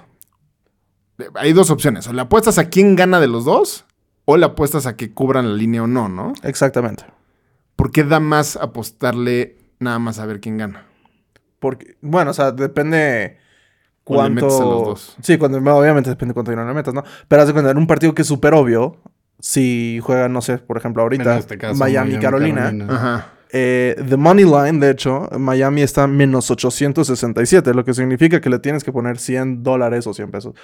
eh, 1.18 1.24
hay 1.34 1.52
dos 1.52 1.70
opciones. 1.70 2.06
O 2.06 2.12
le 2.12 2.20
apuestas 2.22 2.58
a 2.58 2.68
quién 2.68 2.94
gana 2.94 3.18
de 3.18 3.26
los 3.26 3.44
dos, 3.44 3.84
o 4.26 4.36
le 4.36 4.46
apuestas 4.46 4.86
a 4.86 4.96
que 4.96 5.12
cubran 5.12 5.48
la 5.50 5.56
línea 5.56 5.82
o 5.82 5.86
no, 5.88 6.08
¿no? 6.08 6.34
Exactamente. 6.44 7.04
¿Por 7.74 7.90
qué 7.90 8.04
da 8.04 8.20
más 8.20 8.56
apostarle 8.56 9.56
nada 9.80 9.98
más 9.98 10.18
a 10.20 10.26
ver 10.26 10.40
quién 10.40 10.56
gana? 10.56 10.86
Porque, 11.58 11.96
bueno, 12.00 12.30
o 12.30 12.34
sea, 12.34 12.52
depende 12.52 13.38
cuánto. 14.04 14.46
metes 14.46 14.60
a 14.60 14.64
los 14.64 14.84
dos. 14.84 15.16
Sí, 15.22 15.38
cuando, 15.38 15.58
obviamente 15.58 16.10
depende 16.10 16.34
cuánto 16.34 16.50
dinero 16.50 16.68
le 16.68 16.74
metas, 16.74 16.94
¿no? 16.94 17.04
Pero 17.28 17.42
haz 17.42 17.48
de 17.48 17.54
cuenta, 17.54 17.70
en 17.70 17.78
un 17.78 17.86
partido 17.86 18.14
que 18.14 18.22
es 18.22 18.28
súper 18.28 18.54
obvio, 18.54 18.98
si 19.40 20.00
juegan, 20.02 20.32
no 20.32 20.42
sé, 20.42 20.58
por 20.58 20.76
ejemplo, 20.76 21.02
ahorita, 21.02 21.38
este 21.38 21.58
caso, 21.58 21.74
Miami, 21.74 22.18
Carolina, 22.18 22.72
Ajá. 22.88 23.32
eh, 23.50 23.96
the 24.08 24.16
money 24.16 24.44
line, 24.44 24.78
de 24.80 24.90
hecho, 24.90 25.28
Miami 25.38 25.82
está 25.82 26.06
menos 26.06 26.50
867, 26.50 27.74
lo 27.74 27.84
que 27.84 27.94
significa 27.94 28.40
que 28.40 28.50
le 28.50 28.58
tienes 28.58 28.84
que 28.84 28.92
poner 28.92 29.18
100 29.18 29.62
dólares 29.62 30.06
o 30.06 30.14
100 30.14 30.30
pesos 30.30 30.54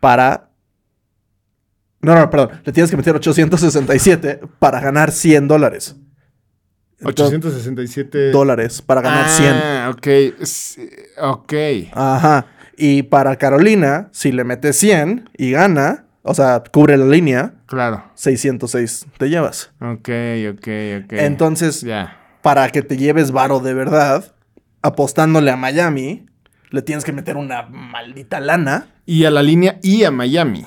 para. 0.00 0.50
No, 2.00 2.14
no, 2.14 2.30
perdón, 2.30 2.60
le 2.64 2.72
tienes 2.72 2.90
que 2.90 2.96
meter 2.96 3.16
867 3.16 4.40
para 4.58 4.80
ganar 4.80 5.10
100 5.10 5.48
dólares. 5.48 5.96
Entonces, 7.00 7.26
867 7.38 8.30
dólares 8.30 8.80
para 8.82 9.00
ganar 9.02 9.28
100. 9.28 9.48
Ah, 9.52 9.90
ok. 9.94 10.06
Es- 10.40 10.78
Ok. 11.18 11.52
Ajá. 11.92 12.46
Y 12.76 13.02
para 13.04 13.36
Carolina, 13.36 14.08
si 14.12 14.32
le 14.32 14.44
metes 14.44 14.76
100 14.76 15.28
y 15.36 15.50
gana, 15.52 16.06
o 16.22 16.34
sea, 16.34 16.62
cubre 16.72 16.96
la 16.96 17.06
línea, 17.06 17.54
Claro. 17.66 18.04
606 18.14 19.06
te 19.18 19.28
llevas. 19.28 19.70
Ok, 19.80 20.08
ok, 20.52 20.68
ok. 21.04 21.12
Entonces, 21.12 21.80
Ya. 21.82 22.16
para 22.42 22.68
que 22.70 22.82
te 22.82 22.96
lleves 22.96 23.30
varo 23.32 23.60
de 23.60 23.74
verdad, 23.74 24.32
apostándole 24.82 25.50
a 25.50 25.56
Miami, 25.56 26.26
le 26.70 26.82
tienes 26.82 27.04
que 27.04 27.12
meter 27.12 27.36
una 27.36 27.62
maldita 27.62 28.40
lana. 28.40 28.88
Y 29.04 29.24
a 29.24 29.30
la 29.30 29.42
línea 29.42 29.78
y 29.82 30.02
a 30.04 30.10
Miami. 30.10 30.66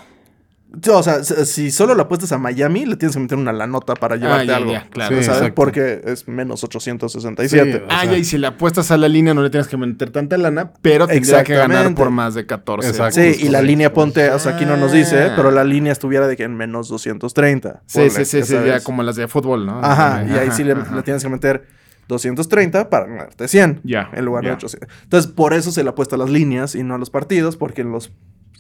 O 0.94 1.02
sea, 1.02 1.24
si 1.24 1.72
solo 1.72 1.96
le 1.96 2.04
apuestas 2.04 2.32
a 2.32 2.38
Miami, 2.38 2.86
le 2.86 2.96
tienes 2.96 3.16
que 3.16 3.22
meter 3.22 3.38
una 3.40 3.52
lanota 3.52 3.96
para 3.96 4.18
llevarte 4.18 4.46
ya, 4.46 4.56
algo. 4.58 4.72
ya, 4.72 4.88
claro. 4.92 5.18
Sí, 5.18 5.24
¿sabes? 5.24 5.38
exacto. 5.40 5.56
Porque 5.56 6.02
es 6.06 6.28
menos 6.28 6.64
867. 6.64 7.72
Sí, 7.72 7.78
Ah, 7.90 7.98
O 7.98 8.02
sea- 8.04 8.12
ya, 8.12 8.18
y 8.18 8.24
si 8.24 8.38
le 8.38 8.46
apuestas 8.48 8.92
a 8.92 8.98
la 8.98 9.08
línea 9.08 9.34
no 9.34 9.42
le 9.42 9.50
tienes 9.50 9.68
que 9.68 9.78
meter 9.78 10.12
tanta 10.12 10.38
lana, 10.38 10.72
pero 10.84 11.08
tendría 11.08 11.44
que 11.44 11.56
ganar 11.56 11.96
por 11.96 12.12
más 12.12 12.36
de 12.36 12.46
14. 12.46 12.88
Exacto. 12.88 13.20
Sí, 13.20 13.46
y 13.46 13.50
la 13.50 13.64
línea 13.64 13.94
ponte, 13.94 14.30
o 14.30 14.38
sea, 14.38 14.56
aquí 14.56 14.66
no 14.66 14.78
nos 14.78 14.92
dice, 14.92 15.24
Ah. 15.24 15.34
pero 15.36 15.50
la 15.50 15.64
línea 15.64 15.92
estuviera 15.92 16.28
de 16.28 16.38
que 16.38 16.44
en 16.44 16.56
menos 16.56 16.88
230. 16.88 17.82
Sí, 17.88 17.98
ponle, 18.00 18.10
sí, 18.12 18.26
sí, 18.26 18.38
ya 18.40 18.46
sí, 18.62 18.68
ya 18.68 18.80
como 18.84 19.02
las 19.02 19.16
de 19.16 19.28
fútbol, 19.28 19.66
¿no? 19.66 19.80
Ajá, 19.84 20.24
y 20.30 20.34
ahí 20.34 20.52
sí 20.52 20.64
le, 20.64 20.76
tienes 21.04 21.24
que 21.24 21.30
meter 21.30 21.66
230 22.08 22.90
para 22.92 23.08
ganarte 23.08 23.48
100. 23.48 23.82
Ya, 23.84 24.10
En 24.14 24.24
lugar 24.26 24.44
de 24.44 24.50
ya. 24.52 24.56
800. 24.56 24.88
Entonces, 25.04 25.32
por 25.32 25.54
eso 25.54 25.72
se 25.72 25.84
le 25.84 25.90
apuesta 25.90 26.16
a 26.16 26.20
las 26.20 26.30
líneas 26.30 26.76
y 26.76 26.84
no 26.84 26.96
a 26.96 26.98
los 27.00 27.10
partidos, 27.10 27.58
porque 27.58 27.82
en 27.82 27.92
los 27.92 28.12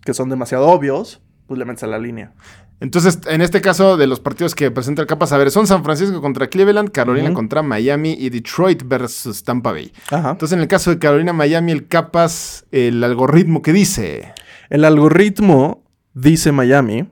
que 0.05 0.13
son 0.13 0.29
demasiado 0.29 0.67
obvios, 0.67 1.21
pues 1.49 1.59
le 1.59 1.65
metes 1.65 1.83
a 1.83 1.87
la 1.87 1.99
línea. 1.99 2.31
Entonces, 2.79 3.19
en 3.27 3.41
este 3.41 3.59
caso 3.59 3.97
de 3.97 4.07
los 4.07 4.21
partidos 4.21 4.55
que 4.55 4.71
presenta 4.71 5.01
el 5.01 5.07
Capas, 5.07 5.33
a 5.33 5.37
ver, 5.37 5.51
son 5.51 5.67
San 5.67 5.83
Francisco 5.83 6.21
contra 6.21 6.47
Cleveland, 6.47 6.91
Carolina 6.91 7.33
contra 7.33 7.61
Miami 7.61 8.15
y 8.17 8.29
Detroit 8.29 8.83
versus 8.85 9.43
Tampa 9.43 9.73
Bay. 9.73 9.91
Ajá. 10.09 10.31
Entonces, 10.31 10.55
en 10.55 10.61
el 10.61 10.69
caso 10.69 10.89
de 10.89 10.99
Carolina, 10.99 11.33
Miami, 11.33 11.73
el 11.73 11.87
Capas, 11.87 12.65
el 12.71 13.03
algoritmo 13.03 13.61
que 13.61 13.73
dice. 13.73 14.33
El 14.69 14.85
algoritmo 14.85 15.83
dice 16.13 16.53
Miami. 16.53 17.09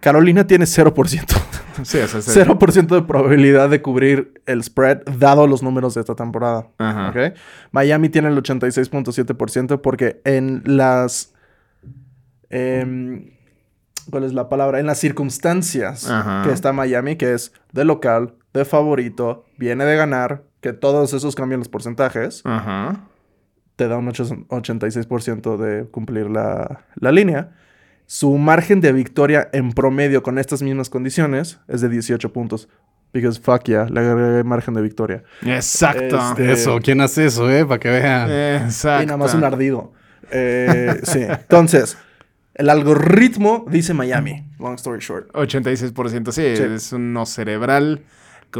Carolina 0.00 0.46
tiene 0.46 0.66
0%. 0.66 1.36
Sí, 1.82 1.98
sí. 2.06 2.18
0% 2.18 2.88
de 2.88 3.02
probabilidad 3.02 3.70
de 3.70 3.80
cubrir 3.80 4.42
el 4.44 4.62
spread, 4.62 5.02
dado 5.18 5.46
los 5.46 5.62
números 5.62 5.94
de 5.94 6.00
esta 6.00 6.14
temporada. 6.14 6.68
Ajá. 6.76 7.32
Miami 7.70 8.10
tiene 8.10 8.28
el 8.28 8.36
86.7% 8.36 9.80
porque 9.80 10.20
en 10.24 10.62
las... 10.66 11.32
em, 12.50 13.30
¿Cuál 14.10 14.24
es 14.24 14.32
la 14.32 14.48
palabra? 14.48 14.80
En 14.80 14.86
las 14.86 14.98
circunstancias 14.98 16.08
Ajá. 16.10 16.42
que 16.44 16.52
está 16.52 16.72
Miami, 16.72 17.16
que 17.16 17.32
es 17.34 17.52
de 17.72 17.84
local, 17.84 18.34
de 18.52 18.64
favorito, 18.64 19.44
viene 19.58 19.84
de 19.84 19.94
ganar, 19.96 20.42
que 20.60 20.72
todos 20.72 21.12
esos 21.12 21.34
cambian 21.36 21.60
los 21.60 21.68
porcentajes, 21.68 22.42
Ajá. 22.44 23.02
te 23.76 23.86
da 23.88 23.98
un 23.98 24.08
ocho- 24.08 24.24
86% 24.48 25.56
de 25.58 25.84
cumplir 25.86 26.28
la, 26.28 26.84
la 26.96 27.12
línea. 27.12 27.52
Su 28.06 28.36
margen 28.38 28.80
de 28.80 28.92
victoria 28.92 29.48
en 29.52 29.72
promedio 29.72 30.22
con 30.22 30.38
estas 30.38 30.62
mismas 30.62 30.90
condiciones 30.90 31.60
es 31.68 31.80
de 31.80 31.88
18 31.88 32.32
puntos. 32.32 32.68
Because 33.12 33.40
fuck 33.40 33.64
yeah, 33.64 33.86
le 33.86 34.00
agregué 34.00 34.44
margen 34.44 34.74
de 34.74 34.82
victoria. 34.82 35.22
Exacto. 35.44 36.18
Este- 36.30 36.52
Eso, 36.52 36.78
¿quién 36.82 37.00
hace 37.00 37.26
eso, 37.26 37.48
eh? 37.50 37.64
Para 37.64 37.78
que 37.78 37.90
vean. 37.90 38.30
Exacto. 38.64 39.02
Y 39.02 39.06
nada 39.06 39.16
más 39.18 39.34
un 39.34 39.44
ardido. 39.44 39.92
Eh, 40.32 41.00
sí. 41.04 41.20
Entonces, 41.28 41.96
el 42.60 42.70
algoritmo 42.70 43.64
dice 43.70 43.94
Miami. 43.94 44.44
Long 44.58 44.74
story 44.74 45.00
short. 45.00 45.30
86%, 45.34 46.30
sí, 46.32 46.42
Sí. 46.56 46.62
es 46.62 46.92
un 46.92 47.12
no 47.12 47.26
cerebral. 47.26 48.02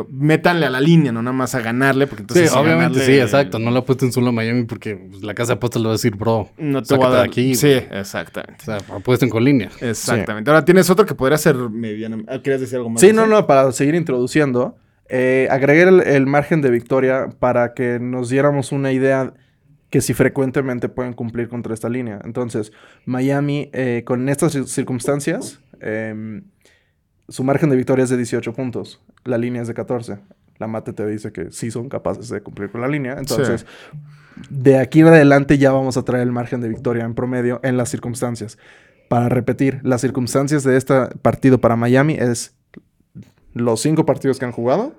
métanle 0.09 0.66
a 0.66 0.70
la 0.70 0.80
línea, 0.80 1.11
no 1.11 1.20
nada 1.20 1.36
más 1.36 1.57
a 1.57 1.61
ganarle, 1.61 2.07
porque 2.07 2.22
entonces 2.22 2.48
sí, 2.53 2.57
obviamente 2.57 3.01
ganarle- 3.01 3.07
sí, 3.07 3.18
exacto. 3.20 3.59
No 3.59 3.72
la 3.72 3.80
apuesten 3.80 4.12
solo 4.12 4.28
a 4.28 4.32
Miami 4.32 4.62
porque 4.62 4.94
pues, 4.94 5.24
la 5.24 5.34
casa 5.34 5.48
de 5.48 5.57
apuestas 5.57 5.82
le 5.82 5.86
va 5.88 5.94
a 5.94 5.96
decir, 5.96 6.14
bro, 6.14 6.48
No 6.59 6.80
te 6.80 6.94
voy 6.94 7.07
a 7.07 7.11
dar 7.11 7.24
aquí. 7.26 7.57
Sí, 7.57 7.72
exactamente. 7.90 8.55
O 8.62 8.64
sea, 8.66 8.76
apuesten 8.96 9.28
con 9.28 9.42
línea. 9.42 9.68
Exactamente. 9.80 10.48
Ahora 10.48 10.64
tienes 10.64 10.88
otro 10.90 11.05
que 11.07 11.16
podría 11.16 11.38
ser 11.38 11.57
mediana. 11.57 12.18
ah, 12.28 12.38
¿Querías 12.40 12.61
decir 12.61 12.76
algo 12.76 12.88
más? 12.90 13.01
Sí, 13.01 13.12
no, 13.12 13.26
no, 13.26 13.48
para 13.48 13.72
seguir 13.72 13.96
introduciendo, 13.96 14.76
eh, 15.09 15.48
agregué 15.51 15.82
el, 15.82 16.01
el 16.03 16.24
margen 16.26 16.62
de 16.62 16.70
victoria 16.70 17.26
para 17.40 17.74
que 17.74 17.98
nos 18.01 18.28
diéramos 18.28 18.70
una 18.70 18.92
idea 18.92 19.32
que 19.91 20.01
si 20.01 20.14
frecuentemente 20.14 20.88
pueden 20.88 21.12
cumplir 21.12 21.49
contra 21.49 21.74
esta 21.74 21.88
línea. 21.88 22.20
Entonces, 22.24 22.72
Miami, 23.07 23.70
eh, 23.72 24.03
con 24.07 24.28
estas 24.28 24.55
cir- 24.55 24.66
circunstancias, 24.66 25.61
em, 25.80 26.43
su 27.28 27.43
margen 27.45 27.70
de 27.70 27.76
victoria 27.76 28.05
es 28.05 28.11
de 28.11 28.16
18 28.16 28.53
puntos. 28.53 29.03
La 29.24 29.36
línea 29.36 29.62
es 29.62 29.68
de 29.68 29.74
14. 29.74 30.18
La 30.59 30.66
mate 30.66 30.93
te 30.93 31.07
dice 31.07 31.32
que 31.32 31.51
sí 31.51 31.70
son 31.70 31.88
capaces 31.88 32.28
de 32.28 32.41
cumplir 32.43 32.70
con 32.70 32.80
la 32.82 32.88
línea. 32.88 33.16
Entonces, 33.18 33.66
de 34.49 34.78
aquí 34.78 35.01
en 35.01 35.07
adelante 35.09 35.59
ya 35.59 35.72
vamos 35.72 35.97
a 35.97 36.05
traer 36.05 36.22
el 36.22 36.32
margen 36.32 36.61
de 36.61 36.68
victoria 36.68 37.05
en 37.05 37.14
promedio 37.14 37.61
en 37.62 37.76
las 37.76 37.88
circunstancias. 37.88 38.59
Para 39.09 39.28
repetir, 39.28 39.80
las 39.82 40.01
circunstancias 40.03 40.62
de 40.62 40.76
este 40.76 40.95
partido 41.22 41.61
para 41.61 41.74
Miami 41.76 42.14
es 42.14 42.55
los 43.55 43.80
cinco 43.80 44.07
partidos 44.07 44.38
que 44.38 44.45
han 44.45 44.53
jugado, 44.53 44.95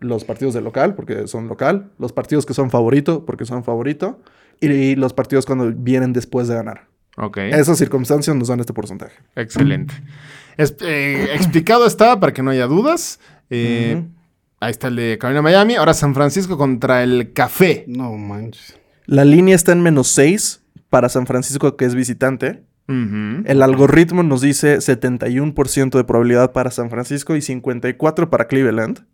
los 0.00 0.24
partidos 0.24 0.54
de 0.54 0.60
local, 0.60 0.94
porque 0.94 1.26
son 1.28 1.48
local, 1.48 1.90
los 1.98 2.12
partidos 2.12 2.46
que 2.46 2.54
son 2.54 2.70
favorito, 2.70 3.24
porque 3.24 3.44
son 3.44 3.64
favorito, 3.64 4.20
y, 4.60 4.96
los 4.96 5.12
partidos 5.12 5.46
cuando 5.46 5.72
vienen 5.74 6.12
después 6.12 6.48
de 6.48 6.54
ganar. 6.54 6.88
Ok. 7.16 7.38
Esas 7.38 7.78
circunstancias 7.78 8.34
nos 8.36 8.48
dan 8.48 8.60
este 8.60 8.72
porcentaje. 8.72 9.16
Excelente. 9.36 9.94
Es- 10.56 10.76
eh, 10.80 11.28
explicado 11.34 11.86
está 11.86 12.18
para 12.20 12.32
que 12.32 12.42
no 12.42 12.50
haya 12.50 12.66
dudas. 12.66 13.20
Eh. 13.50 14.02
Ahí 14.60 14.70
está 14.70 14.88
el 14.88 14.96
de 14.96 15.18
Carolina 15.18 15.42
Miami. 15.42 15.74
Ahora 15.76 15.94
San 15.94 16.14
Francisco 16.14 16.58
contra 16.58 17.02
el 17.02 17.32
Café. 17.32 17.84
No 17.88 18.12
manches. 18.16 18.78
La 19.06 19.24
línea 19.24 19.56
está 19.56 19.72
en 19.72 19.82
menos 19.82 20.08
6 20.08 20.62
para 20.90 21.08
San 21.08 21.26
Francisco, 21.26 21.76
que 21.76 21.84
es 21.84 21.94
visitante. 21.94 22.62
El 22.88 23.62
algoritmo 23.62 24.24
nos 24.24 24.40
dice 24.40 24.78
71% 24.80 25.96
de 25.96 26.02
probabilidad 26.02 26.50
para 26.50 26.72
San 26.72 26.90
Francisco 26.90 27.36
y 27.36 27.40
54% 27.40 28.28
para 28.28 28.48
Cleveland. 28.48 29.04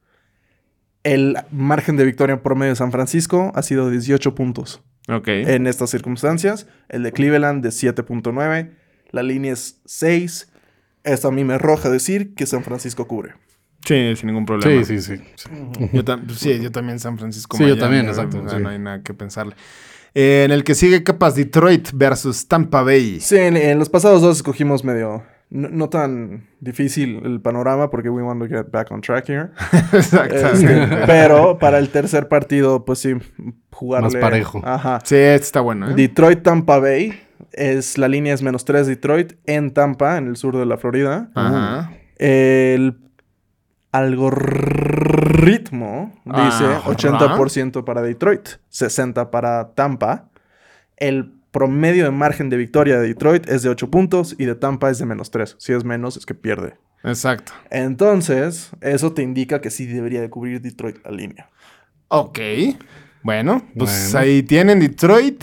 El 1.14 1.36
margen 1.52 1.96
de 1.96 2.04
victoria 2.04 2.34
en 2.34 2.40
promedio 2.40 2.72
de 2.72 2.76
San 2.76 2.90
Francisco 2.90 3.52
ha 3.54 3.62
sido 3.62 3.90
18 3.90 4.34
puntos. 4.34 4.82
Ok. 5.08 5.28
en 5.28 5.68
estas 5.68 5.90
circunstancias. 5.90 6.66
El 6.88 7.04
de 7.04 7.12
Cleveland 7.12 7.62
de 7.62 7.68
7.9. 7.68 8.70
La 9.12 9.22
línea 9.22 9.52
es 9.52 9.80
6. 9.84 10.50
Esto 11.04 11.28
a 11.28 11.30
mí 11.30 11.44
me 11.44 11.54
arroja 11.54 11.88
decir 11.90 12.34
que 12.34 12.44
San 12.46 12.64
Francisco 12.64 13.06
cubre. 13.06 13.34
Sí, 13.86 14.14
sin 14.16 14.26
ningún 14.26 14.44
problema. 14.46 14.84
Sí, 14.84 14.98
sí, 15.00 15.16
sí. 15.16 15.22
sí. 15.36 15.48
Yo, 15.92 16.04
tam- 16.04 16.28
sí, 16.30 16.58
yo 16.60 16.72
también 16.72 16.98
San 16.98 17.16
Francisco. 17.18 17.56
Sí, 17.56 17.68
yo 17.68 17.78
también, 17.78 18.08
exacto, 18.08 18.42
No, 18.42 18.50
sí. 18.50 18.56
no 18.60 18.68
hay 18.68 18.80
nada 18.80 19.02
que 19.04 19.14
pensarle. 19.14 19.54
Eh, 20.12 20.42
en 20.44 20.50
el 20.50 20.64
que 20.64 20.74
sigue 20.74 21.04
capas 21.04 21.36
Detroit 21.36 21.90
versus 21.94 22.48
Tampa 22.48 22.82
Bay. 22.82 23.20
Sí, 23.20 23.36
en, 23.36 23.56
en 23.56 23.78
los 23.78 23.88
pasados 23.88 24.22
dos 24.22 24.38
escogimos 24.38 24.82
medio... 24.82 25.22
No, 25.48 25.68
no 25.68 25.88
tan 25.88 26.48
difícil 26.60 27.20
el 27.24 27.40
panorama 27.40 27.88
porque 27.88 28.10
we 28.10 28.20
want 28.22 28.40
to 28.42 28.48
get 28.48 28.70
back 28.72 28.90
on 28.90 29.00
track 29.00 29.28
here. 29.28 29.50
Exactamente. 29.92 30.72
Este, 30.72 31.06
pero 31.06 31.58
para 31.58 31.78
el 31.78 31.88
tercer 31.90 32.26
partido, 32.28 32.84
pues 32.84 32.98
sí, 32.98 33.14
jugarle... 33.70 34.08
Más 34.08 34.16
parejo. 34.16 34.60
Ajá. 34.64 34.98
Sí, 35.04 35.14
está 35.16 35.60
bueno. 35.60 35.90
¿eh? 35.90 35.94
Detroit 35.94 36.42
Tampa 36.42 36.80
Bay. 36.80 37.20
Es, 37.52 37.96
la 37.96 38.08
línea 38.08 38.34
es 38.34 38.42
menos 38.42 38.64
3 38.64 38.88
Detroit 38.88 39.34
en 39.44 39.72
Tampa, 39.72 40.18
en 40.18 40.26
el 40.26 40.36
sur 40.36 40.56
de 40.56 40.66
la 40.66 40.78
Florida. 40.78 41.30
Ajá. 41.34 41.92
El 42.16 42.98
algoritmo 43.92 45.32
dice 46.24 46.64
Ajá. 46.64 46.82
80% 46.90 47.84
para 47.84 48.02
Detroit, 48.02 48.48
60% 48.70 49.30
para 49.30 49.74
Tampa. 49.74 50.28
El 50.96 51.35
promedio 51.56 52.04
de 52.04 52.10
margen 52.10 52.50
de 52.50 52.58
victoria 52.58 52.98
de 53.00 53.08
Detroit 53.08 53.48
es 53.48 53.62
de 53.62 53.70
8 53.70 53.90
puntos 53.90 54.36
y 54.38 54.44
de 54.44 54.54
Tampa 54.54 54.90
es 54.90 54.98
de 54.98 55.06
menos 55.06 55.30
3. 55.30 55.56
Si 55.58 55.72
es 55.72 55.84
menos, 55.86 56.18
es 56.18 56.26
que 56.26 56.34
pierde. 56.34 56.74
Exacto. 57.02 57.52
Entonces, 57.70 58.72
eso 58.82 59.14
te 59.14 59.22
indica 59.22 59.62
que 59.62 59.70
sí 59.70 59.86
debería 59.86 60.20
de 60.20 60.28
cubrir 60.28 60.60
Detroit 60.60 60.98
la 61.02 61.12
línea. 61.12 61.48
Ok. 62.08 62.38
Bueno, 63.22 63.66
pues 63.74 64.10
Bueno. 64.12 64.18
ahí 64.18 64.42
tienen 64.42 64.80
Detroit, 64.80 65.42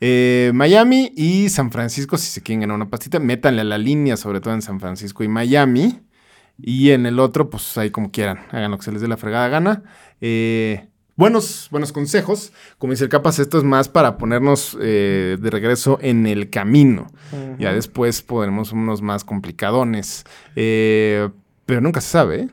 eh, 0.00 0.52
Miami 0.54 1.12
y 1.16 1.48
San 1.48 1.72
Francisco. 1.72 2.16
Si 2.16 2.28
se 2.30 2.40
quieren 2.40 2.60
ganar 2.60 2.76
una 2.76 2.88
pastita, 2.88 3.18
métanle 3.18 3.62
a 3.62 3.64
la 3.64 3.78
línea, 3.78 4.16
sobre 4.16 4.40
todo 4.40 4.54
en 4.54 4.62
San 4.62 4.78
Francisco 4.78 5.24
y 5.24 5.28
Miami. 5.28 6.00
Y 6.56 6.90
en 6.90 7.04
el 7.04 7.18
otro, 7.18 7.50
pues 7.50 7.76
ahí 7.78 7.90
como 7.90 8.12
quieran. 8.12 8.38
Hagan 8.52 8.70
lo 8.70 8.78
que 8.78 8.84
se 8.84 8.92
les 8.92 9.00
dé 9.00 9.08
la 9.08 9.16
fregada 9.16 9.48
gana. 9.48 9.82
Eh, 10.20 10.88
buenos, 11.18 11.68
buenos 11.70 11.92
consejos. 11.92 12.52
Como 12.78 12.92
dice 12.94 13.04
el 13.04 13.10
Capas, 13.10 13.38
esto 13.38 13.58
es 13.58 13.64
más 13.64 13.90
para 13.90 14.16
ponernos 14.16 14.78
eh, 14.80 15.36
de 15.38 15.50
regreso 15.50 15.98
en 16.00 16.26
el 16.26 16.48
camino. 16.48 17.08
Ya 17.58 17.74
después 17.74 18.22
podremos 18.22 18.72
unos 18.72 19.02
más 19.02 19.24
complicadones. 19.24 20.24
Eh, 20.56 21.28
pero 21.66 21.82
nunca 21.82 22.00
se 22.00 22.08
sabe, 22.08 22.40
¿eh? 22.42 22.48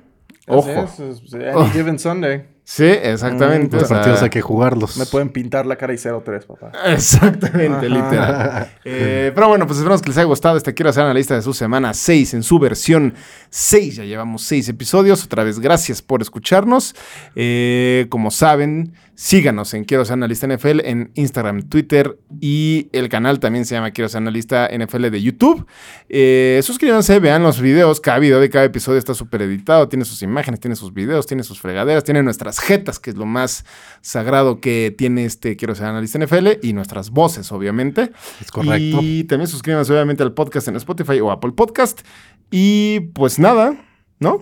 Ojo. 0.47 0.69
Así 0.81 1.01
es, 1.03 1.21
es- 1.23 1.33
any 1.55 1.69
given 1.73 1.97
Sunday. 1.97 2.45
Sí, 2.67 2.83
exactamente. 2.83 3.75
Mm, 3.75 3.77
o 3.77 3.81
Los 3.81 3.87
sea, 3.87 3.97
partidos 3.97 4.23
hay 4.23 4.31
que 4.31 4.41
jugarlos. 4.41 4.97
Me 4.97 5.05
pueden 5.05 5.29
pintar 5.29 5.67
la 5.67 5.75
cara 5.75 5.93
y 5.93 5.97
0-3, 5.97 6.45
papá. 6.47 6.71
Exactamente, 6.87 7.85
Ajá. 7.85 7.87
literal. 7.87 8.71
Eh, 8.87 9.31
pero 9.33 9.47
bueno, 9.47 9.65
pues 9.65 9.77
esperamos 9.79 10.01
que 10.01 10.09
les 10.09 10.17
haya 10.17 10.25
gustado 10.25 10.57
este 10.57 10.73
Quiero 10.73 10.89
hacer 10.89 11.03
una 11.03 11.13
lista 11.13 11.35
de 11.35 11.41
su 11.41 11.53
semana 11.53 11.93
6 11.93 12.33
en 12.35 12.43
su 12.43 12.59
versión 12.59 13.13
6. 13.49 13.97
Ya 13.97 14.03
llevamos 14.03 14.43
6 14.43 14.69
episodios. 14.69 15.23
Otra 15.23 15.43
vez, 15.43 15.59
gracias 15.59 16.01
por 16.01 16.21
escucharnos. 16.21 16.95
Eh, 17.35 18.07
como 18.09 18.31
saben, 18.31 18.93
síganos 19.15 19.73
en 19.73 19.85
Quiero 19.85 20.03
ser 20.05 20.13
analista 20.13 20.45
NFL 20.47 20.81
en 20.83 21.11
Instagram, 21.15 21.63
Twitter 21.69 22.19
y 22.41 22.89
el 22.91 23.09
canal 23.09 23.39
también 23.39 23.65
se 23.65 23.75
llama 23.75 23.91
Quiero 23.91 24.09
ser 24.09 24.19
analista 24.19 24.69
NFL 24.71 25.09
de 25.09 25.21
YouTube. 25.21 25.65
Eh, 26.09 26.59
suscríbanse, 26.63 27.19
vean 27.19 27.41
los 27.43 27.61
videos. 27.61 28.01
Cada 28.01 28.19
video 28.19 28.39
de 28.39 28.49
cada 28.49 28.65
episodio 28.65 28.99
está 28.99 29.13
súper 29.13 29.41
editado. 29.43 29.87
Tiene 29.87 30.05
sus 30.05 30.21
imágenes, 30.21 30.59
tiene 30.59 30.75
sus 30.75 30.93
videos, 30.93 31.25
tiene 31.27 31.43
sus 31.43 31.59
fregaderas, 31.61 32.03
tiene 32.03 32.21
nuestras 32.23 32.59
jetas, 32.59 32.99
que 32.99 33.09
es 33.11 33.15
lo 33.15 33.25
más 33.25 33.65
sagrado 34.01 34.59
que 34.59 34.93
tiene 34.97 35.25
este 35.25 35.55
Quiero 35.55 35.75
ser 35.75 35.85
analista 35.87 36.19
NFL 36.19 36.59
y 36.61 36.73
nuestras 36.73 37.09
voces, 37.09 37.51
obviamente. 37.51 38.11
Es 38.41 38.51
correcto. 38.51 38.99
Y 39.01 39.23
también 39.23 39.47
suscríbanse 39.47 39.93
obviamente 39.93 40.23
al 40.23 40.33
podcast 40.33 40.67
en 40.67 40.75
Spotify 40.75 41.19
o 41.21 41.31
Apple 41.31 41.53
Podcast. 41.53 42.01
Y 42.51 42.99
pues 43.13 43.39
nada, 43.39 43.75
¿no? 44.19 44.39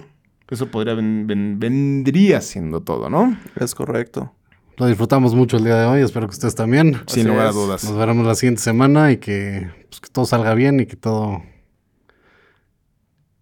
Eso 0.50 0.68
podría 0.70 0.94
ven- 0.94 1.26
ven- 1.26 1.58
vendría 1.60 2.42
siendo 2.42 2.82
todo, 2.82 3.10
¿no? 3.10 3.38
Es 3.60 3.74
correcto. 3.74 4.34
Lo 4.78 4.88
disfrutamos 4.88 5.36
mucho 5.36 5.58
el 5.58 5.64
día 5.66 5.76
de 5.76 5.86
hoy. 5.86 6.02
Espero 6.02 6.28
que 6.28 6.32
ustedes 6.34 6.56
también. 6.56 7.02
Sin 7.08 7.22
Así 7.22 7.24
lugar 7.24 7.48
a 7.48 7.52
dudas. 7.52 7.84
Nos 7.84 7.98
veremos 7.98 8.26
la 8.26 8.36
siguiente 8.36 8.62
semana 8.62 9.12
y 9.12 9.18
que, 9.18 9.70
pues, 9.90 10.02
que 10.02 10.10
todo 10.10 10.26
salga 10.26 10.54
bien 10.56 10.80
y 10.80 10.86
que 10.88 10.96
todo 10.96 11.44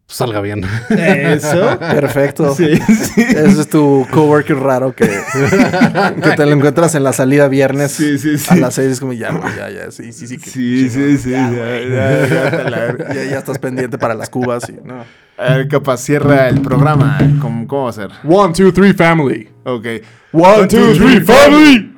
pues, 0.06 0.18
salga 0.18 0.42
bien. 0.42 0.66
Eso. 0.90 1.80
Perfecto. 1.80 2.54
Sí, 2.54 2.76
sí. 2.76 3.22
Ese 3.22 3.62
es 3.62 3.70
tu 3.70 4.06
coworker 4.12 4.58
raro 4.58 4.94
que, 4.94 5.06
que 6.24 6.32
te 6.36 6.46
lo 6.46 6.52
encuentras 6.52 6.96
en 6.96 7.04
la 7.06 7.14
salida 7.14 7.48
viernes 7.48 7.94
Sí, 7.94 8.18
sí, 8.18 8.38
sí. 8.38 8.48
a 8.54 8.56
las 8.58 8.76
6. 8.76 8.92
Es 8.92 9.00
como 9.00 9.14
ya, 9.14 9.32
ya, 9.56 9.70
ya, 9.70 9.92
sí, 9.92 10.12
sí, 10.12 10.28
sí. 10.28 10.38
que 10.38 10.50
Sí, 10.50 10.90
sí, 10.90 11.18
sí. 11.18 11.32
Ya, 11.32 11.50
ya. 11.50 12.98
Ya, 13.14 13.24
ya 13.24 13.38
estás 13.38 13.58
pendiente 13.58 13.98
para 13.98 14.14
las 14.16 14.30
cubas 14.30 14.68
y 14.70 14.74
no. 14.86 15.06
A 15.38 15.56
ver, 15.56 15.68
capaz 15.68 15.98
cierra 15.98 16.50
el 16.50 16.62
programa. 16.62 17.18
¿Cómo, 17.42 17.68
cómo 17.68 17.84
va 17.84 17.90
a 17.90 17.94
ser? 17.94 18.10
One, 18.24 18.54
two, 18.54 18.72
three, 18.72 18.94
family. 18.94 19.50
Ok. 19.64 19.86
One, 20.34 20.68
two, 20.68 20.94
three, 20.94 21.20
family. 21.22 21.96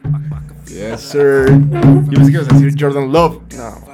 Yes, 0.67 1.01
sir. 1.01 1.45
Yo 1.49 2.11
pensé 2.11 2.31
que 2.31 2.38
ibas 2.38 2.49
a 2.49 2.53
decir 2.53 2.73
Jordan 2.79 3.11
Love. 3.11 3.41
No. 3.57 3.93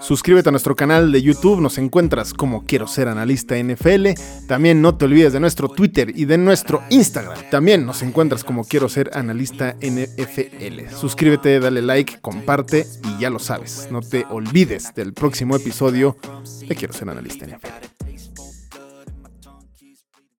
Suscríbete 0.00 0.48
a 0.48 0.52
nuestro 0.52 0.74
canal 0.74 1.12
de 1.12 1.20
YouTube, 1.20 1.60
nos 1.60 1.76
encuentras 1.76 2.32
como 2.32 2.64
Quiero 2.64 2.86
Ser 2.86 3.08
Analista 3.08 3.56
NFL. 3.56 4.08
También 4.48 4.80
no 4.80 4.96
te 4.96 5.04
olvides 5.04 5.32
de 5.32 5.40
nuestro 5.40 5.68
Twitter 5.68 6.12
y 6.16 6.24
de 6.24 6.38
nuestro 6.38 6.82
Instagram. 6.90 7.38
También 7.50 7.84
nos 7.84 8.02
encuentras 8.02 8.42
como 8.42 8.64
Quiero 8.64 8.88
Ser 8.88 9.10
Analista 9.12 9.76
NFL. 9.80 10.94
Suscríbete, 10.96 11.60
dale 11.60 11.82
like, 11.82 12.18
comparte 12.20 12.86
y 13.04 13.20
ya 13.20 13.30
lo 13.30 13.38
sabes. 13.38 13.88
No 13.90 14.00
te 14.00 14.24
olvides 14.30 14.94
del 14.94 15.12
próximo 15.12 15.54
episodio 15.54 16.16
de 16.66 16.74
Quiero 16.74 16.94
Ser 16.94 17.10
Analista 17.10 17.46
NFL. 17.46 17.99